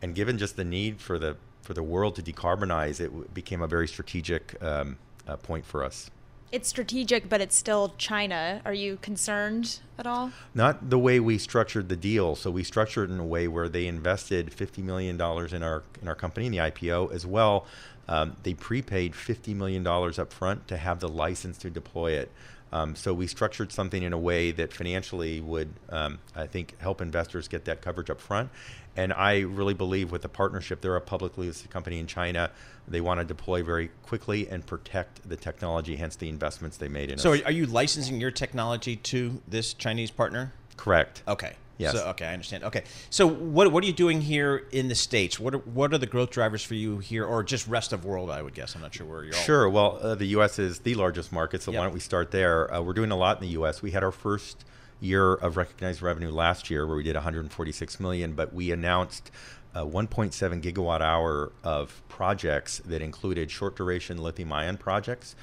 and 0.00 0.14
given 0.14 0.38
just 0.38 0.56
the 0.56 0.64
need 0.64 1.00
for 1.00 1.18
the 1.18 1.36
for 1.62 1.74
the 1.74 1.82
world 1.82 2.14
to 2.16 2.22
decarbonize, 2.22 3.00
it 3.00 3.34
became 3.34 3.62
a 3.62 3.66
very 3.66 3.88
strategic 3.88 4.62
um, 4.62 4.96
uh, 5.26 5.36
point 5.36 5.64
for 5.64 5.82
us. 5.82 6.10
It's 6.52 6.68
strategic, 6.68 7.30
but 7.30 7.40
it's 7.40 7.56
still 7.56 7.94
China. 7.96 8.60
Are 8.66 8.74
you 8.74 8.98
concerned 9.00 9.80
at 9.98 10.06
all? 10.06 10.32
Not 10.54 10.90
the 10.90 10.98
way 10.98 11.18
we 11.18 11.38
structured 11.38 11.88
the 11.88 11.96
deal. 11.96 12.36
So 12.36 12.50
we 12.50 12.62
structured 12.62 13.08
it 13.08 13.14
in 13.14 13.18
a 13.18 13.24
way 13.24 13.48
where 13.48 13.70
they 13.70 13.86
invested 13.86 14.52
fifty 14.52 14.82
million 14.82 15.16
dollars 15.16 15.54
in 15.54 15.62
our 15.62 15.82
in 16.02 16.08
our 16.08 16.14
company 16.14 16.44
in 16.44 16.52
the 16.52 16.58
IPO 16.58 17.10
as 17.14 17.24
well. 17.24 17.64
Um, 18.06 18.36
they 18.42 18.52
prepaid 18.52 19.14
fifty 19.14 19.54
million 19.54 19.82
dollars 19.82 20.18
up 20.18 20.30
front 20.30 20.68
to 20.68 20.76
have 20.76 21.00
the 21.00 21.08
license 21.08 21.56
to 21.58 21.70
deploy 21.70 22.12
it. 22.12 22.30
Um, 22.72 22.96
so 22.96 23.12
we 23.12 23.26
structured 23.26 23.70
something 23.70 24.02
in 24.02 24.12
a 24.12 24.18
way 24.18 24.50
that 24.52 24.72
financially 24.72 25.40
would, 25.40 25.74
um, 25.90 26.18
I 26.34 26.46
think, 26.46 26.78
help 26.80 27.00
investors 27.00 27.46
get 27.46 27.66
that 27.66 27.82
coverage 27.82 28.08
up 28.08 28.20
front. 28.20 28.50
And 28.96 29.12
I 29.12 29.40
really 29.40 29.74
believe 29.74 30.10
with 30.10 30.22
the 30.22 30.28
partnership, 30.28 30.80
they're 30.80 30.96
a 30.96 31.00
publicly 31.00 31.46
listed 31.46 31.70
company 31.70 31.98
in 31.98 32.06
China. 32.06 32.50
They 32.88 33.00
want 33.00 33.20
to 33.20 33.24
deploy 33.24 33.62
very 33.62 33.90
quickly 34.02 34.48
and 34.48 34.66
protect 34.66 35.28
the 35.28 35.36
technology, 35.36 35.96
hence 35.96 36.16
the 36.16 36.28
investments 36.28 36.76
they 36.76 36.88
made 36.88 37.10
in 37.10 37.18
so 37.18 37.32
us. 37.32 37.40
So, 37.40 37.44
are 37.46 37.52
you 37.52 37.66
licensing 37.66 38.20
your 38.20 38.30
technology 38.30 38.96
to 38.96 39.40
this 39.48 39.72
Chinese 39.72 40.10
partner? 40.10 40.52
Correct. 40.76 41.22
Okay. 41.28 41.54
Yes. 41.82 41.92
So, 41.92 42.06
okay, 42.10 42.26
I 42.26 42.32
understand. 42.32 42.64
Okay. 42.64 42.84
So, 43.10 43.26
what 43.26 43.70
what 43.72 43.84
are 43.84 43.86
you 43.86 43.92
doing 43.92 44.20
here 44.20 44.66
in 44.72 44.88
the 44.88 44.94
states? 44.94 45.38
What 45.38 45.54
are, 45.54 45.58
what 45.58 45.92
are 45.92 45.98
the 45.98 46.06
growth 46.06 46.30
drivers 46.30 46.62
for 46.62 46.74
you 46.74 46.98
here, 46.98 47.24
or 47.24 47.42
just 47.42 47.66
rest 47.68 47.92
of 47.92 48.04
world? 48.04 48.30
I 48.30 48.42
would 48.42 48.54
guess. 48.54 48.74
I'm 48.74 48.80
not 48.82 48.94
sure 48.94 49.06
where 49.06 49.24
you're. 49.24 49.32
Sure. 49.34 49.68
Well, 49.68 49.98
uh, 50.00 50.14
the 50.14 50.26
U.S. 50.26 50.58
is 50.58 50.80
the 50.80 50.94
largest 50.94 51.32
market, 51.32 51.62
so 51.62 51.70
Yep. 51.70 51.78
why 51.78 51.84
don't 51.84 51.94
we 51.94 52.00
start 52.00 52.30
there? 52.30 52.72
Uh, 52.72 52.80
we're 52.80 52.92
doing 52.92 53.10
a 53.10 53.16
lot 53.16 53.36
in 53.38 53.42
the 53.42 53.52
U.S. 53.52 53.82
We 53.82 53.90
had 53.90 54.02
our 54.02 54.12
first 54.12 54.64
year 55.00 55.34
of 55.34 55.56
recognized 55.56 56.00
revenue 56.00 56.30
last 56.30 56.70
year, 56.70 56.86
where 56.86 56.96
we 56.96 57.02
did 57.02 57.16
146 57.16 57.98
million, 58.00 58.32
but 58.34 58.52
we 58.54 58.70
announced 58.70 59.30
uh, 59.74 59.84
1.7 59.84 60.62
gigawatt 60.62 61.00
hour 61.00 61.52
of 61.64 62.02
projects 62.08 62.78
that 62.84 63.02
included 63.02 63.50
short 63.50 63.74
duration 63.76 64.18
lithium 64.18 64.52
ion 64.52 64.76
projects. 64.76 65.34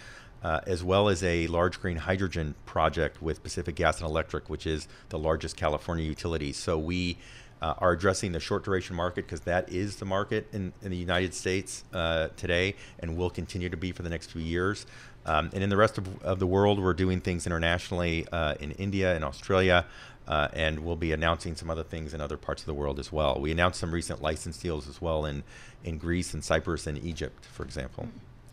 Uh, 0.41 0.61
as 0.65 0.81
well 0.81 1.09
as 1.09 1.21
a 1.21 1.47
large 1.47 1.81
green 1.81 1.97
hydrogen 1.97 2.55
project 2.65 3.21
with 3.21 3.43
Pacific 3.43 3.75
Gas 3.75 3.99
and 3.99 4.09
Electric, 4.09 4.49
which 4.49 4.65
is 4.65 4.87
the 5.09 5.19
largest 5.19 5.57
California 5.57 6.05
utility. 6.05 6.53
So 6.53 6.79
we 6.79 7.17
uh, 7.61 7.73
are 7.79 7.91
addressing 7.91 8.31
the 8.31 8.39
short 8.39 8.63
duration 8.63 8.95
market 8.95 9.25
because 9.25 9.41
that 9.41 9.69
is 9.69 9.97
the 9.97 10.05
market 10.05 10.47
in, 10.53 10.73
in 10.81 10.91
the 10.91 10.97
United 10.97 11.33
States 11.33 11.83
uh, 11.93 12.29
today 12.37 12.75
and 12.99 13.17
will 13.17 13.29
continue 13.29 13.69
to 13.69 13.77
be 13.77 13.91
for 13.91 14.03
the 14.03 14.09
next 14.09 14.31
few 14.31 14.41
years. 14.41 14.85
Um, 15.25 15.49
and 15.53 15.61
in 15.63 15.69
the 15.69 15.77
rest 15.77 15.97
of, 15.97 16.23
of 16.23 16.39
the 16.39 16.47
world, 16.47 16.81
we're 16.81 16.93
doing 16.93 17.19
things 17.19 17.45
internationally 17.45 18.25
uh, 18.31 18.55
in 18.59 18.71
India 18.71 19.15
and 19.15 19.23
Australia. 19.23 19.85
Uh, 20.27 20.47
and 20.53 20.79
we'll 20.79 20.95
be 20.95 21.11
announcing 21.11 21.55
some 21.55 21.71
other 21.71 21.83
things 21.83 22.13
in 22.13 22.21
other 22.21 22.37
parts 22.37 22.61
of 22.61 22.67
the 22.67 22.73
world 22.73 22.99
as 22.99 23.11
well. 23.11 23.39
We 23.39 23.51
announced 23.51 23.79
some 23.79 23.91
recent 23.91 24.21
license 24.21 24.57
deals 24.57 24.87
as 24.87 25.01
well 25.01 25.25
in, 25.25 25.43
in 25.83 25.97
Greece 25.97 26.35
and 26.35 26.43
Cyprus 26.43 26.85
and 26.85 27.03
Egypt, 27.03 27.45
for 27.45 27.63
example. 27.63 28.07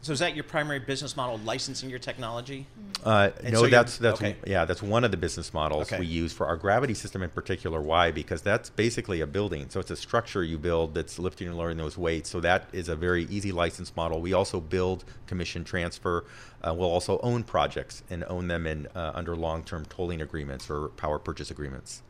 So, 0.07 0.13
is 0.13 0.21
that 0.21 0.37
your 0.37 0.45
primary 0.45 0.79
business 0.79 1.17
model, 1.17 1.39
licensing 1.39 1.91
your 1.91 1.99
technology? 1.99 2.69
Uh, 3.05 3.31
no, 3.43 3.63
so 3.63 3.67
that's 3.67 3.99
that's 3.99 4.21
okay. 4.21 4.37
yeah, 4.47 4.65
that's 4.65 4.81
one 4.81 5.03
of 5.03 5.11
the 5.11 5.17
business 5.17 5.53
models 5.53 5.89
Okay. 5.89 5.99
we 5.99 6.07
use 6.07 6.33
for 6.33 6.47
our 6.47 6.57
gravity 6.57 6.95
system 6.95 7.25
in 7.25 7.31
particular. 7.31 7.81
Why? 7.81 8.13
Because 8.13 8.41
that's 8.41 8.71
basically 8.71 9.21
a 9.21 9.27
building, 9.27 9.69
so 9.69 9.81
it's 9.81 9.91
a 9.91 9.97
structure 9.97 10.45
you 10.45 10.59
build 10.59 10.95
that's 10.95 11.19
lifting 11.19 11.49
and 11.49 11.57
lowering 11.57 11.77
those 11.77 11.99
weights. 11.99 12.31
So 12.31 12.39
that 12.39 12.69
is 12.73 12.89
a 12.89 12.95
very 12.95 13.25
easy 13.25 13.51
license 13.51 13.97
model. 13.97 14.21
We 14.21 14.33
also 14.33 14.61
build, 14.61 15.05
commission, 15.27 15.65
transfer. 15.65 16.25
Uh, 16.63 16.73
we'll 16.73 16.89
also 16.89 17.19
own 17.25 17.43
projects 17.43 18.05
and 18.09 18.23
own 18.29 18.47
them 18.47 18.65
in 18.69 18.87
uh, 18.95 19.11
under 19.13 19.35
long-term 19.35 19.87
tolling 19.87 20.21
agreements 20.21 20.71
or 20.71 20.91
power 20.91 21.19
purchase 21.19 21.51
agreements. 21.51 22.03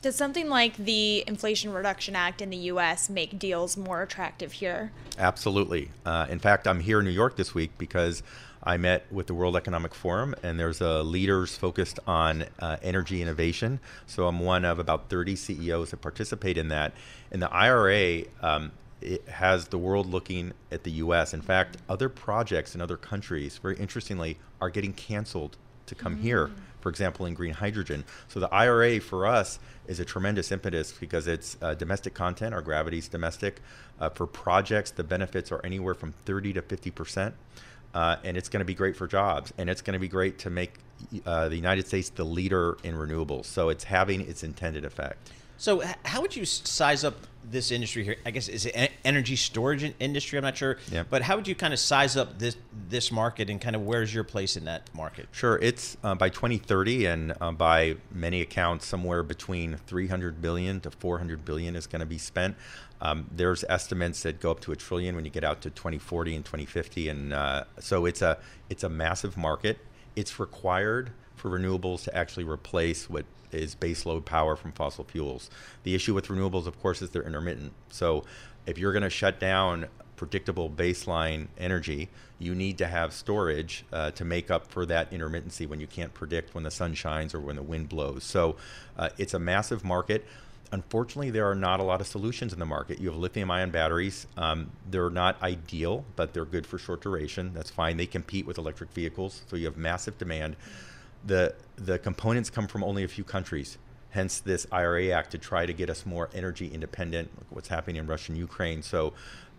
Does 0.00 0.14
something 0.14 0.48
like 0.48 0.76
the 0.76 1.24
Inflation 1.26 1.72
Reduction 1.72 2.14
Act 2.14 2.40
in 2.40 2.50
the 2.50 2.56
U.S. 2.56 3.10
make 3.10 3.36
deals 3.36 3.76
more 3.76 4.02
attractive 4.02 4.52
here? 4.52 4.92
Absolutely. 5.18 5.90
Uh, 6.06 6.26
in 6.30 6.38
fact, 6.38 6.68
I'm 6.68 6.78
here 6.78 7.00
in 7.00 7.04
New 7.04 7.10
York 7.10 7.36
this 7.36 7.52
week 7.52 7.72
because 7.78 8.22
I 8.62 8.76
met 8.76 9.10
with 9.10 9.26
the 9.26 9.34
World 9.34 9.56
Economic 9.56 9.96
Forum, 9.96 10.36
and 10.44 10.58
there's 10.58 10.80
uh, 10.80 11.02
leaders 11.02 11.56
focused 11.56 11.98
on 12.06 12.44
uh, 12.60 12.76
energy 12.80 13.20
innovation. 13.20 13.80
So 14.06 14.28
I'm 14.28 14.38
one 14.38 14.64
of 14.64 14.78
about 14.78 15.08
30 15.08 15.34
CEOs 15.34 15.90
that 15.90 16.00
participate 16.00 16.56
in 16.56 16.68
that. 16.68 16.92
And 17.32 17.42
the 17.42 17.52
IRA 17.52 18.22
um, 18.40 18.70
it 19.00 19.28
has 19.28 19.68
the 19.68 19.78
world 19.78 20.06
looking 20.06 20.52
at 20.70 20.84
the 20.84 20.90
U.S. 20.92 21.34
In 21.34 21.40
fact, 21.40 21.76
other 21.88 22.08
projects 22.08 22.74
in 22.74 22.80
other 22.80 22.96
countries, 22.96 23.58
very 23.58 23.76
interestingly, 23.76 24.38
are 24.60 24.70
getting 24.70 24.92
canceled 24.92 25.56
to 25.86 25.94
come 25.94 26.18
here. 26.18 26.50
For 26.80 26.88
example, 26.88 27.26
in 27.26 27.34
green 27.34 27.54
hydrogen. 27.54 28.04
So 28.28 28.40
the 28.40 28.52
IRA 28.52 29.00
for 29.00 29.26
us 29.26 29.58
is 29.86 30.00
a 30.00 30.04
tremendous 30.04 30.52
impetus 30.52 30.92
because 30.92 31.26
it's 31.26 31.56
uh, 31.60 31.74
domestic 31.74 32.14
content. 32.14 32.54
Our 32.54 32.62
gravity's 32.62 33.08
domestic. 33.08 33.60
Uh, 34.00 34.08
for 34.10 34.26
projects, 34.26 34.92
the 34.92 35.04
benefits 35.04 35.50
are 35.50 35.60
anywhere 35.64 35.94
from 35.94 36.12
30 36.24 36.52
to 36.54 36.62
50 36.62 36.90
percent, 36.90 37.34
uh, 37.94 38.16
and 38.22 38.36
it's 38.36 38.48
going 38.48 38.60
to 38.60 38.64
be 38.64 38.74
great 38.74 38.96
for 38.96 39.08
jobs, 39.08 39.52
and 39.58 39.68
it's 39.68 39.82
going 39.82 39.94
to 39.94 39.98
be 39.98 40.08
great 40.08 40.38
to 40.40 40.50
make 40.50 40.74
uh, 41.26 41.48
the 41.48 41.56
United 41.56 41.86
States 41.86 42.10
the 42.10 42.24
leader 42.24 42.76
in 42.84 42.94
renewables. 42.94 43.46
So 43.46 43.70
it's 43.70 43.84
having 43.84 44.20
its 44.20 44.44
intended 44.44 44.84
effect. 44.84 45.32
So, 45.58 45.82
how 46.04 46.20
would 46.20 46.36
you 46.36 46.44
size 46.44 47.02
up 47.02 47.16
this 47.50 47.72
industry 47.72 48.04
here? 48.04 48.16
I 48.24 48.30
guess 48.30 48.48
is 48.48 48.64
it 48.64 48.92
energy 49.04 49.34
storage 49.34 49.92
industry? 49.98 50.38
I'm 50.38 50.44
not 50.44 50.56
sure. 50.56 50.78
Yep. 50.92 51.08
But 51.10 51.22
how 51.22 51.34
would 51.34 51.48
you 51.48 51.56
kind 51.56 51.74
of 51.74 51.80
size 51.80 52.16
up 52.16 52.38
this 52.38 52.56
this 52.88 53.10
market 53.10 53.50
and 53.50 53.60
kind 53.60 53.74
of 53.74 53.82
where's 53.82 54.14
your 54.14 54.22
place 54.22 54.56
in 54.56 54.66
that 54.66 54.88
market? 54.94 55.26
Sure, 55.32 55.58
it's 55.60 55.96
uh, 56.04 56.14
by 56.14 56.28
2030, 56.28 57.06
and 57.06 57.34
uh, 57.40 57.50
by 57.50 57.96
many 58.12 58.40
accounts, 58.40 58.86
somewhere 58.86 59.24
between 59.24 59.76
300 59.88 60.40
billion 60.40 60.80
to 60.80 60.92
400 60.92 61.44
billion 61.44 61.74
is 61.74 61.88
going 61.88 62.00
to 62.00 62.06
be 62.06 62.18
spent. 62.18 62.56
Um, 63.00 63.28
there's 63.32 63.64
estimates 63.68 64.22
that 64.22 64.40
go 64.40 64.52
up 64.52 64.60
to 64.60 64.72
a 64.72 64.76
trillion 64.76 65.16
when 65.16 65.24
you 65.24 65.30
get 65.30 65.44
out 65.44 65.60
to 65.62 65.70
2040 65.70 66.36
and 66.36 66.44
2050, 66.44 67.08
and 67.08 67.32
uh, 67.32 67.64
so 67.80 68.06
it's 68.06 68.22
a 68.22 68.38
it's 68.70 68.84
a 68.84 68.88
massive 68.88 69.36
market. 69.36 69.78
It's 70.14 70.38
required 70.38 71.10
for 71.38 71.50
renewables 71.50 72.04
to 72.04 72.16
actually 72.16 72.44
replace 72.44 73.08
what 73.08 73.24
is 73.52 73.74
baseload 73.74 74.24
power 74.24 74.56
from 74.56 74.72
fossil 74.72 75.04
fuels. 75.04 75.50
The 75.82 75.94
issue 75.94 76.14
with 76.14 76.28
renewables, 76.28 76.66
of 76.66 76.80
course, 76.80 77.00
is 77.00 77.10
they're 77.10 77.22
intermittent. 77.22 77.72
So 77.90 78.24
if 78.66 78.78
you're 78.78 78.92
going 78.92 79.02
to 79.02 79.10
shut 79.10 79.40
down 79.40 79.86
predictable 80.16 80.68
baseline 80.68 81.46
energy, 81.56 82.10
you 82.38 82.54
need 82.54 82.76
to 82.78 82.86
have 82.86 83.12
storage 83.12 83.84
uh, 83.92 84.10
to 84.12 84.24
make 84.24 84.50
up 84.50 84.66
for 84.70 84.84
that 84.86 85.10
intermittency 85.10 85.66
when 85.66 85.80
you 85.80 85.86
can't 85.86 86.12
predict 86.12 86.54
when 86.54 86.64
the 86.64 86.70
sun 86.70 86.94
shines 86.94 87.34
or 87.34 87.40
when 87.40 87.56
the 87.56 87.62
wind 87.62 87.88
blows. 87.88 88.24
So 88.24 88.56
uh, 88.98 89.08
it's 89.16 89.34
a 89.34 89.38
massive 89.38 89.84
market. 89.84 90.26
Unfortunately, 90.70 91.30
there 91.30 91.50
are 91.50 91.54
not 91.54 91.80
a 91.80 91.82
lot 91.82 92.02
of 92.02 92.06
solutions 92.06 92.52
in 92.52 92.58
the 92.58 92.66
market. 92.66 93.00
You 93.00 93.08
have 93.08 93.18
lithium 93.18 93.50
ion 93.50 93.70
batteries. 93.70 94.26
Um, 94.36 94.70
they're 94.90 95.08
not 95.08 95.42
ideal, 95.42 96.04
but 96.14 96.34
they're 96.34 96.44
good 96.44 96.66
for 96.66 96.78
short 96.78 97.00
duration. 97.00 97.52
That's 97.54 97.70
fine. 97.70 97.96
They 97.96 98.06
compete 98.06 98.44
with 98.44 98.58
electric 98.58 98.90
vehicles, 98.90 99.42
so 99.46 99.56
you 99.56 99.64
have 99.64 99.78
massive 99.78 100.18
demand. 100.18 100.56
The, 101.24 101.54
the 101.76 101.98
components 101.98 102.50
come 102.50 102.66
from 102.66 102.82
only 102.84 103.04
a 103.04 103.08
few 103.08 103.24
countries 103.24 103.78
hence 104.10 104.40
this 104.40 104.66
IRA 104.72 105.08
Act 105.08 105.30
to 105.32 105.38
try 105.38 105.66
to 105.66 105.72
get 105.72 105.90
us 105.90 106.06
more 106.06 106.30
energy 106.34 106.68
independent. 106.72 107.30
What's 107.50 107.68
happening 107.68 107.96
in 107.96 108.06
Russia 108.06 108.32
and 108.32 108.38
Ukraine. 108.38 108.82
So 108.82 109.12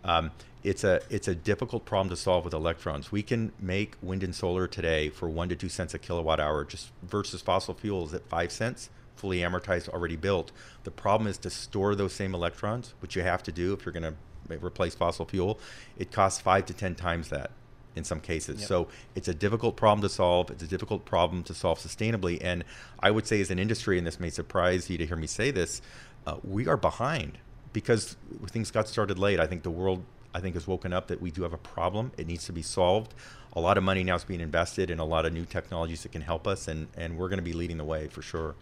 um, 0.04 0.30
it's 0.62 0.84
a 0.84 1.00
it's 1.08 1.28
a 1.28 1.34
difficult 1.34 1.84
problem 1.84 2.10
to 2.10 2.16
solve 2.16 2.44
with 2.44 2.54
electrons. 2.54 3.12
We 3.12 3.22
can 3.22 3.52
make 3.60 3.96
wind 4.02 4.22
and 4.22 4.34
solar 4.34 4.66
today 4.66 5.08
for 5.08 5.28
one 5.28 5.48
to 5.48 5.56
two 5.56 5.68
cents 5.68 5.94
a 5.94 5.98
kilowatt 5.98 6.40
hour, 6.40 6.64
just 6.64 6.90
versus 7.02 7.40
fossil 7.40 7.74
fuels 7.74 8.12
at 8.14 8.28
five 8.28 8.52
cents, 8.52 8.90
fully 9.16 9.38
amortized, 9.38 9.88
already 9.88 10.16
built. 10.16 10.52
The 10.84 10.90
problem 10.90 11.28
is 11.28 11.38
to 11.38 11.50
store 11.50 11.94
those 11.94 12.12
same 12.12 12.34
electrons, 12.34 12.94
which 13.00 13.16
you 13.16 13.22
have 13.22 13.42
to 13.44 13.52
do 13.52 13.72
if 13.72 13.84
you're 13.84 13.92
going 13.92 14.14
to 14.14 14.58
replace 14.58 14.94
fossil 14.94 15.26
fuel. 15.26 15.60
It 15.96 16.10
costs 16.10 16.40
five 16.40 16.66
to 16.66 16.74
ten 16.74 16.94
times 16.94 17.28
that 17.28 17.50
in 17.96 18.04
some 18.04 18.20
cases. 18.20 18.60
Yep. 18.60 18.68
So 18.68 18.88
it's 19.14 19.28
a 19.28 19.34
difficult 19.34 19.76
problem 19.76 20.02
to 20.02 20.08
solve. 20.08 20.50
It's 20.50 20.62
a 20.62 20.66
difficult 20.66 21.04
problem 21.04 21.42
to 21.44 21.54
solve 21.54 21.78
sustainably. 21.78 22.38
And 22.40 22.64
I 23.00 23.10
would 23.10 23.26
say, 23.26 23.40
as 23.40 23.50
an 23.50 23.58
industry, 23.58 23.98
and 23.98 24.06
this 24.06 24.20
may 24.20 24.30
surprise 24.30 24.88
you 24.88 24.98
to 24.98 25.06
hear 25.06 25.16
me 25.16 25.26
say 25.26 25.50
this, 25.50 25.82
uh, 26.26 26.36
we 26.44 26.68
are 26.68 26.76
behind 26.76 27.38
because 27.72 28.16
things 28.48 28.70
got 28.70 28.88
started 28.88 29.18
late. 29.18 29.40
I 29.40 29.46
think 29.46 29.62
the 29.62 29.70
world, 29.70 30.04
I 30.34 30.40
think, 30.40 30.54
has 30.54 30.66
woken 30.66 30.92
up 30.92 31.08
that 31.08 31.20
we 31.20 31.30
do 31.30 31.42
have 31.42 31.52
a 31.52 31.58
problem. 31.58 32.12
It 32.16 32.26
needs 32.26 32.44
to 32.46 32.52
be 32.52 32.62
solved. 32.62 33.14
A 33.54 33.60
lot 33.60 33.76
of 33.76 33.82
money 33.82 34.04
now 34.04 34.14
is 34.14 34.24
being 34.24 34.40
invested 34.40 34.90
in 34.90 35.00
a 35.00 35.04
lot 35.04 35.26
of 35.26 35.32
new 35.32 35.44
technologies 35.44 36.02
that 36.04 36.12
can 36.12 36.22
help 36.22 36.46
us, 36.46 36.68
and, 36.68 36.86
and 36.96 37.18
we're 37.18 37.28
going 37.28 37.38
to 37.38 37.44
be 37.44 37.52
leading 37.52 37.78
the 37.78 37.84
way 37.84 38.06
for 38.06 38.22
sure. 38.22 38.54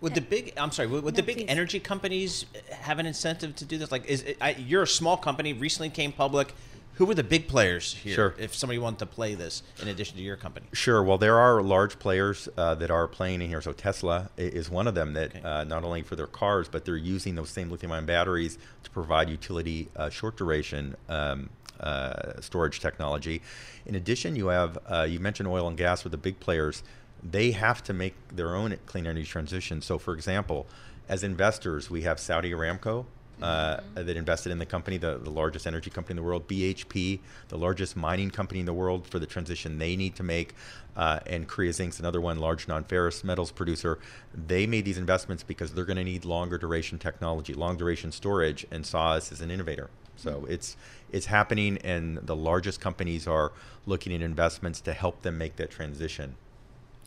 Would 0.00 0.14
the 0.14 0.20
big, 0.20 0.54
I'm 0.56 0.72
sorry, 0.72 0.88
would, 0.88 1.04
would 1.04 1.14
the 1.14 1.22
big 1.22 1.44
energy 1.48 1.78
companies 1.78 2.46
have 2.70 2.98
an 2.98 3.06
incentive 3.06 3.54
to 3.56 3.64
do 3.64 3.78
this? 3.78 3.92
Like, 3.92 4.06
is 4.06 4.22
it, 4.22 4.36
I, 4.40 4.52
you're 4.52 4.82
a 4.82 4.86
small 4.86 5.16
company, 5.16 5.52
recently 5.52 5.90
came 5.90 6.12
public. 6.12 6.54
Who 6.94 7.06
were 7.06 7.14
the 7.14 7.24
big 7.24 7.48
players 7.48 7.94
here? 7.94 8.14
Sure. 8.14 8.34
If 8.38 8.54
somebody 8.54 8.78
wanted 8.78 8.98
to 9.00 9.06
play 9.06 9.34
this 9.34 9.62
in 9.80 9.88
addition 9.88 10.16
to 10.16 10.22
your 10.22 10.36
company. 10.36 10.66
Sure. 10.72 11.02
Well, 11.02 11.18
there 11.18 11.38
are 11.38 11.62
large 11.62 11.98
players 11.98 12.48
uh, 12.56 12.74
that 12.76 12.90
are 12.90 13.08
playing 13.08 13.40
in 13.40 13.48
here. 13.48 13.62
So 13.62 13.72
Tesla 13.72 14.30
is 14.36 14.68
one 14.70 14.86
of 14.86 14.94
them 14.94 15.14
that 15.14 15.44
uh, 15.44 15.64
not 15.64 15.84
only 15.84 16.02
for 16.02 16.16
their 16.16 16.26
cars, 16.26 16.68
but 16.68 16.84
they're 16.84 16.96
using 16.96 17.34
those 17.34 17.50
same 17.50 17.70
lithium-ion 17.70 18.04
batteries 18.04 18.58
to 18.84 18.90
provide 18.90 19.30
utility 19.30 19.88
uh, 19.96 20.10
short 20.10 20.36
duration 20.36 20.94
um, 21.08 21.48
uh, 21.80 22.40
storage 22.40 22.80
technology. 22.80 23.42
In 23.86 23.94
addition, 23.94 24.36
you 24.36 24.48
have 24.48 24.78
uh, 24.86 25.06
you 25.08 25.18
mentioned 25.18 25.48
oil 25.48 25.66
and 25.68 25.76
gas 25.76 26.04
with 26.04 26.10
the 26.10 26.18
big 26.18 26.38
players. 26.40 26.82
They 27.22 27.52
have 27.52 27.82
to 27.84 27.92
make 27.92 28.14
their 28.34 28.54
own 28.54 28.76
clean 28.86 29.06
energy 29.06 29.26
transition. 29.26 29.80
So, 29.80 29.98
for 29.98 30.12
example, 30.12 30.66
as 31.08 31.24
investors, 31.24 31.90
we 31.90 32.02
have 32.02 32.20
Saudi 32.20 32.52
Aramco 32.52 33.06
uh, 33.42 33.80
that 33.94 34.16
invested 34.16 34.52
in 34.52 34.58
the 34.58 34.66
company, 34.66 34.96
the, 34.96 35.18
the 35.18 35.30
largest 35.30 35.66
energy 35.66 35.90
company 35.90 36.12
in 36.12 36.16
the 36.16 36.22
world, 36.22 36.46
BHP, 36.48 37.20
the 37.48 37.58
largest 37.58 37.96
mining 37.96 38.30
company 38.30 38.60
in 38.60 38.66
the 38.66 38.72
world 38.72 39.06
for 39.06 39.18
the 39.18 39.26
transition 39.26 39.78
they 39.78 39.96
need 39.96 40.14
to 40.16 40.22
make, 40.22 40.54
uh, 40.96 41.20
and 41.26 41.48
Korea 41.48 41.72
Zinc's 41.72 41.98
another 41.98 42.20
one, 42.20 42.38
large 42.38 42.68
non-ferrous 42.68 43.24
metals 43.24 43.50
producer. 43.50 43.98
They 44.32 44.66
made 44.66 44.84
these 44.84 44.98
investments 44.98 45.42
because 45.42 45.72
they're 45.72 45.84
going 45.84 45.96
to 45.96 46.04
need 46.04 46.24
longer 46.24 46.58
duration 46.58 46.98
technology, 46.98 47.54
long 47.54 47.76
duration 47.76 48.12
storage, 48.12 48.66
and 48.70 48.86
saw 48.86 49.12
us 49.12 49.32
as 49.32 49.40
an 49.40 49.50
innovator. 49.50 49.90
So 50.16 50.46
it's 50.48 50.76
it's 51.10 51.26
happening, 51.26 51.78
and 51.78 52.18
the 52.18 52.36
largest 52.36 52.80
companies 52.80 53.26
are 53.26 53.52
looking 53.86 54.14
at 54.14 54.22
investments 54.22 54.80
to 54.82 54.92
help 54.92 55.22
them 55.22 55.36
make 55.36 55.56
that 55.56 55.70
transition. 55.70 56.36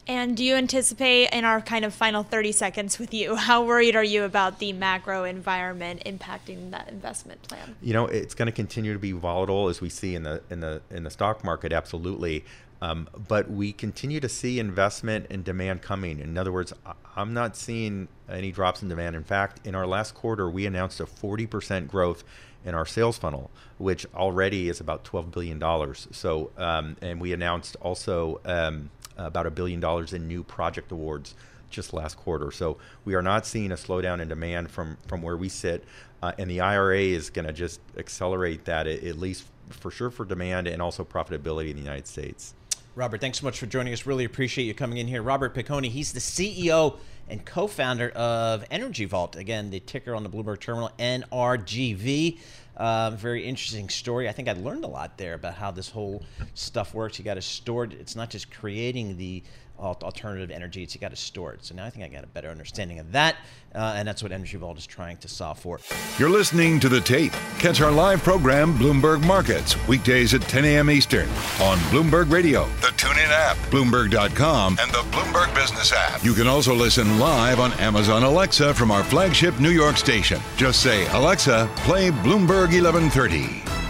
And 0.08 0.38
do 0.38 0.43
you 0.43 0.56
anticipate, 0.56 1.30
in 1.30 1.45
our 1.45 1.62
kind 1.62 1.84
of 1.84 1.93
final 1.93 2.22
30 2.22 2.51
seconds 2.51 2.99
with 2.99 3.14
you, 3.14 3.36
how 3.36 3.64
worried 3.64 3.95
are 3.95 4.03
you 4.03 4.24
about 4.24 4.60
the 4.60 4.74
macro 4.74 5.24
environment 5.24 6.03
impacting 6.06 6.72
that 6.72 6.89
investment 6.89 7.41
plan? 7.43 7.76
You 7.82 7.93
know, 7.93 8.06
it's 8.06 8.36
going 8.36 8.47
to 8.47 8.51
continue 8.51 8.93
to 8.93 8.99
be 8.99 9.12
volatile 9.12 9.70
as 9.70 9.82
we 9.82 9.89
see 9.89 10.16
in 10.16 10.24
the 10.24 10.43
in 10.49 10.60
the 10.60 10.82
in 10.91 11.03
the 11.03 11.10
stock 11.10 11.43
market, 11.43 11.74
absolutely. 11.74 12.45
Um, 12.82 13.08
but 13.28 13.49
we 13.49 13.72
continue 13.72 14.20
to 14.20 14.30
see 14.30 14.60
investment 14.60 15.28
and 15.32 15.43
demand 15.43 15.82
coming. 15.82 16.20
In 16.20 16.38
other 16.38 16.51
words, 16.51 16.74
I'm 17.16 17.34
not 17.34 17.56
seeing 17.56 18.10
any 18.30 18.51
drops 18.51 18.84
in 18.84 18.89
demand. 18.89 19.16
In 19.16 19.24
fact, 19.24 19.66
in 19.66 19.76
our 19.76 19.88
last 19.88 20.14
quarter, 20.14 20.49
we 20.49 20.66
announced 20.66 20.99
a 20.99 21.06
40% 21.06 21.88
growth 21.88 22.24
in 22.66 22.76
our 22.76 22.86
sales 22.86 23.18
funnel, 23.18 23.49
which 23.78 24.06
already 24.14 24.68
is 24.68 24.80
about 24.82 25.03
12 25.03 25.32
billion 25.32 25.58
dollars. 25.58 26.08
So, 26.12 26.51
um, 26.58 26.97
and 27.01 27.22
we 27.22 27.32
announced 27.32 27.78
also 27.80 28.41
um, 28.43 28.89
about 29.18 29.45
a 29.45 29.51
billion 29.51 29.80
dollars 29.80 30.13
in 30.13 30.28
new 30.28 30.43
project 30.43 30.91
awards 30.91 31.36
just 31.70 31.93
last 31.93 32.18
quarter. 32.18 32.51
So 32.51 32.78
we 33.03 33.16
are 33.16 33.22
not 33.22 33.45
seeing 33.45 33.72
a 33.72 33.76
slowdown 33.76 34.22
in 34.22 34.28
demand 34.28 34.72
from 34.72 34.97
from 35.07 35.22
where 35.22 35.38
we 35.38 35.49
sit, 35.49 35.84
uh, 36.22 36.32
and 36.38 36.49
the 36.49 36.61
IRA 36.61 36.99
is 36.99 37.30
going 37.30 37.45
to 37.45 37.53
just 37.53 37.80
accelerate 37.97 38.66
that 38.66 38.88
at, 38.88 39.18
least 39.18 39.45
for 39.70 39.91
sure 39.91 40.09
for 40.09 40.26
demand 40.26 40.68
and 40.68 40.82
also 40.82 41.03
profitability 41.03 41.70
in 41.72 41.76
the 41.76 41.82
United 41.82 42.07
States. 42.07 42.53
Robert, 42.95 43.20
thanks 43.20 43.39
so 43.39 43.45
much 43.45 43.59
for 43.59 43.66
joining 43.66 43.91
us. 43.91 44.05
Really 44.05 44.24
appreciate 44.24 44.66
you 44.66 44.74
coming 44.74 44.99
in 44.99 45.07
here. 45.07 45.22
Robert 45.22 45.53
Piconi, 45.53 45.89
he's 45.89 46.13
the 46.13 46.20
CEO 46.20 46.97
and 47.28 47.43
co-founder 47.45 48.09
of 48.11 48.63
Energy 48.72 49.03
Vault. 49.03 49.36
Again, 49.36 49.70
the 49.70 49.82
ticker 49.82 50.16
on 50.16 50.24
the 50.24 50.30
Bloomberg 50.30 50.61
terminal, 50.61 50.91
NRGV. 50.97 52.38
Um, 52.78 53.16
very 53.16 53.46
interesting 53.46 53.90
story. 53.90 54.28
I 54.28 54.32
think 54.32 54.50
I 54.50 54.54
learned 54.54 54.84
a 54.84 54.88
lot 54.88 55.18
there 55.18 55.34
about 55.34 55.56
how 55.56 55.72
this 55.72 55.90
whole 55.90 56.24
stuff 56.54 56.94
works. 56.94 57.18
You 57.18 57.26
got 57.26 57.36
to 57.36 57.42
store 57.42 57.86
it. 57.86 57.94
It's 57.94 58.16
not 58.16 58.30
just 58.30 58.52
creating 58.52 59.18
the 59.18 59.44
alternative 59.80 60.52
energy; 60.52 60.84
it's 60.84 60.96
you 60.96 61.02
got 61.02 61.12
to 61.12 61.16
store 61.16 61.54
it. 61.54 61.66
So 61.66 61.76
now 61.76 61.86
I 61.86 61.90
think 61.90 62.06
I 62.06 62.08
got 62.08 62.24
a 62.24 62.28
better 62.28 62.50
understanding 62.50 63.00
of 63.00 63.12
that, 63.14 63.36
uh, 63.74 63.94
and 63.96 64.08
that's 64.08 64.24
what 64.24 64.32
Energy 64.32 64.58
Vault 64.58 64.78
is 64.78 64.86
trying 64.86 65.18
to 65.18 65.28
solve 65.28 65.60
for. 65.60 65.80
You're 66.18 66.30
listening 66.30 66.80
to 66.82 66.90
The 66.90 67.02
Tape. 67.02 67.34
Catch 67.60 67.82
our 67.82 67.92
live 67.92 68.24
program, 68.24 68.74
Bloomberg 68.78 69.26
Markets, 69.26 69.76
weekdays 69.88 70.34
at 70.34 70.42
10 70.42 70.66
a.m. 70.66 70.90
Eastern 70.90 71.28
on 71.62 71.78
Bloomberg 71.90 72.32
Radio, 72.32 72.66
the 72.82 72.88
TuneIn 72.88 73.30
app, 73.30 73.58
Bloomberg.com, 73.70 74.78
and 74.80 74.92
the 74.92 75.04
Bloomberg 75.12 75.54
Business 75.54 75.92
app. 75.94 76.24
You 76.24 76.34
can 76.34 76.48
also 76.48 76.74
listen 76.74 77.20
live 77.20 77.60
on 77.60 77.74
Amazon 77.74 78.24
Alexa 78.24 78.74
from 78.74 78.92
our 78.92 79.04
flagship 79.04 79.60
New 79.60 79.72
York 79.72 79.98
station. 79.98 80.40
Just 80.58 80.82
say, 80.82 81.06
Alexa, 81.08 81.70
play 81.78 82.10
Bloomberg 82.10 82.72
1130. 82.72 83.85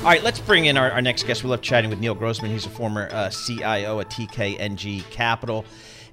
All 0.00 0.06
right, 0.06 0.22
let's 0.22 0.40
bring 0.40 0.64
in 0.64 0.78
our, 0.78 0.90
our 0.92 1.02
next 1.02 1.26
guest. 1.26 1.44
We 1.44 1.50
love 1.50 1.60
chatting 1.60 1.90
with 1.90 2.00
Neil 2.00 2.14
Grossman. 2.14 2.50
He's 2.50 2.64
a 2.64 2.70
former 2.70 3.10
uh, 3.12 3.28
CIO 3.28 4.00
at 4.00 4.08
TKNG 4.08 5.10
Capital. 5.10 5.66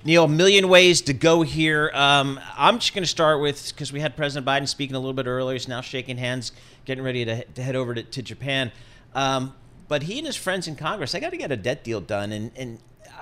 Neil, 0.03 0.25
a 0.25 0.27
million 0.27 0.67
ways 0.67 0.99
to 1.03 1.13
go 1.13 1.41
here. 1.41 1.89
Um, 1.93 2.37
I'm 2.57 2.79
just 2.79 2.93
going 2.93 3.03
to 3.03 3.09
start 3.09 3.39
with 3.39 3.69
because 3.69 3.93
we 3.93 4.01
had 4.01 4.17
President 4.17 4.45
Biden 4.45 4.67
speaking 4.67 4.97
a 4.97 4.99
little 4.99 5.13
bit 5.13 5.25
earlier. 5.25 5.53
He's 5.53 5.69
now 5.69 5.79
shaking 5.79 6.17
hands, 6.17 6.51
getting 6.83 7.01
ready 7.01 7.23
to, 7.23 7.45
to 7.45 7.63
head 7.63 7.77
over 7.77 7.95
to, 7.95 8.03
to 8.03 8.21
Japan. 8.21 8.73
Um, 9.15 9.55
but 9.87 10.03
he 10.03 10.17
and 10.17 10.27
his 10.27 10.35
friends 10.35 10.67
in 10.67 10.75
Congress, 10.75 11.13
they 11.13 11.21
got 11.21 11.29
to 11.29 11.37
get 11.37 11.53
a 11.53 11.57
debt 11.57 11.85
deal 11.85 12.01
done. 12.01 12.33
And, 12.33 12.51
and 12.57 12.79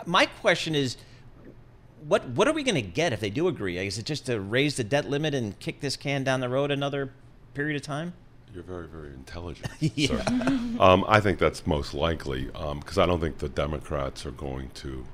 my 0.08 0.26
question 0.26 0.74
is, 0.74 0.98
what 2.08 2.28
what 2.30 2.48
are 2.48 2.54
we 2.54 2.64
going 2.64 2.74
to 2.74 2.82
get 2.82 3.14
if 3.14 3.20
they 3.20 3.30
do 3.30 3.48
agree? 3.48 3.78
Is 3.78 4.00
it 4.00 4.06
just 4.06 4.26
to 4.26 4.40
raise 4.40 4.78
the 4.78 4.84
debt 4.84 5.08
limit 5.08 5.36
and 5.36 5.60
kick 5.60 5.82
this 5.82 5.96
can 5.96 6.24
down 6.24 6.40
the 6.40 6.50
road 6.50 6.72
another 6.72 7.14
period 7.54 7.76
of 7.76 7.84
time? 7.84 8.14
You're 8.56 8.64
very, 8.64 8.88
very 8.88 9.10
intelligent. 9.14 9.70
Yeah. 9.96 10.24
um, 10.80 11.04
I 11.10 11.20
think 11.20 11.40
that's 11.40 11.68
most 11.68 11.94
likely 11.94 12.44
because 12.46 12.98
I 12.98 13.06
don't 13.06 13.20
think 13.20 13.40
the 13.40 13.50
Democrats 13.50 14.26
are 14.26 14.32
going 14.32 14.70
to 14.76 15.06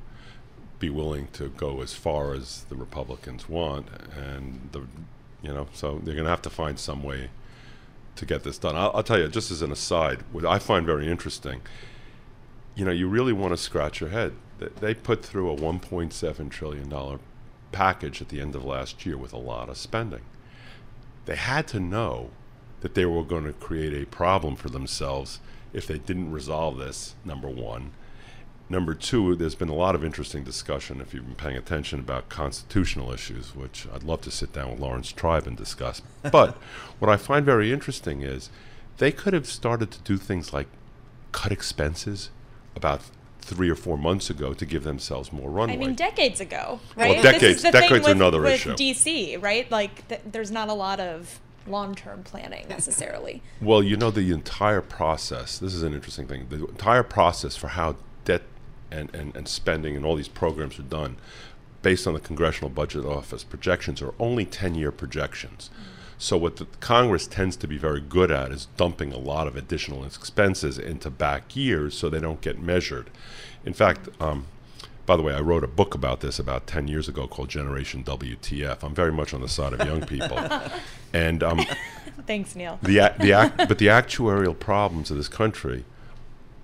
be 0.77 0.91
willing 0.91 1.27
to 1.33 1.49
go 1.49 1.81
as 1.81 1.93
far 1.93 2.33
as 2.35 2.65
the 2.69 2.75
Republicans 2.75 3.49
want, 3.49 3.87
and 4.15 4.69
the, 4.71 4.81
you 5.41 5.51
know, 5.53 5.67
so 5.73 5.99
they're 6.03 6.13
going 6.13 6.25
to 6.25 6.29
have 6.29 6.41
to 6.43 6.49
find 6.51 6.77
some 6.79 7.01
way 7.03 7.29
to 8.15 8.25
get 8.27 8.43
this 8.43 8.59
done. 8.59 8.75
I'll, 8.75 8.91
I'll 8.93 9.03
tell 9.03 9.19
you, 9.19 9.27
just 9.27 9.49
as 9.49 9.61
an 9.63 9.71
aside, 9.71 10.19
what 10.31 10.45
I 10.45 10.59
find 10.59 10.85
very 10.85 11.07
interesting, 11.09 11.61
you 12.75 12.85
know, 12.85 12.91
you 12.91 13.07
really 13.07 13.33
want 13.33 13.53
to 13.53 13.57
scratch 13.57 13.99
your 14.01 14.11
head. 14.11 14.33
They- 14.59 14.67
They 14.79 14.93
put 14.93 15.25
through 15.25 15.49
a 15.51 15.55
1.7 15.55 16.49
trillion 16.51 16.89
dollar 16.89 17.17
package 17.71 18.21
at 18.21 18.29
the 18.29 18.39
end 18.39 18.53
of 18.55 18.63
last 18.63 19.03
year 19.05 19.17
with 19.17 19.33
a 19.33 19.37
lot 19.37 19.67
of 19.69 19.77
spending. 19.77 20.21
They 21.25 21.35
had 21.37 21.67
to 21.69 21.79
know 21.79 22.29
that 22.81 22.95
they 22.95 23.05
were 23.05 23.23
going 23.23 23.45
to 23.45 23.53
create 23.53 23.93
a 23.93 24.05
problem 24.05 24.55
for 24.55 24.69
themselves 24.69 25.39
if 25.73 25.87
they 25.87 25.97
didn't 25.97 26.31
resolve 26.31 26.77
this, 26.77 27.15
number 27.23 27.47
one. 27.47 27.91
Number 28.69 28.93
two, 28.93 29.35
there's 29.35 29.55
been 29.55 29.67
a 29.69 29.73
lot 29.75 29.95
of 29.95 30.03
interesting 30.05 30.43
discussion, 30.45 31.01
if 31.01 31.13
you've 31.13 31.25
been 31.25 31.35
paying 31.35 31.57
attention, 31.57 31.99
about 31.99 32.29
constitutional 32.29 33.11
issues, 33.11 33.53
which 33.53 33.85
I'd 33.93 34.03
love 34.03 34.21
to 34.21 34.31
sit 34.31 34.53
down 34.53 34.71
with 34.71 34.79
Laurence 34.79 35.11
Tribe 35.11 35.45
and 35.45 35.57
discuss. 35.57 36.01
But 36.31 36.55
what 36.99 37.09
I 37.11 37.17
find 37.17 37.45
very 37.45 37.73
interesting 37.73 38.21
is 38.21 38.49
they 38.97 39.11
could 39.11 39.33
have 39.33 39.47
started 39.47 39.91
to 39.91 39.99
do 40.01 40.17
things 40.17 40.53
like 40.53 40.67
cut 41.33 41.51
expenses 41.51 42.29
about 42.75 43.01
three 43.41 43.69
or 43.69 43.75
four 43.75 43.97
months 43.97 44.29
ago 44.29 44.53
to 44.53 44.65
give 44.65 44.83
themselves 44.85 45.33
more 45.33 45.49
runway. 45.49 45.73
I 45.73 45.77
mean, 45.77 45.95
decades 45.95 46.39
ago, 46.39 46.79
Well, 46.95 47.07
right? 47.07 47.21
this 47.21 47.31
decades- 47.33 47.55
is 47.57 47.61
the 47.63 47.71
decades 47.71 47.91
thing 47.91 48.01
with, 48.03 48.11
another 48.11 48.39
with 48.39 48.53
issue. 48.53 48.73
DC, 48.75 49.41
right? 49.41 49.69
Like, 49.69 50.07
th- 50.07 50.21
there's 50.31 50.51
not 50.51 50.69
a 50.69 50.73
lot 50.73 51.01
of 51.01 51.40
long-term 51.67 52.23
planning 52.23 52.67
necessarily. 52.67 53.41
Well, 53.61 53.83
you 53.83 53.95
know, 53.95 54.09
the 54.09 54.31
entire 54.31 54.81
process, 54.81 55.59
this 55.59 55.73
is 55.73 55.83
an 55.83 55.93
interesting 55.93 56.27
thing. 56.27 56.47
The 56.49 56.65
entire 56.65 57.03
process 57.03 57.55
for 57.55 57.69
how 57.69 57.95
debt 58.25 58.41
and, 58.89 59.13
and, 59.13 59.35
and 59.35 59.47
spending 59.47 59.95
and 59.95 60.05
all 60.05 60.15
these 60.15 60.27
programs 60.27 60.79
are 60.79 60.83
done, 60.83 61.17
based 61.81 62.07
on 62.07 62.13
the 62.13 62.19
Congressional 62.19 62.69
Budget 62.69 63.05
Office 63.05 63.43
projections, 63.43 64.01
are 64.01 64.13
only 64.19 64.45
10 64.45 64.75
year 64.75 64.91
projections. 64.91 65.69
So, 66.17 66.37
what 66.37 66.57
the 66.57 66.65
Congress 66.79 67.25
tends 67.25 67.55
to 67.57 67.67
be 67.67 67.79
very 67.79 68.01
good 68.01 68.29
at 68.29 68.51
is 68.51 68.67
dumping 68.77 69.11
a 69.11 69.17
lot 69.17 69.47
of 69.47 69.55
additional 69.55 70.05
expenses 70.05 70.77
into 70.77 71.09
back 71.09 71.55
years 71.55 71.97
so 71.97 72.09
they 72.09 72.19
don't 72.19 72.41
get 72.41 72.59
measured. 72.59 73.09
In 73.65 73.73
fact, 73.73 74.07
um, 74.19 74.45
by 75.05 75.15
the 75.15 75.23
way, 75.23 75.33
I 75.33 75.39
wrote 75.41 75.63
a 75.63 75.67
book 75.67 75.95
about 75.95 76.21
this 76.21 76.39
about 76.39 76.67
10 76.67 76.87
years 76.87 77.07
ago 77.07 77.27
called 77.27 77.49
Generation 77.49 78.03
WTF. 78.03 78.83
I'm 78.83 78.93
very 78.93 79.11
much 79.11 79.33
on 79.33 79.41
the 79.41 79.47
side 79.47 79.73
of 79.73 79.85
young 79.87 80.05
people. 80.05 80.39
and 81.13 81.43
um, 81.43 81.61
Thanks, 82.27 82.55
Neil. 82.55 82.79
the, 82.81 83.13
the 83.19 83.31
ac- 83.31 83.65
but 83.67 83.77
the 83.77 83.87
actuarial 83.87 84.57
problems 84.57 85.11
of 85.11 85.17
this 85.17 85.27
country 85.27 85.85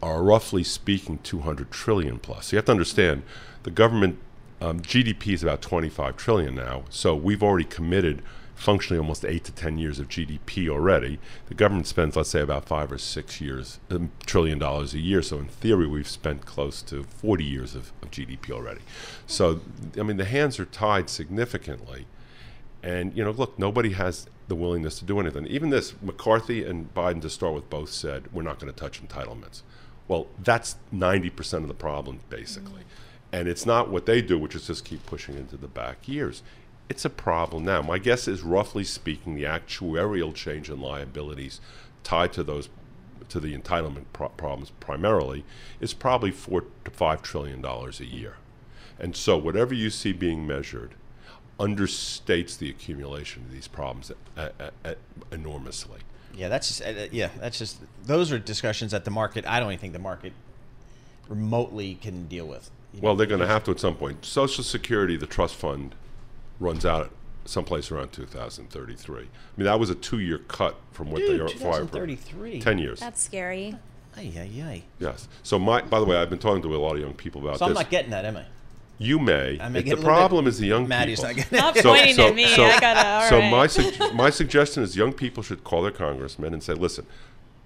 are 0.01 0.21
roughly 0.21 0.63
speaking 0.63 1.19
200 1.23 1.71
trillion 1.71 2.19
plus. 2.19 2.47
So 2.47 2.55
you 2.55 2.57
have 2.57 2.65
to 2.65 2.71
understand 2.71 3.23
the 3.63 3.71
government 3.71 4.19
um, 4.61 4.79
GDP 4.81 5.33
is 5.33 5.43
about 5.43 5.61
25 5.61 6.17
trillion 6.17 6.55
now. 6.55 6.83
So 6.89 7.15
we've 7.15 7.43
already 7.43 7.65
committed 7.65 8.21
functionally 8.57 8.99
almost 8.99 9.23
eight 9.23 9.43
to 9.45 9.51
10 9.51 9.77
years 9.77 9.99
of 9.99 10.09
GDP 10.09 10.67
already. 10.67 11.19
The 11.47 11.53
government 11.53 11.87
spends, 11.87 12.15
let's 12.15 12.29
say, 12.29 12.41
about 12.41 12.65
five 12.65 12.91
or 12.91 12.97
six 12.97 13.39
years 13.39 13.79
um, 13.89 14.11
trillion 14.25 14.57
dollars 14.57 14.93
a 14.93 14.99
year. 14.99 15.21
So 15.21 15.37
in 15.37 15.45
theory, 15.45 15.87
we've 15.87 16.07
spent 16.07 16.45
close 16.45 16.81
to 16.83 17.03
40 17.03 17.43
years 17.43 17.75
of, 17.75 17.93
of 18.01 18.11
GDP 18.11 18.51
already. 18.51 18.81
So 19.27 19.61
I 19.97 20.03
mean, 20.03 20.17
the 20.17 20.25
hands 20.25 20.59
are 20.59 20.65
tied 20.65 21.09
significantly. 21.09 22.07
And 22.81 23.15
you 23.15 23.23
know, 23.23 23.31
look, 23.31 23.57
nobody 23.59 23.91
has 23.91 24.27
the 24.47 24.55
willingness 24.55 24.97
to 24.99 25.05
do 25.05 25.19
anything. 25.19 25.45
Even 25.47 25.69
this, 25.69 25.93
McCarthy 26.01 26.65
and 26.65 26.93
Biden 26.93 27.21
to 27.21 27.29
start 27.29 27.53
with 27.53 27.69
both 27.69 27.89
said 27.89 28.33
we're 28.33 28.43
not 28.43 28.59
going 28.59 28.73
to 28.73 28.79
touch 28.79 29.05
entitlements. 29.05 29.61
Well, 30.07 30.27
that's 30.41 30.77
ninety 30.91 31.29
percent 31.29 31.63
of 31.63 31.67
the 31.67 31.73
problem, 31.73 32.21
basically. 32.29 32.83
And 33.31 33.47
it's 33.47 33.65
not 33.65 33.89
what 33.89 34.05
they 34.05 34.21
do, 34.21 34.39
which 34.39 34.55
is 34.55 34.67
just 34.67 34.85
keep 34.85 35.05
pushing 35.05 35.35
into 35.35 35.57
the 35.57 35.67
back 35.67 36.07
years. 36.07 36.43
It's 36.89 37.05
a 37.05 37.09
problem 37.09 37.65
now. 37.65 37.81
My 37.81 37.97
guess 37.97 38.27
is, 38.27 38.41
roughly 38.41 38.83
speaking, 38.83 39.35
the 39.35 39.43
actuarial 39.43 40.33
change 40.33 40.69
in 40.69 40.79
liabilities 40.79 41.59
tied 42.03 42.33
to 42.33 42.43
those 42.43 42.69
to 43.29 43.41
the 43.41 43.57
entitlement 43.57 44.05
pro- 44.13 44.29
problems 44.29 44.71
primarily 44.79 45.43
is 45.81 45.93
probably 45.93 46.31
four 46.31 46.63
to 46.85 46.91
five 46.91 47.21
trillion 47.21 47.61
dollars 47.61 47.99
a 47.99 48.05
year. 48.05 48.37
And 48.99 49.15
so 49.17 49.37
whatever 49.37 49.73
you 49.73 49.89
see 49.89 50.13
being 50.13 50.47
measured 50.47 50.91
understates 51.59 52.57
the 52.57 52.69
accumulation 52.69 53.43
of 53.43 53.51
these 53.51 53.67
problems 53.67 54.11
enormously. 55.31 55.99
Yeah, 56.33 56.49
that's 56.49 56.67
just, 56.67 56.81
uh, 56.83 57.07
yeah, 57.11 57.29
that's 57.39 57.57
just 57.57 57.79
those 58.05 58.31
are 58.31 58.39
discussions 58.39 58.91
that 58.91 59.05
the 59.05 59.11
market. 59.11 59.45
I 59.45 59.59
don't 59.59 59.71
even 59.71 59.79
think 59.79 59.93
the 59.93 59.99
market 59.99 60.33
remotely 61.27 61.95
can 61.95 62.27
deal 62.27 62.47
with. 62.47 62.69
You 62.93 63.01
Well, 63.01 63.13
know, 63.13 63.17
they're 63.17 63.27
going 63.27 63.41
to 63.41 63.47
have 63.47 63.63
to 63.65 63.71
at 63.71 63.79
some 63.79 63.95
point. 63.95 64.23
Social 64.23 64.63
Security, 64.63 65.17
the 65.17 65.27
trust 65.27 65.55
fund, 65.55 65.95
runs 66.59 66.85
out 66.85 67.11
someplace 67.45 67.91
around 67.91 68.11
2033. 68.11 69.17
I 69.17 69.21
mean, 69.55 69.65
that 69.65 69.79
was 69.79 69.89
a 69.89 69.95
two-year 69.95 70.39
cut 70.47 70.75
from 70.91 71.11
what 71.11 71.19
Dude, 71.19 71.39
they 71.39 71.43
are. 71.43 71.47
2033. 71.47 72.59
Ten 72.61 72.77
years. 72.77 72.99
That's 72.99 73.21
scary. 73.21 73.75
Ay, 74.17 74.31
ay, 74.35 74.61
ay. 74.63 74.83
yes. 74.99 75.27
So, 75.43 75.59
my 75.59 75.81
by 75.83 75.99
the 75.99 76.05
way, 76.05 76.17
I've 76.17 76.29
been 76.29 76.39
talking 76.39 76.61
to 76.63 76.75
a 76.75 76.77
lot 76.77 76.95
of 76.95 77.01
young 77.01 77.13
people 77.13 77.41
about 77.41 77.59
So 77.59 77.65
I'm 77.65 77.71
this. 77.71 77.79
not 77.79 77.89
getting 77.91 78.11
that, 78.11 78.25
am 78.25 78.37
I? 78.37 78.45
You 78.97 79.19
may. 79.19 79.59
I 79.61 79.69
may 79.69 79.79
It- 79.79 79.83
get 79.83 79.93
a 79.93 79.95
the 79.95 79.95
little 79.97 79.97
bit- 79.97 80.03
problem 80.05 80.47
is 80.47 80.57
the 80.57 80.65
young 80.65 80.87
Maddie's 80.87 81.19
people. 81.19 81.35
not 81.35 81.35
getting 81.51 81.59
Not 81.59 81.75
pointing 81.95 82.19
at 82.25 82.35
me. 82.35 82.45
I 82.55 82.79
gotta- 82.79 83.07
all 83.07 83.29
so 83.29 83.37
right. 83.39 83.51
my 83.51 83.67
sug- 83.67 84.13
my 84.15 84.29
suggestion 84.31 84.81
is 84.81 84.95
young 84.97 85.13
people 85.13 85.43
should 85.43 85.63
call 85.63 85.83
their 85.83 85.91
congressman 85.91 86.51
and 86.53 86.63
say, 86.63 86.73
listen, 86.73 87.05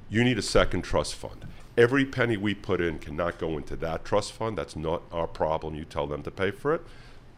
you 0.10 0.26
need 0.26 0.38
a 0.38 0.42
second 0.42 0.82
trust 0.82 1.16
fund. 1.16 1.46
Every 1.78 2.04
penny 2.04 2.36
we 2.36 2.54
put 2.54 2.82
in 2.82 3.00
cannot 3.00 3.40
go 3.40 3.58
into 3.58 3.78
that 3.78 4.04
trust 4.04 4.34
fund. 4.34 4.58
That's 4.58 4.76
not 4.76 5.04
our 5.14 5.26
problem. 5.28 5.74
You 5.74 5.86
tell 5.86 6.06
them 6.06 6.22
to 6.24 6.32
pay 6.32 6.52
for 6.52 6.74
it. 6.76 6.82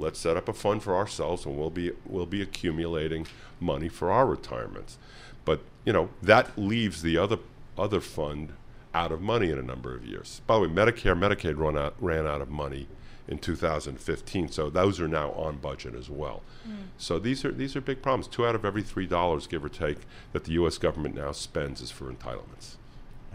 Let's 0.03 0.19
set 0.19 0.35
up 0.35 0.49
a 0.49 0.53
fund 0.53 0.83
for 0.83 0.95
ourselves, 0.95 1.45
and 1.45 1.57
we'll 1.57 1.69
be 1.69 1.91
we'll 2.05 2.25
be 2.25 2.41
accumulating 2.41 3.25
money 3.59 3.87
for 3.87 4.11
our 4.11 4.25
retirements. 4.25 4.97
But 5.45 5.61
you 5.85 5.93
know 5.93 6.09
that 6.21 6.57
leaves 6.57 7.01
the 7.01 7.17
other 7.17 7.37
other 7.77 8.01
fund 8.01 8.53
out 8.93 9.13
of 9.13 9.21
money 9.21 9.49
in 9.49 9.57
a 9.57 9.63
number 9.63 9.95
of 9.95 10.05
years. 10.05 10.41
By 10.45 10.55
the 10.55 10.61
way, 10.61 10.67
Medicare, 10.67 11.17
Medicaid 11.17 11.57
run 11.57 11.77
out, 11.77 11.95
ran 11.99 12.27
out 12.27 12.41
of 12.41 12.49
money 12.49 12.87
in 13.27 13.39
2015, 13.39 14.49
so 14.49 14.69
those 14.69 14.99
are 14.99 15.07
now 15.07 15.31
on 15.31 15.55
budget 15.57 15.95
as 15.95 16.09
well. 16.09 16.43
Mm. 16.67 16.87
So 16.97 17.17
these 17.17 17.45
are 17.45 17.51
these 17.51 17.75
are 17.75 17.81
big 17.81 18.01
problems. 18.01 18.27
Two 18.27 18.45
out 18.45 18.55
of 18.55 18.65
every 18.65 18.83
three 18.83 19.07
dollars, 19.07 19.47
give 19.47 19.63
or 19.63 19.69
take, 19.69 19.99
that 20.33 20.43
the 20.43 20.51
U.S. 20.53 20.77
government 20.77 21.15
now 21.15 21.31
spends 21.31 21.81
is 21.81 21.91
for 21.91 22.11
entitlements. 22.11 22.75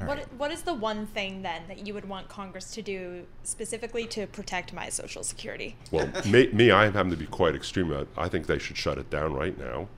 What 0.04 0.32
What 0.34 0.50
is 0.50 0.62
the 0.62 0.74
one 0.74 1.06
thing 1.06 1.42
then 1.42 1.62
that 1.68 1.86
you 1.86 1.94
would 1.94 2.08
want 2.08 2.28
Congress 2.28 2.72
to 2.74 2.82
do 2.82 3.26
specifically 3.42 4.06
to 4.08 4.26
protect 4.26 4.72
my 4.72 4.88
Social 4.88 5.22
Security? 5.22 5.76
Well, 5.90 6.08
me, 6.26 6.48
me, 6.52 6.70
I 6.70 6.84
happen 6.86 7.10
to 7.10 7.16
be 7.16 7.26
quite 7.26 7.54
extreme. 7.54 8.06
I 8.16 8.28
think 8.28 8.46
they 8.46 8.58
should 8.58 8.76
shut 8.76 8.98
it 8.98 9.10
down 9.10 9.34
right 9.34 9.58
now. 9.58 9.88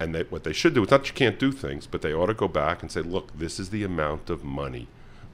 And 0.00 0.14
they, 0.14 0.22
what 0.24 0.44
they 0.44 0.52
should 0.52 0.74
do 0.74 0.84
is 0.84 0.90
not 0.90 1.02
that 1.02 1.08
you 1.08 1.14
can't 1.14 1.38
do 1.38 1.50
things, 1.50 1.86
but 1.86 2.02
they 2.02 2.12
ought 2.14 2.26
to 2.26 2.34
go 2.34 2.46
back 2.46 2.82
and 2.82 2.90
say, 2.90 3.00
look, 3.00 3.36
this 3.36 3.58
is 3.58 3.70
the 3.70 3.82
amount 3.82 4.30
of 4.30 4.44
money 4.44 4.86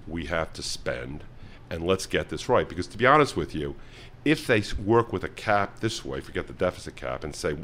we 0.06 0.26
have 0.26 0.52
to 0.54 0.62
spend, 0.62 1.24
and 1.70 1.86
let's 1.86 2.06
get 2.06 2.28
this 2.28 2.48
right. 2.48 2.68
Because 2.68 2.86
to 2.88 2.98
be 2.98 3.06
honest 3.06 3.36
with 3.36 3.54
you, 3.54 3.74
if 4.24 4.46
they 4.46 4.62
work 4.82 5.12
with 5.12 5.22
a 5.22 5.28
cap 5.28 5.80
this 5.80 6.04
way, 6.04 6.20
forget 6.20 6.46
the 6.46 6.54
deficit 6.54 6.96
cap, 6.96 7.24
and 7.24 7.34
say 7.34 7.56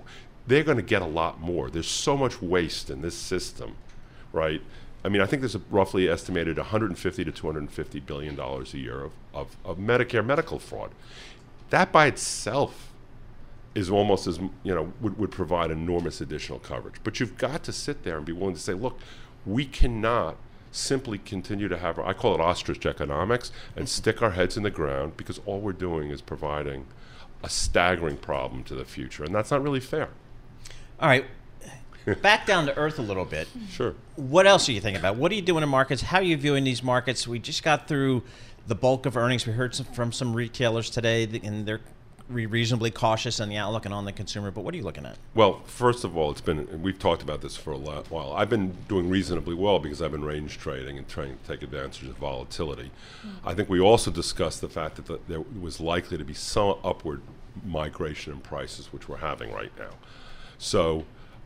they're 0.47 0.65
going 0.65 0.77
to 0.77 0.83
get 0.83 1.03
a 1.03 1.07
lot 1.07 1.41
more. 1.41 1.71
There's 1.71 1.89
so 1.89 2.17
much 2.17 2.43
waste 2.43 2.91
in 2.91 3.03
this 3.03 3.15
system, 3.15 3.77
right? 4.33 4.63
I 5.05 5.09
mean, 5.09 5.23
I 5.23 5.27
think 5.27 5.41
there's 5.41 5.55
a 5.55 5.63
roughly 5.71 6.09
estimated 6.09 6.59
150 6.59 7.25
to 7.25 7.33
250 7.33 8.01
billion 8.01 8.35
dollars 8.35 8.75
a 8.75 8.79
year 8.79 9.03
of, 9.03 9.13
of, 9.33 9.57
of 9.65 9.79
Medicare 9.79 10.25
medical 10.25 10.59
fraud. 10.59 10.91
That 11.71 11.93
by 11.93 12.07
itself 12.07 12.93
is 13.75 13.89
almost 13.89 14.27
as 14.27 14.39
you 14.39 14.75
know 14.75 14.93
would, 15.01 15.17
would 15.19 15.31
provide 15.31 15.71
enormous 15.71 16.21
additional 16.21 16.59
coverage. 16.59 16.97
But 17.05 17.21
you've 17.21 17.39
got 17.39 17.63
to 17.65 17.73
sit 17.73 18.03
there 18.03 18.17
and 18.17 18.27
be 18.27 18.33
willing 18.33 18.55
to 18.55 18.61
say, 18.61 18.75
look, 18.75 18.99
we 19.47 19.65
cannot 19.65 20.37
simply 20.73 21.19
continue 21.19 21.69
to 21.69 21.79
have 21.79 21.99
I 21.99 22.13
call 22.13 22.35
it 22.35 22.41
ostrich 22.41 22.87
economics 22.87 23.51
and 23.77 23.89
stick 23.89 24.23
our 24.23 24.31
heads 24.33 24.57
in 24.57 24.63
the 24.63 24.71
ground 24.71 25.17
because 25.17 25.41
all 25.47 25.61
we're 25.61 25.73
doing 25.73 26.11
is 26.11 26.21
providing 26.21 26.87
a 27.43 27.49
staggering 27.49 28.17
problem 28.19 28.63
to 28.65 28.75
the 28.75 28.85
future, 28.85 29.25
and 29.25 29.35
that's 29.35 29.51
not 29.51 29.63
really 29.63 29.81
fair. 29.81 30.11
All 31.01 31.09
right, 31.09 31.25
back 32.23 32.47
down 32.47 32.67
to 32.67 32.77
earth 32.77 32.99
a 32.99 33.03
little 33.03 33.25
bit. 33.25 33.49
Sure. 33.71 33.95
What 34.17 34.47
else 34.47 34.69
are 34.69 34.73
you 34.73 34.81
thinking 34.81 35.01
about? 35.01 35.17
What 35.17 35.33
are 35.33 35.35
you 35.35 35.43
doing 35.43 35.63
in 35.63 35.69
markets? 35.69 36.03
How 36.03 36.19
are 36.19 36.23
you 36.23 36.37
viewing 36.37 36.65
these 36.65 36.83
markets? 36.83 37.27
We 37.27 37.39
just 37.39 37.63
got 37.63 37.89
through 37.89 38.23
the 38.67 38.75
bulk 38.75 39.07
of 39.07 39.17
earnings. 39.17 39.47
We 39.47 39.53
heard 39.53 39.75
some, 39.75 39.87
from 39.87 40.13
some 40.13 40.35
retailers 40.35 40.91
today, 40.91 41.29
and 41.43 41.67
they're 41.67 41.81
reasonably 42.31 42.91
cautious 42.91 43.41
on 43.41 43.49
the 43.49 43.57
outlook 43.57 43.85
and 43.85 43.93
on 43.93 44.05
the 44.05 44.13
consumer. 44.13 44.51
But 44.51 44.63
what 44.63 44.73
are 44.73 44.77
you 44.77 44.85
looking 44.85 45.05
at? 45.05 45.17
Well, 45.35 45.61
first 45.67 46.05
of 46.05 46.17
all, 46.17 46.31
it's 46.31 46.41
been 46.41 46.83
we've 46.83 46.99
talked 46.99 47.23
about 47.23 47.41
this 47.41 47.57
for 47.57 47.73
a 47.73 47.77
lo- 47.77 48.05
while. 48.09 48.33
I've 48.33 48.49
been 48.49 48.77
doing 48.89 49.09
reasonably 49.11 49.55
well 49.55 49.79
because 49.79 50.01
I've 50.01 50.13
been 50.13 50.25
range 50.25 50.59
trading 50.59 50.97
and 50.97 51.09
trying 51.09 51.37
to 51.37 51.49
take 51.49 51.63
advantage 51.63 52.09
of 52.09 52.17
volatility. 52.17 52.91
Mm. 53.27 53.31
I 53.45 53.55
think 53.55 53.69
we 53.69 53.81
also 53.81 54.11
discussed 54.11 54.61
the 54.61 54.69
fact 54.69 54.97
that 54.97 55.07
the, 55.07 55.19
there 55.29 55.41
was 55.61 55.81
likely 55.81 56.17
to 56.19 56.25
be 56.25 56.35
some 56.35 56.77
upward 56.85 57.23
migration 57.65 58.33
in 58.33 58.41
prices, 58.41 58.93
which 58.93 59.09
we're 59.09 59.17
having 59.17 59.53
right 59.53 59.73
now. 59.79 59.91
So, 60.59 61.05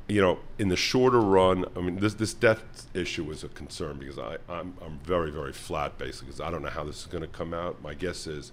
you 0.09 0.21
know, 0.21 0.39
in 0.59 0.69
the 0.69 0.77
shorter 0.77 1.21
run, 1.21 1.65
I 1.77 1.81
mean, 1.81 1.97
this 1.97 2.15
this 2.15 2.35
debt 2.35 2.59
issue 2.93 3.31
is 3.31 3.43
a 3.43 3.49
concern 3.49 3.99
because 3.99 4.19
I 4.19 4.37
I'm, 4.49 4.75
I'm 4.85 4.99
very 5.05 5.31
very 5.31 5.53
flat 5.53 5.97
basically 5.99 6.27
because 6.29 6.41
I 6.41 6.51
don't 6.51 6.63
know 6.63 6.69
how 6.71 6.85
this 6.85 7.01
is 7.01 7.07
going 7.07 7.23
to 7.23 7.29
come 7.29 7.55
out. 7.55 7.83
My 7.83 7.95
guess 7.95 8.27
is 8.27 8.53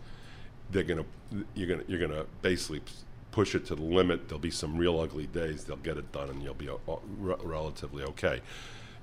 they're 0.72 0.84
going 0.84 1.04
to 1.04 1.46
you're 1.54 1.68
going 1.68 1.82
to 1.82 1.86
you're 1.92 2.00
going 2.00 2.12
to 2.12 2.26
basically 2.42 2.82
push 3.32 3.56
it 3.56 3.66
to 3.66 3.76
the 3.76 3.82
limit. 3.84 4.30
There'll 4.30 4.40
be 4.40 4.52
some 4.52 4.78
real 4.78 5.00
ugly 5.00 5.28
days. 5.28 5.66
They'll 5.66 5.78
get 5.78 5.98
it 5.98 6.12
done, 6.12 6.30
and 6.30 6.42
you'll 6.42 6.54
be 6.54 6.70
uh, 6.70 6.76
re- 7.20 7.36
relatively 7.42 8.04
okay. 8.04 8.42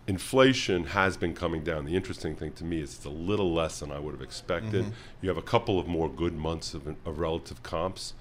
Inflation 0.06 0.84
has 0.84 1.18
been 1.18 1.34
coming 1.34 1.62
down. 1.62 1.84
The 1.84 1.94
interesting 1.94 2.34
thing 2.34 2.52
to 2.52 2.64
me 2.64 2.80
is 2.80 2.94
it's 2.94 3.04
a 3.04 3.10
little 3.10 3.52
less 3.52 3.80
than 3.80 3.92
I 3.92 3.98
would 3.98 4.12
have 4.14 4.22
expected. 4.22 4.86
Mhm. 4.86 4.92
You 5.20 5.28
have 5.28 5.36
a 5.36 5.42
couple 5.42 5.78
of 5.78 5.86
more 5.86 6.08
good 6.08 6.32
months 6.32 6.72
of, 6.72 6.86
of 7.04 7.18
relative 7.18 7.62
comps, 7.62 8.14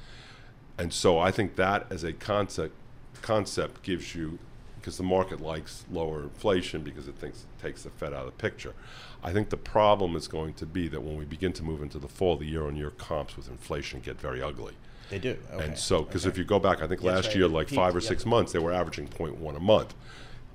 and 0.77 0.91
so 0.91 1.17
I 1.17 1.31
think 1.31 1.55
that 1.55 1.87
as 1.89 2.03
a 2.03 2.11
concept 2.11 2.75
concept 3.21 3.83
gives 3.83 4.15
you 4.15 4.39
because 4.79 4.97
the 4.97 5.03
market 5.03 5.41
likes 5.41 5.83
lower 5.91 6.23
inflation 6.23 6.81
because 6.81 7.07
it 7.07 7.15
thinks 7.15 7.39
it 7.43 7.61
takes 7.61 7.83
the 7.83 7.89
Fed 7.89 8.13
out 8.13 8.25
of 8.25 8.25
the 8.27 8.31
picture. 8.41 8.73
I 9.23 9.33
think 9.33 9.49
the 9.49 9.57
problem 9.57 10.15
is 10.15 10.27
going 10.27 10.53
to 10.55 10.65
be 10.65 10.87
that 10.87 11.01
when 11.01 11.17
we 11.17 11.25
begin 11.25 11.51
to 11.53 11.63
move 11.63 11.81
into 11.81 11.99
the 11.99 12.07
fall, 12.07 12.37
the 12.37 12.45
year-on-year 12.45 12.91
comps 12.91 13.35
with 13.35 13.49
inflation 13.49 13.99
get 13.99 14.19
very 14.21 14.41
ugly. 14.41 14.73
They 15.09 15.19
do. 15.19 15.35
Okay. 15.53 15.65
And 15.65 15.77
so, 15.77 16.03
because 16.03 16.25
Okay. 16.25 16.31
if 16.33 16.37
you 16.37 16.43
go 16.45 16.59
back, 16.59 16.81
I 16.81 16.87
think 16.87 17.01
Yes, 17.01 17.13
last 17.15 17.25
right. 17.27 17.35
year, 17.35 17.47
like 17.47 17.67
Peaked, 17.67 17.75
five 17.77 17.95
or 17.95 17.99
yeah. 17.99 18.07
six 18.07 18.25
months, 18.25 18.51
they 18.53 18.59
were 18.59 18.71
averaging 18.71 19.07
0.1 19.07 19.55
a 19.55 19.59
month. 19.59 19.93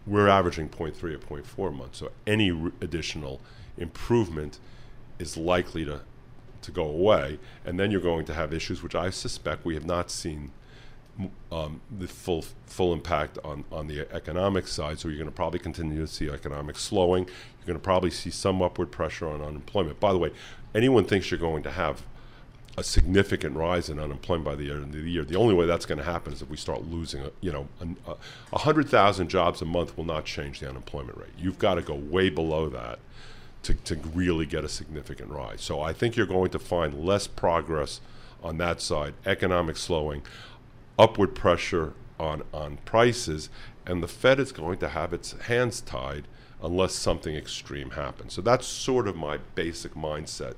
We're 0.06 0.28
averaging 0.28 0.68
0.3 0.70 1.12
or 1.14 1.18
0.4 1.18 1.68
a 1.68 1.72
month. 1.72 1.96
So 1.96 2.10
any 2.26 2.50
r- 2.50 2.72
additional 2.80 3.40
improvement 3.76 4.58
is 5.18 5.36
likely 5.36 5.84
to 5.84 6.00
to 6.62 6.70
go 6.70 6.84
away, 6.84 7.40
and 7.64 7.78
then 7.80 7.90
you're 7.90 8.00
going 8.00 8.24
to 8.24 8.34
have 8.34 8.52
issues 8.52 8.84
which 8.84 8.94
I 8.94 9.10
suspect 9.10 9.64
we 9.64 9.74
have 9.74 9.84
not 9.84 10.12
seen 10.12 10.52
um, 11.50 11.80
the 11.98 12.08
full 12.08 12.44
full 12.66 12.92
impact 12.92 13.38
on, 13.44 13.64
on 13.70 13.86
the 13.86 14.00
economic 14.12 14.66
side. 14.66 14.98
So 14.98 15.08
you're 15.08 15.18
going 15.18 15.30
to 15.30 15.34
probably 15.34 15.58
continue 15.58 16.00
to 16.00 16.06
see 16.06 16.30
economic 16.30 16.78
slowing. 16.78 17.24
You're 17.24 17.66
going 17.66 17.78
to 17.78 17.84
probably 17.84 18.10
see 18.10 18.30
some 18.30 18.62
upward 18.62 18.90
pressure 18.90 19.28
on 19.28 19.42
unemployment. 19.42 20.00
By 20.00 20.12
the 20.12 20.18
way, 20.18 20.32
anyone 20.74 21.04
thinks 21.04 21.30
you're 21.30 21.38
going 21.38 21.62
to 21.64 21.70
have 21.70 22.02
a 22.78 22.82
significant 22.82 23.54
rise 23.54 23.90
in 23.90 23.98
unemployment 23.98 24.46
by 24.46 24.54
the 24.54 24.70
end 24.70 24.82
of 24.82 24.92
the 24.92 25.10
year. 25.10 25.24
The 25.24 25.36
only 25.36 25.54
way 25.54 25.66
that's 25.66 25.84
going 25.84 25.98
to 25.98 26.04
happen 26.04 26.32
is 26.32 26.40
if 26.40 26.48
we 26.48 26.56
start 26.56 26.86
losing, 26.86 27.22
you 27.42 27.52
know, 27.52 27.68
a, 28.06 28.14
a 28.52 28.58
hundred 28.58 28.88
thousand 28.88 29.28
jobs 29.28 29.60
a 29.60 29.66
month 29.66 29.96
will 29.96 30.06
not 30.06 30.24
change 30.24 30.60
the 30.60 30.68
unemployment 30.68 31.18
rate. 31.18 31.32
You've 31.38 31.58
got 31.58 31.74
to 31.74 31.82
go 31.82 31.94
way 31.94 32.30
below 32.30 32.70
that 32.70 32.98
to, 33.64 33.74
to 33.74 33.96
really 34.14 34.46
get 34.46 34.64
a 34.64 34.68
significant 34.68 35.30
rise. 35.30 35.60
So 35.60 35.82
I 35.82 35.92
think 35.92 36.16
you're 36.16 36.26
going 36.26 36.50
to 36.50 36.58
find 36.58 37.04
less 37.04 37.26
progress 37.26 38.00
on 38.42 38.58
that 38.58 38.80
side, 38.80 39.14
economic 39.26 39.76
slowing, 39.76 40.22
upward 40.98 41.34
pressure 41.34 41.94
on, 42.18 42.42
on 42.52 42.78
prices, 42.84 43.50
and 43.86 44.02
the 44.02 44.08
Fed 44.08 44.38
is 44.38 44.52
going 44.52 44.78
to 44.78 44.88
have 44.88 45.12
its 45.12 45.32
hands 45.42 45.80
tied 45.80 46.28
unless 46.62 46.94
something 46.94 47.34
extreme 47.34 47.90
happens. 47.90 48.32
So 48.32 48.42
that's 48.42 48.66
sort 48.66 49.08
of 49.08 49.16
my 49.16 49.38
basic 49.54 49.94
mindset 49.94 50.54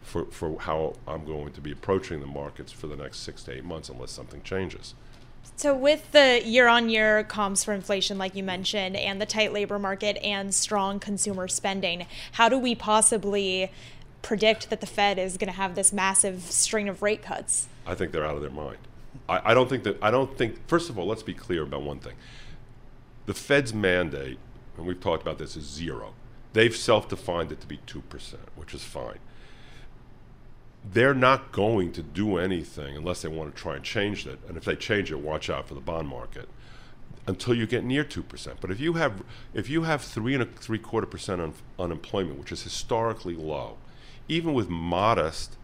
for, 0.00 0.24
for 0.26 0.58
how 0.60 0.94
I'm 1.06 1.24
going 1.24 1.52
to 1.52 1.60
be 1.60 1.72
approaching 1.72 2.20
the 2.20 2.26
markets 2.26 2.72
for 2.72 2.86
the 2.86 2.96
next 2.96 3.18
six 3.18 3.42
to 3.44 3.52
eight 3.52 3.64
months 3.64 3.88
unless 3.88 4.10
something 4.10 4.42
changes. 4.42 4.94
So, 5.56 5.74
with 5.74 6.12
the 6.12 6.40
year 6.44 6.68
on 6.68 6.88
year 6.88 7.24
comps 7.24 7.64
for 7.64 7.74
inflation, 7.74 8.16
like 8.16 8.34
you 8.36 8.44
mentioned, 8.44 8.96
and 8.96 9.20
the 9.20 9.26
tight 9.26 9.52
labor 9.52 9.78
market 9.78 10.16
and 10.24 10.54
strong 10.54 11.00
consumer 11.00 11.48
spending, 11.48 12.06
how 12.32 12.48
do 12.48 12.56
we 12.56 12.74
possibly 12.74 13.70
predict 14.22 14.70
that 14.70 14.80
the 14.80 14.86
Fed 14.86 15.18
is 15.18 15.36
going 15.36 15.50
to 15.50 15.56
have 15.56 15.74
this 15.74 15.92
massive 15.92 16.42
string 16.42 16.88
of 16.88 17.02
rate 17.02 17.22
cuts? 17.22 17.66
I 17.86 17.94
think 17.94 18.12
they're 18.12 18.24
out 18.24 18.36
of 18.36 18.40
their 18.40 18.50
mind. 18.50 18.78
I, 19.28 19.50
I 19.50 19.54
don't 19.54 19.68
think 19.68 19.84
that. 19.84 19.98
I 20.02 20.10
don't 20.10 20.36
think. 20.38 20.66
First 20.68 20.90
of 20.90 20.98
all, 20.98 21.06
let's 21.06 21.22
be 21.22 21.34
clear 21.34 21.62
about 21.62 21.82
one 21.82 21.98
thing. 22.00 22.14
The 23.26 23.34
Fed's 23.34 23.74
mandate, 23.74 24.38
and 24.76 24.86
we've 24.86 25.00
talked 25.00 25.22
about 25.22 25.38
this, 25.38 25.56
is 25.56 25.64
zero. 25.64 26.14
They've 26.54 26.76
self-defined 26.76 27.52
it 27.52 27.60
to 27.62 27.66
be 27.66 27.78
two 27.86 28.02
percent, 28.02 28.48
which 28.56 28.74
is 28.74 28.84
fine. 28.84 29.18
They're 30.84 31.14
not 31.14 31.52
going 31.52 31.92
to 31.92 32.02
do 32.02 32.38
anything 32.38 32.96
unless 32.96 33.22
they 33.22 33.28
want 33.28 33.54
to 33.54 33.62
try 33.62 33.76
and 33.76 33.84
change 33.84 34.26
it. 34.26 34.40
And 34.48 34.56
if 34.56 34.64
they 34.64 34.76
change 34.76 35.12
it, 35.12 35.20
watch 35.20 35.48
out 35.50 35.68
for 35.68 35.74
the 35.74 35.80
bond 35.80 36.08
market. 36.08 36.48
until 37.26 37.54
you 37.54 37.66
get 37.66 37.84
near 37.84 38.04
two 38.04 38.22
percent. 38.22 38.58
But 38.60 38.70
if 38.70 38.80
you 38.80 38.94
have 38.94 39.22
if 39.54 39.68
you 39.68 39.82
have 39.84 40.02
three 40.02 40.34
and 40.34 40.42
a 40.42 40.46
three 40.46 40.78
quarter 40.78 41.06
percent 41.06 41.40
un- 41.40 41.54
unemployment, 41.78 42.38
which 42.38 42.52
is 42.52 42.62
historically 42.62 43.34
low, 43.34 43.76
even 44.28 44.54
with 44.54 44.68
modest 44.68 45.56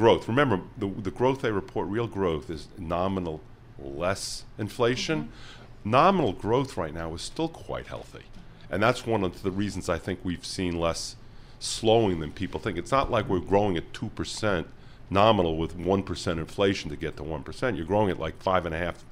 growth. 0.00 0.26
Remember, 0.26 0.60
the 0.78 0.88
the 0.88 1.10
growth 1.10 1.42
they 1.42 1.52
report, 1.52 1.88
real 1.88 2.06
growth, 2.06 2.50
is 2.50 2.68
nominal 2.78 3.40
less 3.78 4.44
inflation. 4.58 5.24
Mm-hmm. 5.24 5.90
Nominal 5.90 6.32
growth 6.32 6.76
right 6.76 6.94
now 6.94 7.14
is 7.14 7.22
still 7.22 7.48
quite 7.48 7.86
healthy, 7.86 8.24
and 8.70 8.82
that's 8.82 9.06
one 9.06 9.22
of 9.22 9.42
the 9.42 9.50
reasons 9.50 9.88
I 9.88 9.98
think 9.98 10.20
we've 10.24 10.44
seen 10.44 10.78
less 10.78 11.16
slowing 11.58 12.20
than 12.20 12.32
people 12.32 12.58
think. 12.58 12.78
It's 12.78 12.90
not 12.90 13.10
like 13.10 13.28
we're 13.28 13.40
growing 13.40 13.76
at 13.76 13.92
two 13.92 14.08
percent 14.08 14.66
nominal 15.10 15.58
with 15.58 15.76
one 15.76 16.02
percent 16.02 16.40
inflation 16.40 16.88
to 16.90 16.96
get 16.96 17.16
to 17.18 17.22
one 17.22 17.42
percent. 17.42 17.76
You're 17.76 17.86
growing 17.86 18.10
at 18.10 18.18
like 18.18 18.42
five 18.42 18.66
and 18.66 18.74
a 18.74 18.78
half 18.78 19.04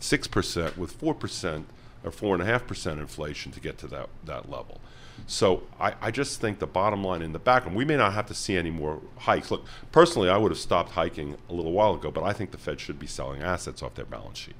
6% 0.00 0.76
with 0.76 1.00
4% 1.00 1.64
or 2.04 2.10
4.5% 2.10 2.98
inflation 2.98 3.52
to 3.52 3.60
get 3.60 3.78
to 3.78 3.86
that, 3.88 4.08
that 4.24 4.50
level. 4.50 4.80
So 5.26 5.62
I, 5.80 5.94
I 6.00 6.10
just 6.10 6.40
think 6.40 6.58
the 6.58 6.66
bottom 6.66 7.02
line 7.02 7.22
in 7.22 7.32
the 7.32 7.38
back 7.38 7.56
background, 7.56 7.76
we 7.76 7.84
may 7.84 7.96
not 7.96 8.12
have 8.12 8.26
to 8.26 8.34
see 8.34 8.56
any 8.56 8.70
more 8.70 9.00
hikes. 9.18 9.50
Look, 9.50 9.64
personally, 9.92 10.28
I 10.28 10.36
would 10.36 10.52
have 10.52 10.58
stopped 10.58 10.92
hiking 10.92 11.36
a 11.48 11.52
little 11.52 11.72
while 11.72 11.94
ago, 11.94 12.10
but 12.10 12.22
I 12.22 12.32
think 12.32 12.50
the 12.50 12.58
Fed 12.58 12.80
should 12.80 12.98
be 12.98 13.06
selling 13.06 13.42
assets 13.42 13.82
off 13.82 13.94
their 13.94 14.04
balance 14.04 14.38
sheet, 14.38 14.56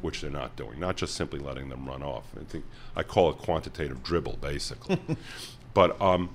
which 0.00 0.20
they're 0.20 0.30
not 0.30 0.56
doing, 0.56 0.80
not 0.80 0.96
just 0.96 1.14
simply 1.14 1.38
letting 1.38 1.68
them 1.68 1.86
run 1.86 2.02
off. 2.02 2.24
I 2.40 2.44
think 2.44 2.64
I 2.96 3.02
call 3.02 3.30
it 3.30 3.38
quantitative 3.38 4.02
dribble, 4.02 4.38
basically. 4.40 4.98
but 5.74 6.00
um, 6.00 6.30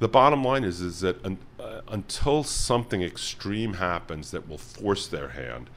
the 0.00 0.08
bottom 0.08 0.42
line 0.42 0.64
is, 0.64 0.80
is 0.80 1.00
that 1.00 1.24
un, 1.24 1.38
uh, 1.60 1.82
until 1.88 2.42
something 2.42 3.02
extreme 3.02 3.74
happens 3.74 4.30
that 4.32 4.48
will 4.48 4.58
force 4.58 5.06
their 5.06 5.28
hand, 5.28 5.70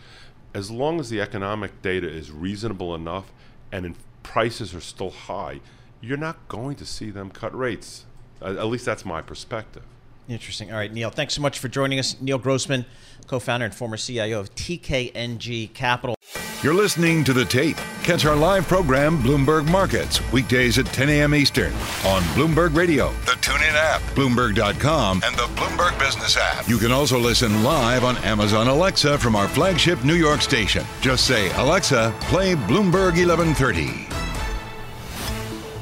as 0.56 0.72
long 0.72 1.00
as 1.00 1.10
the 1.10 1.22
economic 1.22 1.82
data 1.82 2.10
is 2.10 2.32
reasonable 2.32 2.96
enough 2.96 3.32
and 3.72 3.94
prices 4.24 4.74
are 4.74 4.82
still 4.82 5.12
high, 5.12 5.60
you're 6.06 6.18
not 6.18 6.48
going 6.48 6.76
to 6.78 6.86
see 6.86 7.10
them 7.10 7.32
cut 7.32 7.58
rates. 7.58 8.06
At 8.42 8.68
least 8.68 8.86
that's 8.86 9.06
my 9.06 9.22
perspective. 9.22 9.84
Interesting. 10.28 10.72
All 10.72 10.78
right, 10.78 10.92
Neil, 10.92 11.10
thanks 11.10 11.34
so 11.34 11.42
much 11.42 11.60
for 11.60 11.68
joining 11.68 12.00
us. 12.00 12.20
Neil 12.20 12.40
Grossman, 12.40 12.86
co 13.28 13.40
founder 13.40 13.66
and 13.66 13.76
former 13.76 13.98
CIO 13.98 14.40
of 14.40 14.54
TKNG 14.56 15.74
Capital. 15.74 16.16
You're 16.64 16.74
listening 16.74 17.24
to 17.26 17.34
The 17.34 17.46
Tape. 17.46 17.78
Catch 18.02 18.26
our 18.26 18.36
live 18.36 18.68
program, 18.68 19.20
Bloomberg 19.20 19.70
Markets, 19.70 20.20
weekdays 20.32 20.80
at 20.80 20.88
10 20.88 21.10
a.m. 21.10 21.36
Eastern 21.36 21.72
on 22.06 22.24
Bloomberg 22.34 22.76
Radio, 22.76 23.12
the 23.26 23.34
TuneIn 23.34 23.74
app, 23.74 24.02
Bloomberg.com, 24.16 25.22
and 25.24 25.36
the 25.36 25.44
Bloomberg 25.56 25.98
Business 26.00 26.38
app. 26.38 26.68
You 26.68 26.80
can 26.80 26.92
also 26.92 27.20
listen 27.20 27.64
live 27.64 28.04
on 28.04 28.18
Amazon 28.18 28.68
Alexa 28.68 29.20
from 29.20 29.36
our 29.36 29.48
flagship 29.48 30.04
New 30.04 30.16
York 30.16 30.42
station. 30.42 30.84
Just 31.02 31.28
say, 31.28 31.52
Alexa, 31.52 32.16
play 32.22 32.56
Bloomberg 32.56 33.14
1130. 33.14 34.25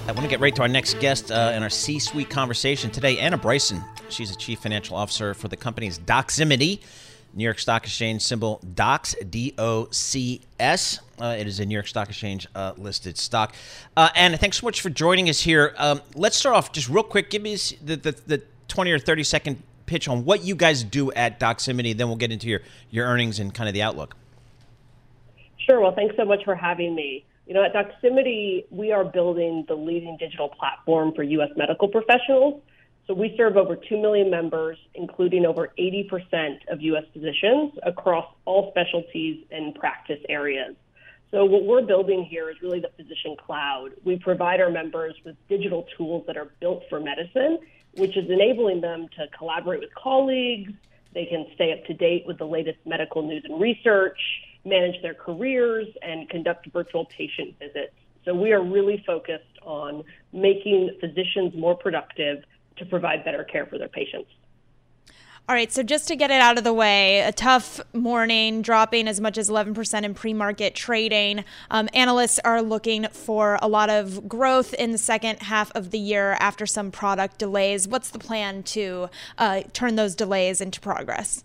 I 0.05 0.11
want 0.11 0.23
to 0.23 0.27
get 0.27 0.41
right 0.41 0.53
to 0.55 0.61
our 0.63 0.67
next 0.67 0.99
guest 0.99 1.31
uh, 1.31 1.53
in 1.55 1.63
our 1.63 1.69
C 1.69 1.97
suite 1.97 2.29
conversation 2.29 2.91
today. 2.91 3.17
Anna 3.19 3.37
Bryson. 3.37 3.81
She's 4.09 4.31
the 4.31 4.35
chief 4.35 4.59
financial 4.59 4.97
officer 4.97 5.33
for 5.33 5.47
the 5.47 5.55
company's 5.55 5.97
Doximity. 5.97 6.81
New 7.33 7.45
York 7.45 7.57
Stock 7.57 7.85
Exchange 7.85 8.21
symbol 8.21 8.59
DOCS, 8.75 9.31
D 9.31 9.53
O 9.57 9.87
C 9.91 10.41
S. 10.59 10.99
Uh, 11.21 11.37
it 11.39 11.47
is 11.47 11.61
a 11.61 11.65
New 11.65 11.73
York 11.73 11.87
Stock 11.87 12.09
Exchange 12.09 12.47
uh, 12.53 12.73
listed 12.77 13.17
stock. 13.17 13.55
Uh, 13.95 14.09
and 14.13 14.37
thanks 14.37 14.59
so 14.59 14.67
much 14.67 14.81
for 14.81 14.89
joining 14.89 15.29
us 15.29 15.39
here. 15.39 15.73
Um, 15.77 16.01
let's 16.15 16.35
start 16.35 16.57
off 16.57 16.73
just 16.73 16.89
real 16.89 17.03
quick. 17.03 17.29
Give 17.29 17.41
me 17.41 17.55
the, 17.55 17.95
the, 17.95 18.11
the 18.27 18.43
20 18.67 18.91
or 18.91 18.99
30 18.99 19.23
second 19.23 19.63
pitch 19.85 20.09
on 20.09 20.25
what 20.25 20.43
you 20.43 20.53
guys 20.53 20.83
do 20.83 21.13
at 21.13 21.39
Doximity. 21.39 21.95
Then 21.95 22.07
we'll 22.07 22.17
get 22.17 22.31
into 22.31 22.49
your, 22.49 22.59
your 22.91 23.07
earnings 23.07 23.39
and 23.39 23.53
kind 23.53 23.69
of 23.69 23.73
the 23.73 23.81
outlook. 23.81 24.17
Sure. 25.59 25.79
Well, 25.79 25.95
thanks 25.95 26.17
so 26.17 26.25
much 26.25 26.43
for 26.43 26.55
having 26.55 26.93
me. 26.93 27.23
You 27.45 27.53
know, 27.53 27.63
at 27.63 27.73
Doximity, 27.73 28.65
we 28.69 28.91
are 28.91 29.03
building 29.03 29.65
the 29.67 29.75
leading 29.75 30.17
digital 30.17 30.49
platform 30.49 31.13
for 31.13 31.23
U.S. 31.23 31.49
medical 31.55 31.87
professionals 31.87 32.61
so 33.07 33.13
we 33.13 33.33
serve 33.35 33.57
over 33.57 33.75
2 33.75 34.01
million 34.01 34.29
members, 34.29 34.77
including 34.95 35.45
over 35.45 35.73
80% 35.77 36.59
of 36.69 36.81
U.S. 36.81 37.03
physicians 37.11 37.73
across 37.83 38.25
all 38.45 38.71
specialties 38.71 39.43
and 39.51 39.75
practice 39.75 40.19
areas. 40.29 40.75
So 41.31 41.43
what 41.43 41.65
we're 41.65 41.81
building 41.81 42.23
here 42.23 42.49
is 42.49 42.55
really 42.61 42.79
the 42.79 42.91
physician 42.95 43.35
cloud. 43.35 43.89
We 44.05 44.17
provide 44.17 44.61
our 44.61 44.69
members 44.69 45.15
with 45.25 45.35
digital 45.49 45.85
tools 45.97 46.23
that 46.27 46.37
are 46.37 46.51
built 46.61 46.83
for 46.89 46.99
medicine, 46.99 47.59
which 47.95 48.15
is 48.15 48.29
enabling 48.29 48.81
them 48.81 49.07
to 49.17 49.27
collaborate 49.37 49.81
with 49.81 49.93
colleagues. 49.95 50.71
They 51.13 51.25
can 51.25 51.47
stay 51.55 51.73
up 51.73 51.85
to 51.87 51.93
date 51.93 52.23
with 52.25 52.37
the 52.37 52.45
latest 52.45 52.77
medical 52.85 53.21
news 53.23 53.43
and 53.45 53.59
research, 53.59 54.19
manage 54.65 55.01
their 55.01 55.13
careers, 55.13 55.87
and 56.01 56.29
conduct 56.29 56.67
virtual 56.71 57.05
patient 57.05 57.55
visits. 57.59 57.93
So 58.25 58.33
we 58.33 58.53
are 58.53 58.63
really 58.63 59.03
focused 59.05 59.59
on 59.63 60.03
making 60.31 60.97
physicians 60.99 61.53
more 61.55 61.75
productive 61.75 62.43
to 62.77 62.85
provide 62.85 63.25
better 63.25 63.43
care 63.43 63.65
for 63.65 63.77
their 63.77 63.89
patients. 63.89 64.29
All 65.49 65.55
right, 65.55 65.69
so 65.73 65.83
just 65.83 66.07
to 66.07 66.15
get 66.15 66.31
it 66.31 66.39
out 66.39 66.57
of 66.57 66.63
the 66.63 66.71
way, 66.71 67.19
a 67.19 67.33
tough 67.33 67.81
morning, 67.91 68.61
dropping 68.61 69.09
as 69.09 69.19
much 69.19 69.37
as 69.37 69.49
11% 69.49 70.03
in 70.03 70.13
pre 70.13 70.33
market 70.33 70.73
trading. 70.73 71.43
Um, 71.69 71.89
analysts 71.93 72.39
are 72.45 72.61
looking 72.61 73.09
for 73.09 73.59
a 73.61 73.67
lot 73.67 73.89
of 73.89 74.29
growth 74.29 74.73
in 74.73 74.93
the 74.93 74.97
second 74.97 75.41
half 75.41 75.69
of 75.75 75.91
the 75.91 75.99
year 75.99 76.37
after 76.39 76.65
some 76.65 76.91
product 76.91 77.39
delays. 77.39 77.89
What's 77.89 78.09
the 78.09 78.19
plan 78.19 78.63
to 78.63 79.09
uh, 79.37 79.63
turn 79.73 79.97
those 79.97 80.15
delays 80.15 80.61
into 80.61 80.79
progress? 80.79 81.43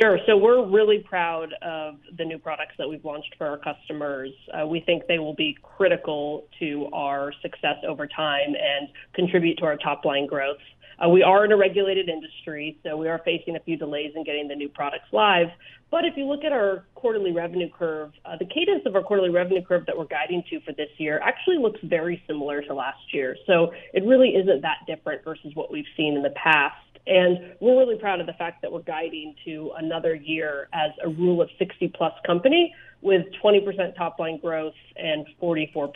Sure. 0.00 0.18
So 0.26 0.36
we're 0.36 0.64
really 0.64 0.98
proud 0.98 1.52
of 1.60 1.96
the 2.16 2.24
new 2.24 2.38
products 2.38 2.74
that 2.78 2.88
we've 2.88 3.04
launched 3.04 3.34
for 3.36 3.48
our 3.48 3.58
customers. 3.58 4.30
Uh, 4.54 4.64
we 4.64 4.80
think 4.80 5.02
they 5.08 5.18
will 5.18 5.34
be 5.34 5.56
critical 5.60 6.46
to 6.60 6.88
our 6.92 7.32
success 7.42 7.76
over 7.86 8.06
time 8.06 8.54
and 8.54 8.88
contribute 9.14 9.58
to 9.58 9.64
our 9.64 9.76
top 9.76 10.04
line 10.04 10.26
growth. 10.26 10.58
Uh, 11.04 11.08
we 11.08 11.22
are 11.22 11.44
in 11.44 11.52
a 11.52 11.56
regulated 11.56 12.08
industry, 12.08 12.78
so 12.84 12.96
we 12.96 13.08
are 13.08 13.20
facing 13.24 13.56
a 13.56 13.60
few 13.60 13.76
delays 13.76 14.12
in 14.14 14.22
getting 14.24 14.46
the 14.46 14.54
new 14.54 14.68
products 14.68 15.06
live. 15.12 15.48
But 15.90 16.04
if 16.04 16.16
you 16.16 16.26
look 16.26 16.44
at 16.44 16.52
our 16.52 16.84
quarterly 16.94 17.32
revenue 17.32 17.68
curve, 17.70 18.12
uh, 18.24 18.36
the 18.38 18.44
cadence 18.44 18.82
of 18.84 18.94
our 18.94 19.02
quarterly 19.02 19.30
revenue 19.30 19.64
curve 19.64 19.86
that 19.86 19.96
we're 19.96 20.06
guiding 20.06 20.42
to 20.50 20.60
for 20.60 20.72
this 20.72 20.90
year 20.98 21.20
actually 21.24 21.56
looks 21.58 21.80
very 21.82 22.22
similar 22.26 22.62
to 22.62 22.74
last 22.74 23.12
year. 23.12 23.36
So 23.46 23.72
it 23.94 24.04
really 24.04 24.30
isn't 24.30 24.62
that 24.62 24.78
different 24.86 25.24
versus 25.24 25.52
what 25.54 25.72
we've 25.72 25.86
seen 25.96 26.14
in 26.14 26.22
the 26.22 26.34
past. 26.42 26.76
And 27.06 27.54
we're 27.60 27.78
really 27.78 27.98
proud 27.98 28.20
of 28.20 28.26
the 28.26 28.32
fact 28.34 28.62
that 28.62 28.72
we're 28.72 28.82
guiding 28.82 29.34
to 29.44 29.72
another 29.76 30.14
year 30.14 30.68
as 30.72 30.90
a 31.02 31.08
rule 31.08 31.40
of 31.40 31.48
60 31.58 31.88
plus 31.88 32.12
company 32.26 32.74
with 33.00 33.26
20% 33.42 33.96
top 33.96 34.18
line 34.18 34.38
growth 34.38 34.74
and 34.96 35.26
44% 35.42 35.92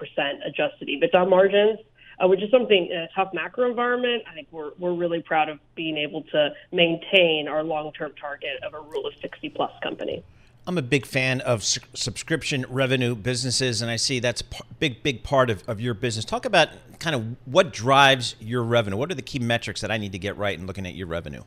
adjusted 0.46 0.88
EBITDA 0.88 1.28
margins. 1.28 1.78
Uh, 2.22 2.28
which 2.28 2.42
is 2.42 2.50
something 2.50 2.88
in 2.92 2.98
a 2.98 3.08
tough 3.16 3.30
macro 3.32 3.68
environment. 3.68 4.22
I 4.30 4.34
think 4.34 4.46
we're 4.52 4.72
we're 4.78 4.92
really 4.92 5.22
proud 5.22 5.48
of 5.48 5.58
being 5.74 5.96
able 5.96 6.22
to 6.24 6.50
maintain 6.70 7.48
our 7.48 7.64
long 7.64 7.90
term 7.94 8.12
target 8.20 8.62
of 8.62 8.74
a 8.74 8.80
rule 8.80 9.06
of 9.06 9.14
60 9.22 9.48
plus 9.48 9.72
company. 9.82 10.22
I'm 10.66 10.78
a 10.78 10.82
big 10.82 11.06
fan 11.06 11.40
of 11.40 11.64
su- 11.64 11.80
subscription 11.92 12.64
revenue 12.68 13.16
businesses, 13.16 13.82
and 13.82 13.90
I 13.90 13.96
see 13.96 14.20
that's 14.20 14.42
a 14.42 14.44
p- 14.44 14.60
big, 14.78 15.02
big 15.02 15.24
part 15.24 15.50
of, 15.50 15.64
of 15.68 15.80
your 15.80 15.92
business. 15.92 16.24
Talk 16.24 16.44
about 16.44 16.68
kind 17.00 17.16
of 17.16 17.36
what 17.46 17.72
drives 17.72 18.36
your 18.38 18.62
revenue. 18.62 18.96
What 18.96 19.10
are 19.10 19.16
the 19.16 19.22
key 19.22 19.40
metrics 19.40 19.80
that 19.80 19.90
I 19.90 19.98
need 19.98 20.12
to 20.12 20.18
get 20.18 20.36
right 20.36 20.56
in 20.56 20.66
looking 20.66 20.86
at 20.86 20.94
your 20.94 21.08
revenue? 21.08 21.42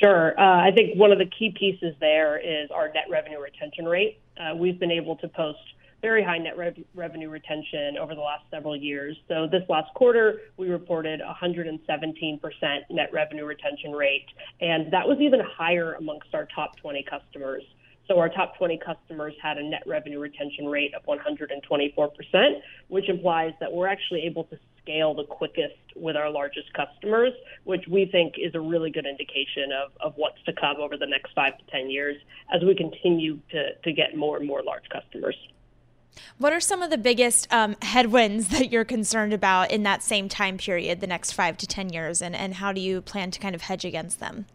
Sure. 0.00 0.38
Uh, 0.38 0.66
I 0.66 0.72
think 0.72 0.98
one 0.98 1.12
of 1.12 1.18
the 1.18 1.26
key 1.26 1.54
pieces 1.56 1.94
there 2.00 2.36
is 2.36 2.68
our 2.72 2.88
net 2.88 3.04
revenue 3.08 3.40
retention 3.40 3.84
rate. 3.84 4.18
Uh, 4.36 4.56
we've 4.56 4.80
been 4.80 4.90
able 4.90 5.14
to 5.16 5.28
post 5.28 5.60
very 6.02 6.22
high 6.22 6.38
net 6.38 6.58
rev- 6.58 6.84
revenue 6.94 7.30
retention 7.30 7.96
over 7.96 8.14
the 8.14 8.20
last 8.20 8.42
several 8.50 8.76
years. 8.76 9.16
So 9.28 9.46
this 9.50 9.62
last 9.68 9.94
quarter, 9.94 10.40
we 10.56 10.68
reported 10.68 11.20
117% 11.20 11.78
net 12.90 13.12
revenue 13.12 13.44
retention 13.44 13.92
rate, 13.92 14.26
and 14.60 14.92
that 14.92 15.06
was 15.06 15.18
even 15.20 15.40
higher 15.40 15.94
amongst 15.94 16.34
our 16.34 16.46
top 16.54 16.76
20 16.78 17.04
customers. 17.08 17.62
So 18.08 18.18
our 18.18 18.28
top 18.28 18.58
20 18.58 18.80
customers 18.84 19.32
had 19.40 19.58
a 19.58 19.62
net 19.62 19.84
revenue 19.86 20.18
retention 20.18 20.66
rate 20.66 20.92
of 20.94 21.04
124%, 21.04 22.08
which 22.88 23.08
implies 23.08 23.52
that 23.60 23.72
we're 23.72 23.86
actually 23.86 24.22
able 24.22 24.44
to 24.44 24.58
scale 24.82 25.14
the 25.14 25.24
quickest 25.24 25.76
with 25.94 26.16
our 26.16 26.28
largest 26.28 26.66
customers, 26.74 27.32
which 27.62 27.84
we 27.88 28.06
think 28.06 28.34
is 28.38 28.54
a 28.54 28.60
really 28.60 28.90
good 28.90 29.06
indication 29.06 29.70
of, 29.72 29.92
of 30.00 30.14
what's 30.16 30.42
to 30.46 30.52
come 30.52 30.78
over 30.80 30.96
the 30.96 31.06
next 31.06 31.32
five 31.32 31.56
to 31.58 31.64
10 31.70 31.90
years 31.90 32.16
as 32.52 32.60
we 32.64 32.74
continue 32.74 33.38
to, 33.50 33.74
to 33.84 33.92
get 33.92 34.16
more 34.16 34.36
and 34.36 34.46
more 34.46 34.62
large 34.64 34.88
customers. 34.92 35.36
What 36.38 36.52
are 36.52 36.60
some 36.60 36.82
of 36.82 36.90
the 36.90 36.98
biggest 36.98 37.52
um, 37.52 37.76
headwinds 37.82 38.48
that 38.56 38.70
you're 38.70 38.84
concerned 38.84 39.32
about 39.32 39.70
in 39.70 39.82
that 39.84 40.02
same 40.02 40.28
time 40.28 40.58
period, 40.58 41.00
the 41.00 41.06
next 41.06 41.32
five 41.32 41.56
to 41.58 41.66
10 41.66 41.90
years, 41.92 42.22
and, 42.22 42.34
and 42.34 42.54
how 42.54 42.72
do 42.72 42.80
you 42.80 43.00
plan 43.00 43.30
to 43.30 43.40
kind 43.40 43.54
of 43.54 43.62
hedge 43.62 43.84
against 43.84 44.20
them? 44.20 44.46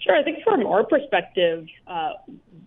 Sure. 0.00 0.16
I 0.16 0.22
think 0.22 0.44
from 0.44 0.66
our 0.66 0.84
perspective, 0.84 1.66
uh, 1.86 2.12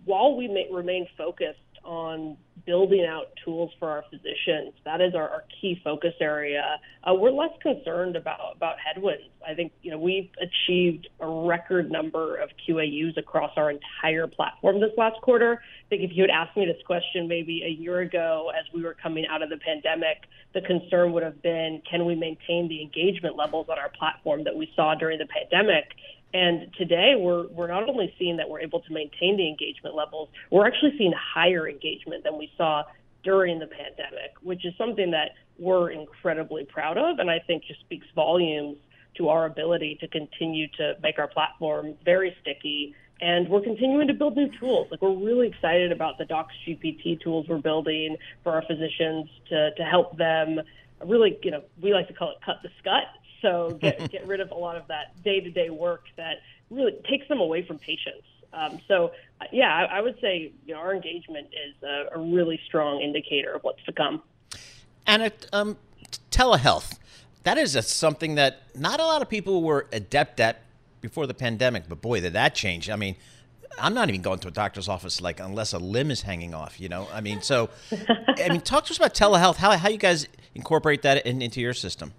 while 0.06 0.36
we 0.36 0.48
may 0.48 0.68
remain 0.72 1.08
focused 1.18 1.60
on 1.84 2.36
building 2.68 3.06
out 3.10 3.28
tools 3.44 3.72
for 3.80 3.90
our 3.90 4.04
physicians. 4.12 4.74
That 4.86 5.02
is 5.02 5.16
our, 5.16 5.28
our 5.28 5.44
key 5.60 5.82
focus 5.84 6.14
area. 6.22 6.80
Uh, 7.04 7.14
we're 7.16 7.32
less 7.32 7.54
concerned 7.64 8.16
about 8.16 8.56
about 8.56 8.76
headwinds. 8.78 9.24
I 9.48 9.56
think 9.56 9.72
you 9.82 9.90
know 9.90 9.98
we've 9.98 10.30
achieved 10.40 11.08
a 11.20 11.28
record 11.28 11.90
number 11.90 12.36
of 12.36 12.50
QAUs 12.68 13.18
across 13.18 13.52
our 13.56 13.72
entire 13.72 14.28
platform 14.28 14.80
this 14.82 14.92
last 14.98 15.20
quarter. 15.22 15.62
I 15.86 15.90
think 15.90 16.04
if 16.04 16.12
you 16.14 16.24
had 16.24 16.30
asked 16.30 16.58
me 16.58 16.66
this 16.66 16.84
question 16.86 17.28
maybe 17.28 17.64
a 17.66 17.70
year 17.70 18.02
ago, 18.02 18.52
as 18.54 18.66
we 18.74 18.84
were 18.84 18.96
coming 19.02 19.26
out 19.26 19.42
of 19.42 19.50
the 19.50 19.58
pandemic, 19.58 20.24
the 20.54 20.62
concern 20.62 21.14
would 21.14 21.24
have 21.24 21.42
been, 21.42 21.82
can 21.90 22.06
we 22.06 22.14
maintain 22.14 22.68
the 22.68 22.82
engagement 22.82 23.38
levels 23.38 23.68
on 23.70 23.80
our 23.80 23.90
platform 23.98 24.44
that 24.44 24.56
we 24.56 24.70
saw 24.76 24.96
during 24.96 25.18
the 25.18 25.28
pandemic? 25.28 25.86
And 26.34 26.74
today, 26.78 27.14
we're, 27.18 27.48
we're 27.48 27.68
not 27.68 27.88
only 27.88 28.14
seeing 28.20 28.38
that 28.38 28.50
we're 28.50 28.60
able 28.60 28.82
to 28.82 28.94
maintain 28.94 29.38
the 29.38 29.48
engagement 29.48 29.96
levels, 29.96 30.30
we're 30.52 30.68
actually 30.68 30.94
seeing 30.98 31.14
higher 31.14 31.68
engagement 31.68 32.24
than 32.24 32.38
we 32.38 32.52
saw 32.58 32.84
during 33.24 33.60
the 33.60 33.68
pandemic, 33.68 34.34
which 34.42 34.66
is 34.66 34.74
something 34.78 35.12
that 35.12 35.32
we're 35.58 35.92
incredibly 35.92 36.66
proud 36.66 36.98
of. 36.98 37.20
And 37.20 37.30
I 37.30 37.40
think 37.40 37.64
just 37.66 37.80
speaks 37.80 38.06
volumes 38.14 38.78
to 39.18 39.30
our 39.30 39.46
ability 39.46 39.98
to 40.02 40.08
continue 40.08 40.68
to 40.78 40.96
make 41.02 41.18
our 41.18 41.28
platform 41.28 41.96
very 42.06 42.36
sticky. 42.42 42.94
And 43.20 43.50
we're 43.50 43.62
continuing 43.62 44.08
to 44.08 44.14
build 44.14 44.36
new 44.36 44.50
tools. 44.60 44.90
Like 44.92 45.02
we're 45.02 45.16
really 45.16 45.48
excited 45.48 45.92
about 45.92 46.18
the 46.18 46.26
Docs 46.26 46.54
GPT 46.68 47.20
tools 47.22 47.48
we're 47.50 47.58
building 47.58 48.16
for 48.44 48.54
our 48.54 48.62
physicians 48.62 49.28
to, 49.50 49.72
to 49.76 49.84
help 49.84 50.18
them 50.18 50.60
really, 51.04 51.38
you 51.44 51.52
know, 51.52 51.64
we 51.82 51.94
like 51.94 52.08
to 52.08 52.14
call 52.14 52.32
it 52.32 52.38
cut 52.46 52.58
the 52.64 52.70
scut 52.80 53.06
so 53.48 53.78
get 53.82 54.12
get 54.12 54.28
rid 54.28 54.42
of 54.42 54.52
a 54.52 54.56
lot 54.56 54.76
of 54.76 54.88
that 54.88 55.22
day 55.24 55.40
to 55.40 55.50
day 55.50 55.70
work 55.70 56.06
that 56.18 56.38
really 56.70 56.96
takes 57.10 57.28
them 57.28 57.40
away 57.40 57.66
from 57.66 57.80
patients. 57.80 58.28
Um, 58.54 58.80
so 58.88 59.12
yeah, 59.52 59.74
I, 59.74 59.98
I, 59.98 60.02
would 60.02 60.20
say 60.22 60.52
you 60.66 60.74
know, 60.74 60.80
our 60.80 60.96
engagement 60.96 61.48
is 61.48 61.84
a, 61.84 62.18
a, 62.18 62.20
really 62.20 62.60
strong 62.66 63.02
indicator 63.02 63.54
of 63.54 63.64
what's 63.64 63.84
to 63.84 63.92
come. 63.92 64.24
And 65.06 65.24
it, 65.24 65.48
um, 65.54 65.78
telehealth, 66.32 66.98
that 67.44 67.58
is 67.58 67.76
a, 67.76 67.82
something 67.82 68.36
that 68.36 68.64
not 68.74 69.00
a 69.00 69.04
lot 69.04 69.22
of 69.22 69.30
people 69.30 69.64
were 69.64 69.88
adept 69.92 70.40
at 70.40 70.62
before 71.02 71.28
the 71.28 71.34
pandemic. 71.34 71.90
But 71.90 72.02
boy, 72.02 72.22
did 72.22 72.34
that 72.34 72.56
change! 72.56 72.90
I 72.90 72.96
mean. 72.96 73.16
I'm 73.80 73.94
not 73.94 74.10
even 74.10 74.24
going 74.24 74.40
to 74.40 74.48
a 74.48 74.52
doctor's 74.52 74.90
office 74.90 75.22
like 75.22 75.40
unless 75.40 75.72
a 75.72 75.78
limb 75.78 76.10
is 76.10 76.24
hanging 76.24 76.56
off, 76.56 76.80
you 76.80 76.90
know. 76.90 77.08
I 77.14 77.22
mean, 77.22 77.44
so 77.44 77.70
I 78.28 78.50
mean, 78.50 78.62
talk 78.62 78.86
to 78.86 78.92
us 78.92 78.98
about 78.98 79.14
telehealth. 79.14 79.58
How 79.58 79.78
how 79.78 79.88
you 79.90 80.00
guys 80.00 80.28
incorporate 80.56 81.04
that 81.04 81.28
in, 81.28 81.44
into 81.44 81.62
your 81.62 81.76
system? 81.76 82.12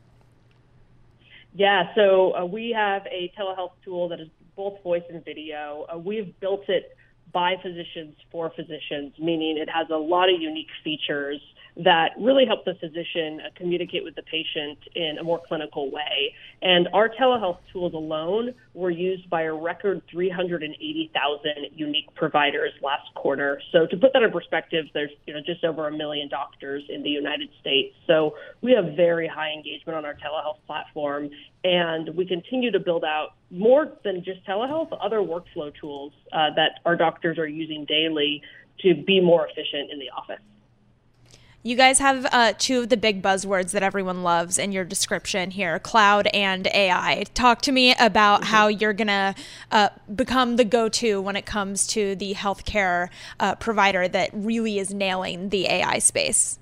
Yeah, 1.58 1.92
so 1.96 2.36
uh, 2.36 2.44
we 2.44 2.70
have 2.70 3.02
a 3.06 3.32
telehealth 3.36 3.72
tool 3.84 4.08
that 4.10 4.20
is 4.20 4.28
both 4.54 4.80
voice 4.84 5.02
and 5.12 5.24
video. 5.24 5.86
Uh, 5.92 5.98
we've 5.98 6.38
built 6.38 6.68
it 6.68 6.96
by 7.32 7.56
physicians 7.60 8.14
for 8.30 8.52
physicians, 8.54 9.12
meaning 9.18 9.58
it 9.58 9.68
has 9.68 9.88
a 9.90 9.96
lot 9.96 10.32
of 10.32 10.40
unique 10.40 10.68
features 10.84 11.40
that 11.78 12.10
really 12.18 12.44
help 12.44 12.64
the 12.64 12.74
physician 12.74 13.40
uh, 13.40 13.50
communicate 13.54 14.02
with 14.02 14.16
the 14.16 14.22
patient 14.22 14.78
in 14.96 15.16
a 15.20 15.24
more 15.24 15.40
clinical 15.46 15.90
way. 15.90 16.34
And 16.60 16.88
our 16.92 17.08
telehealth 17.08 17.58
tools 17.72 17.94
alone 17.94 18.52
were 18.74 18.90
used 18.90 19.30
by 19.30 19.42
a 19.42 19.52
record 19.54 20.02
380,000 20.10 21.50
unique 21.76 22.12
providers 22.16 22.72
last 22.82 23.14
quarter. 23.14 23.60
So 23.70 23.86
to 23.86 23.96
put 23.96 24.12
that 24.12 24.22
in 24.22 24.32
perspective, 24.32 24.86
there's 24.92 25.10
you 25.26 25.34
know 25.34 25.40
just 25.44 25.64
over 25.64 25.86
a 25.86 25.96
million 25.96 26.28
doctors 26.28 26.82
in 26.88 27.04
the 27.04 27.10
United 27.10 27.48
States. 27.60 27.94
So 28.08 28.34
we 28.60 28.72
have 28.72 28.96
very 28.96 29.28
high 29.28 29.52
engagement 29.52 29.96
on 29.96 30.04
our 30.04 30.14
telehealth 30.14 30.58
platform, 30.66 31.30
and 31.62 32.10
we 32.16 32.26
continue 32.26 32.72
to 32.72 32.80
build 32.80 33.04
out 33.04 33.34
more 33.50 33.92
than 34.02 34.24
just 34.24 34.44
telehealth, 34.46 34.96
other 35.00 35.18
workflow 35.18 35.72
tools 35.80 36.12
uh, 36.32 36.50
that 36.56 36.80
our 36.84 36.96
doctors 36.96 37.38
are 37.38 37.46
using 37.46 37.84
daily 37.84 38.42
to 38.80 38.94
be 38.94 39.20
more 39.20 39.46
efficient 39.46 39.90
in 39.92 39.98
the 39.98 40.10
office. 40.10 40.42
You 41.68 41.76
guys 41.76 41.98
have 41.98 42.26
uh, 42.32 42.54
two 42.56 42.80
of 42.80 42.88
the 42.88 42.96
big 42.96 43.20
buzzwords 43.20 43.72
that 43.72 43.82
everyone 43.82 44.22
loves 44.22 44.56
in 44.56 44.72
your 44.72 44.86
description 44.86 45.50
here 45.50 45.78
cloud 45.78 46.26
and 46.28 46.66
AI. 46.68 47.24
Talk 47.34 47.60
to 47.60 47.72
me 47.72 47.94
about 48.00 48.40
mm-hmm. 48.40 48.50
how 48.50 48.68
you're 48.68 48.94
going 48.94 49.08
to 49.08 49.34
uh, 49.70 49.90
become 50.14 50.56
the 50.56 50.64
go 50.64 50.88
to 50.88 51.20
when 51.20 51.36
it 51.36 51.44
comes 51.44 51.86
to 51.88 52.16
the 52.16 52.32
healthcare 52.32 53.10
uh, 53.38 53.54
provider 53.56 54.08
that 54.08 54.30
really 54.32 54.78
is 54.78 54.94
nailing 54.94 55.50
the 55.50 55.66
AI 55.66 55.98
space. 55.98 56.58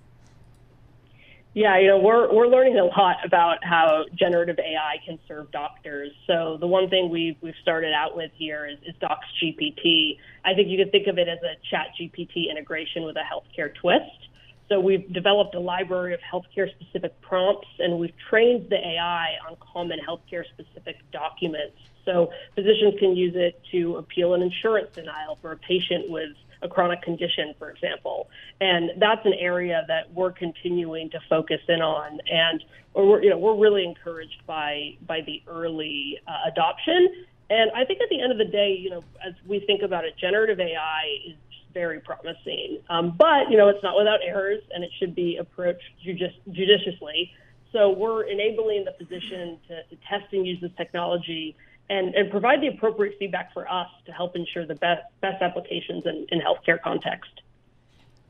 Yeah, 1.54 1.78
you 1.78 1.86
know, 1.86 1.98
we're 1.98 2.34
we're 2.34 2.48
learning 2.48 2.76
a 2.76 2.84
lot 2.86 3.18
about 3.24 3.59
how 3.62 4.07
generative 4.18 4.59
AI 4.59 4.96
can 5.07 5.20
serve 5.28 5.52
doctors. 5.52 6.11
So 6.26 6.57
the 6.59 6.66
one 6.66 6.90
thing 6.90 7.11
we've 7.11 7.36
we've 7.40 7.54
started 7.62 7.92
out 7.94 8.16
with 8.16 8.32
here 8.34 8.66
is, 8.66 8.78
is 8.84 8.96
Docs 9.00 9.26
GPT. 9.40 10.18
I 10.44 10.54
think 10.54 10.68
you 10.68 10.76
could 10.76 10.90
think 10.90 11.07
of 11.07 11.16
it 11.16 11.28
as 11.28 11.38
a 11.44 11.54
Chat 11.70 11.92
GPT 11.96 12.50
integration 12.50 13.04
with 13.04 13.14
a 13.14 13.22
healthcare 13.22 13.72
twist. 13.72 14.26
So 14.68 14.80
we've 14.80 15.12
developed 15.12 15.54
a 15.54 15.60
library 15.60 16.14
of 16.14 16.20
healthcare 16.20 16.68
specific 16.70 17.20
prompts 17.20 17.68
and 17.78 17.98
we've 17.98 18.14
trained 18.28 18.68
the 18.68 18.76
AI 18.76 19.36
on 19.48 19.56
common 19.60 19.98
healthcare 20.06 20.44
specific 20.46 20.96
documents. 21.12 21.76
So 22.04 22.30
physicians 22.54 22.94
can 22.98 23.16
use 23.16 23.34
it 23.36 23.60
to 23.72 23.96
appeal 23.96 24.34
an 24.34 24.42
insurance 24.42 24.88
denial 24.94 25.38
for 25.40 25.52
a 25.52 25.56
patient 25.56 26.10
with 26.10 26.30
a 26.62 26.68
chronic 26.68 27.02
condition, 27.02 27.54
for 27.58 27.70
example. 27.70 28.28
And 28.60 28.90
that's 28.98 29.24
an 29.24 29.34
area 29.34 29.84
that 29.88 30.12
we're 30.12 30.32
continuing 30.32 31.10
to 31.10 31.20
focus 31.28 31.60
in 31.68 31.80
on. 31.82 32.18
And 32.30 32.64
we're, 32.94 33.22
you 33.22 33.30
know, 33.30 33.38
we're 33.38 33.56
really 33.56 33.84
encouraged 33.84 34.46
by, 34.46 34.96
by 35.06 35.20
the 35.20 35.42
early 35.46 36.18
uh, 36.26 36.50
adoption. 36.50 37.26
And 37.50 37.70
I 37.72 37.84
think 37.84 38.00
at 38.00 38.08
the 38.08 38.20
end 38.20 38.32
of 38.32 38.38
the 38.38 38.44
day, 38.44 38.76
you 38.78 38.90
know, 38.90 39.04
as 39.24 39.34
we 39.46 39.60
think 39.60 39.82
about 39.82 40.04
it, 40.04 40.14
generative 40.18 40.58
AI 40.58 41.02
is 41.28 41.36
very 41.77 42.01
promising. 42.01 42.79
Um, 42.89 43.14
but, 43.18 43.51
you 43.51 43.59
know, 43.59 43.68
it's 43.68 43.83
not 43.83 43.99
without 43.99 44.20
errors 44.24 44.62
and 44.72 44.83
it 44.83 44.91
should 44.99 45.14
be 45.14 45.37
approached 45.37 45.85
judici- 46.03 46.41
judiciously. 46.51 47.31
So 47.70 47.91
we're 47.91 48.22
enabling 48.22 48.87
the 48.87 48.95
physician 48.99 49.59
to, 49.68 49.83
to 49.91 49.97
test 50.09 50.33
and 50.33 50.47
use 50.47 50.59
this 50.62 50.70
technology 50.79 51.55
and, 51.91 52.14
and 52.14 52.31
provide 52.31 52.62
the 52.62 52.68
appropriate 52.68 53.16
feedback 53.18 53.53
for 53.53 53.70
us 53.70 53.89
to 54.07 54.12
help 54.12 54.37
ensure 54.37 54.64
the 54.66 54.77
best, 54.77 55.03
best 55.20 55.43
applications 55.43 56.05
in, 56.07 56.27
in 56.31 56.41
healthcare 56.41 56.81
context. 56.83 57.43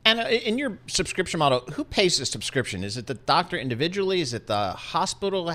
And 0.03 0.19
in 0.19 0.57
your 0.57 0.77
subscription 0.87 1.37
model, 1.39 1.61
who 1.75 1.85
pays 1.85 2.17
the 2.17 2.25
subscription? 2.25 2.83
Is 2.83 2.97
it 2.97 3.07
the 3.07 3.13
doctor 3.13 3.57
individually? 3.57 4.19
Is 4.19 4.33
it 4.33 4.47
the 4.47 4.71
hospital? 4.73 5.53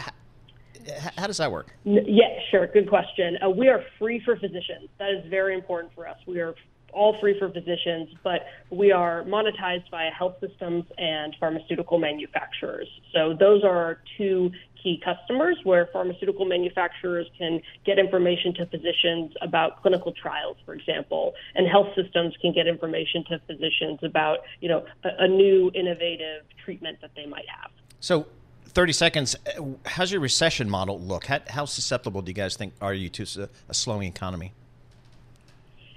How 1.16 1.26
does 1.26 1.36
that 1.36 1.52
work? 1.52 1.76
Yeah, 1.84 2.24
sure. 2.50 2.66
Good 2.68 2.88
question. 2.88 3.36
Uh, 3.44 3.50
we 3.50 3.68
are 3.68 3.84
free 3.98 4.20
for 4.24 4.36
physicians. 4.36 4.88
That 4.98 5.10
is 5.10 5.24
very 5.28 5.54
important 5.54 5.92
for 5.94 6.08
us. 6.08 6.16
We 6.26 6.40
are 6.40 6.54
all 6.92 7.18
free 7.20 7.38
for 7.38 7.50
physicians, 7.50 8.08
but 8.22 8.46
we 8.70 8.92
are 8.92 9.24
monetized 9.24 9.90
by 9.90 10.10
health 10.16 10.36
systems 10.40 10.84
and 10.98 11.34
pharmaceutical 11.40 11.98
manufacturers. 11.98 12.88
So 13.12 13.34
those 13.38 13.64
are 13.64 13.76
our 13.76 13.98
two 14.16 14.50
key 14.82 15.00
customers 15.04 15.56
where 15.64 15.88
pharmaceutical 15.92 16.44
manufacturers 16.44 17.26
can 17.38 17.60
get 17.86 17.98
information 17.98 18.52
to 18.54 18.66
physicians 18.66 19.32
about 19.40 19.80
clinical 19.80 20.12
trials, 20.12 20.56
for 20.64 20.74
example, 20.74 21.34
and 21.54 21.68
health 21.68 21.88
systems 21.94 22.34
can 22.40 22.52
get 22.52 22.66
information 22.66 23.24
to 23.28 23.38
physicians 23.46 24.00
about, 24.02 24.38
you 24.60 24.68
know, 24.68 24.84
a, 25.04 25.24
a 25.24 25.28
new 25.28 25.70
innovative 25.74 26.42
treatment 26.64 26.98
that 27.00 27.10
they 27.14 27.26
might 27.26 27.46
have. 27.48 27.70
So 28.00 28.26
30 28.72 28.92
seconds. 28.92 29.36
How's 29.84 30.10
your 30.10 30.20
recession 30.20 30.68
model 30.68 30.98
look? 30.98 31.26
How, 31.26 31.40
how 31.48 31.64
susceptible 31.66 32.22
do 32.22 32.30
you 32.30 32.34
guys 32.34 32.56
think 32.56 32.72
are 32.80 32.94
you 32.94 33.08
to 33.10 33.48
a 33.68 33.74
slowing 33.74 34.08
economy? 34.08 34.52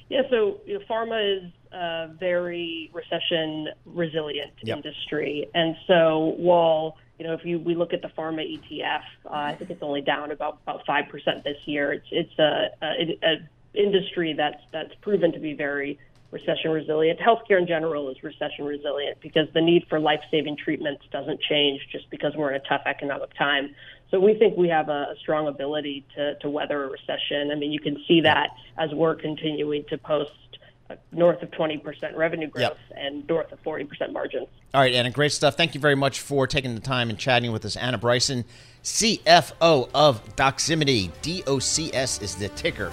Yeah, 0.09 0.21
so 0.29 0.61
you 0.65 0.77
know, 0.77 0.85
pharma 0.89 1.37
is 1.37 1.51
a 1.71 2.09
very 2.19 2.91
recession 2.93 3.69
resilient 3.85 4.53
yep. 4.61 4.77
industry, 4.77 5.49
and 5.55 5.75
so 5.87 6.35
while 6.37 6.97
you 7.17 7.25
know 7.25 7.33
if 7.33 7.43
you 7.43 7.59
we 7.59 7.75
look 7.75 7.91
at 7.91 8.01
the 8.01 8.09
pharma 8.09 8.43
ETF, 8.43 9.01
uh, 9.25 9.29
I 9.29 9.55
think 9.55 9.71
it's 9.71 9.81
only 9.81 10.01
down 10.01 10.31
about 10.31 10.59
about 10.63 10.85
five 10.85 11.09
percent 11.09 11.43
this 11.43 11.57
year. 11.65 11.93
It's 11.93 12.07
it's 12.11 12.39
a, 12.39 12.69
a, 12.83 13.17
a 13.23 13.35
industry 13.73 14.33
that's 14.33 14.61
that's 14.71 14.93
proven 15.01 15.31
to 15.31 15.39
be 15.39 15.53
very 15.53 15.97
recession 16.31 16.71
resilient. 16.71 17.19
Healthcare 17.19 17.59
in 17.59 17.65
general 17.65 18.09
is 18.09 18.21
recession 18.21 18.65
resilient 18.65 19.17
because 19.21 19.47
the 19.53 19.61
need 19.61 19.85
for 19.89 19.99
life 19.99 20.21
saving 20.29 20.57
treatments 20.57 21.03
doesn't 21.11 21.39
change 21.41 21.81
just 21.91 22.09
because 22.09 22.33
we're 22.35 22.51
in 22.51 22.61
a 22.61 22.67
tough 22.67 22.81
economic 22.85 23.33
time. 23.35 23.73
So 24.11 24.19
we 24.19 24.35
think 24.35 24.55
we 24.57 24.69
have 24.69 24.89
a, 24.89 25.07
a 25.11 25.15
strong 25.21 25.47
ability 25.47 26.05
to, 26.15 26.35
to 26.35 26.49
weather 26.49 26.83
a 26.83 26.89
recession. 26.89 27.51
I 27.51 27.55
mean, 27.55 27.71
you 27.71 27.79
can 27.79 27.97
see 28.07 28.21
that 28.21 28.49
as 28.77 28.91
we're 28.93 29.15
continuing 29.15 29.83
to 29.89 29.97
post 29.97 30.31
uh, 30.89 30.95
north 31.11 31.41
of 31.41 31.49
20% 31.51 32.15
revenue 32.15 32.47
growth 32.47 32.61
yep. 32.63 32.77
and 32.95 33.27
north 33.27 33.51
of 33.51 33.61
40% 33.63 34.13
margins. 34.13 34.47
All 34.73 34.81
right, 34.81 34.93
Anna, 34.93 35.09
great 35.09 35.31
stuff. 35.31 35.55
Thank 35.55 35.73
you 35.73 35.81
very 35.81 35.95
much 35.95 36.19
for 36.19 36.45
taking 36.45 36.75
the 36.75 36.81
time 36.81 37.09
and 37.09 37.17
chatting 37.17 37.51
with 37.51 37.65
us. 37.65 37.75
Anna 37.75 37.97
Bryson, 37.97 38.45
CFO 38.83 39.89
of 39.95 40.35
Doximity. 40.35 41.11
DOCS 41.23 42.21
is 42.21 42.35
the 42.35 42.49
ticker. 42.49 42.91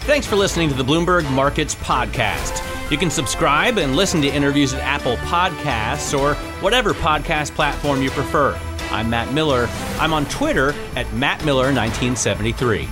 Thanks 0.00 0.26
for 0.26 0.36
listening 0.36 0.70
to 0.70 0.74
the 0.74 0.82
Bloomberg 0.82 1.30
Markets 1.30 1.74
Podcast. 1.74 2.66
You 2.90 2.96
can 2.96 3.10
subscribe 3.10 3.76
and 3.76 3.94
listen 3.94 4.22
to 4.22 4.28
interviews 4.28 4.72
at 4.72 4.80
Apple 4.80 5.16
Podcasts 5.18 6.18
or 6.18 6.34
whatever 6.62 6.94
podcast 6.94 7.54
platform 7.54 8.00
you 8.00 8.10
prefer. 8.10 8.58
I'm 8.90 9.08
Matt 9.08 9.32
Miller. 9.32 9.68
I'm 10.00 10.12
on 10.12 10.26
Twitter 10.26 10.74
at 10.96 11.12
matt 11.12 11.40
miller1973, 11.42 12.88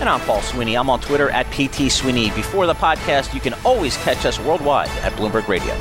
And 0.00 0.08
I'm 0.08 0.20
Paul 0.20 0.42
Sweeney. 0.42 0.76
I'm 0.76 0.90
on 0.90 1.00
Twitter 1.00 1.30
at 1.30 1.46
PT 1.52 1.90
Sweeney. 1.90 2.30
Before 2.30 2.66
the 2.66 2.74
podcast, 2.74 3.32
you 3.32 3.40
can 3.40 3.54
always 3.64 3.96
catch 3.98 4.26
us 4.26 4.38
worldwide 4.38 4.90
at 5.02 5.12
Bloomberg 5.14 5.48
Radio. 5.48 5.74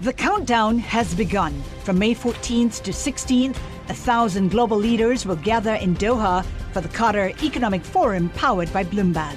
The 0.00 0.12
countdown 0.12 0.78
has 0.78 1.14
begun. 1.14 1.62
From 1.84 1.98
May 1.98 2.14
14th 2.14 2.82
to 2.82 2.90
16th, 2.90 3.56
a 3.88 3.94
thousand 3.94 4.50
global 4.50 4.76
leaders 4.78 5.24
will 5.26 5.36
gather 5.36 5.74
in 5.74 5.94
Doha 5.94 6.44
for 6.72 6.80
the 6.80 6.88
Qatar 6.88 7.40
Economic 7.42 7.84
Forum 7.84 8.30
powered 8.30 8.72
by 8.72 8.82
Bloomberg. 8.82 9.36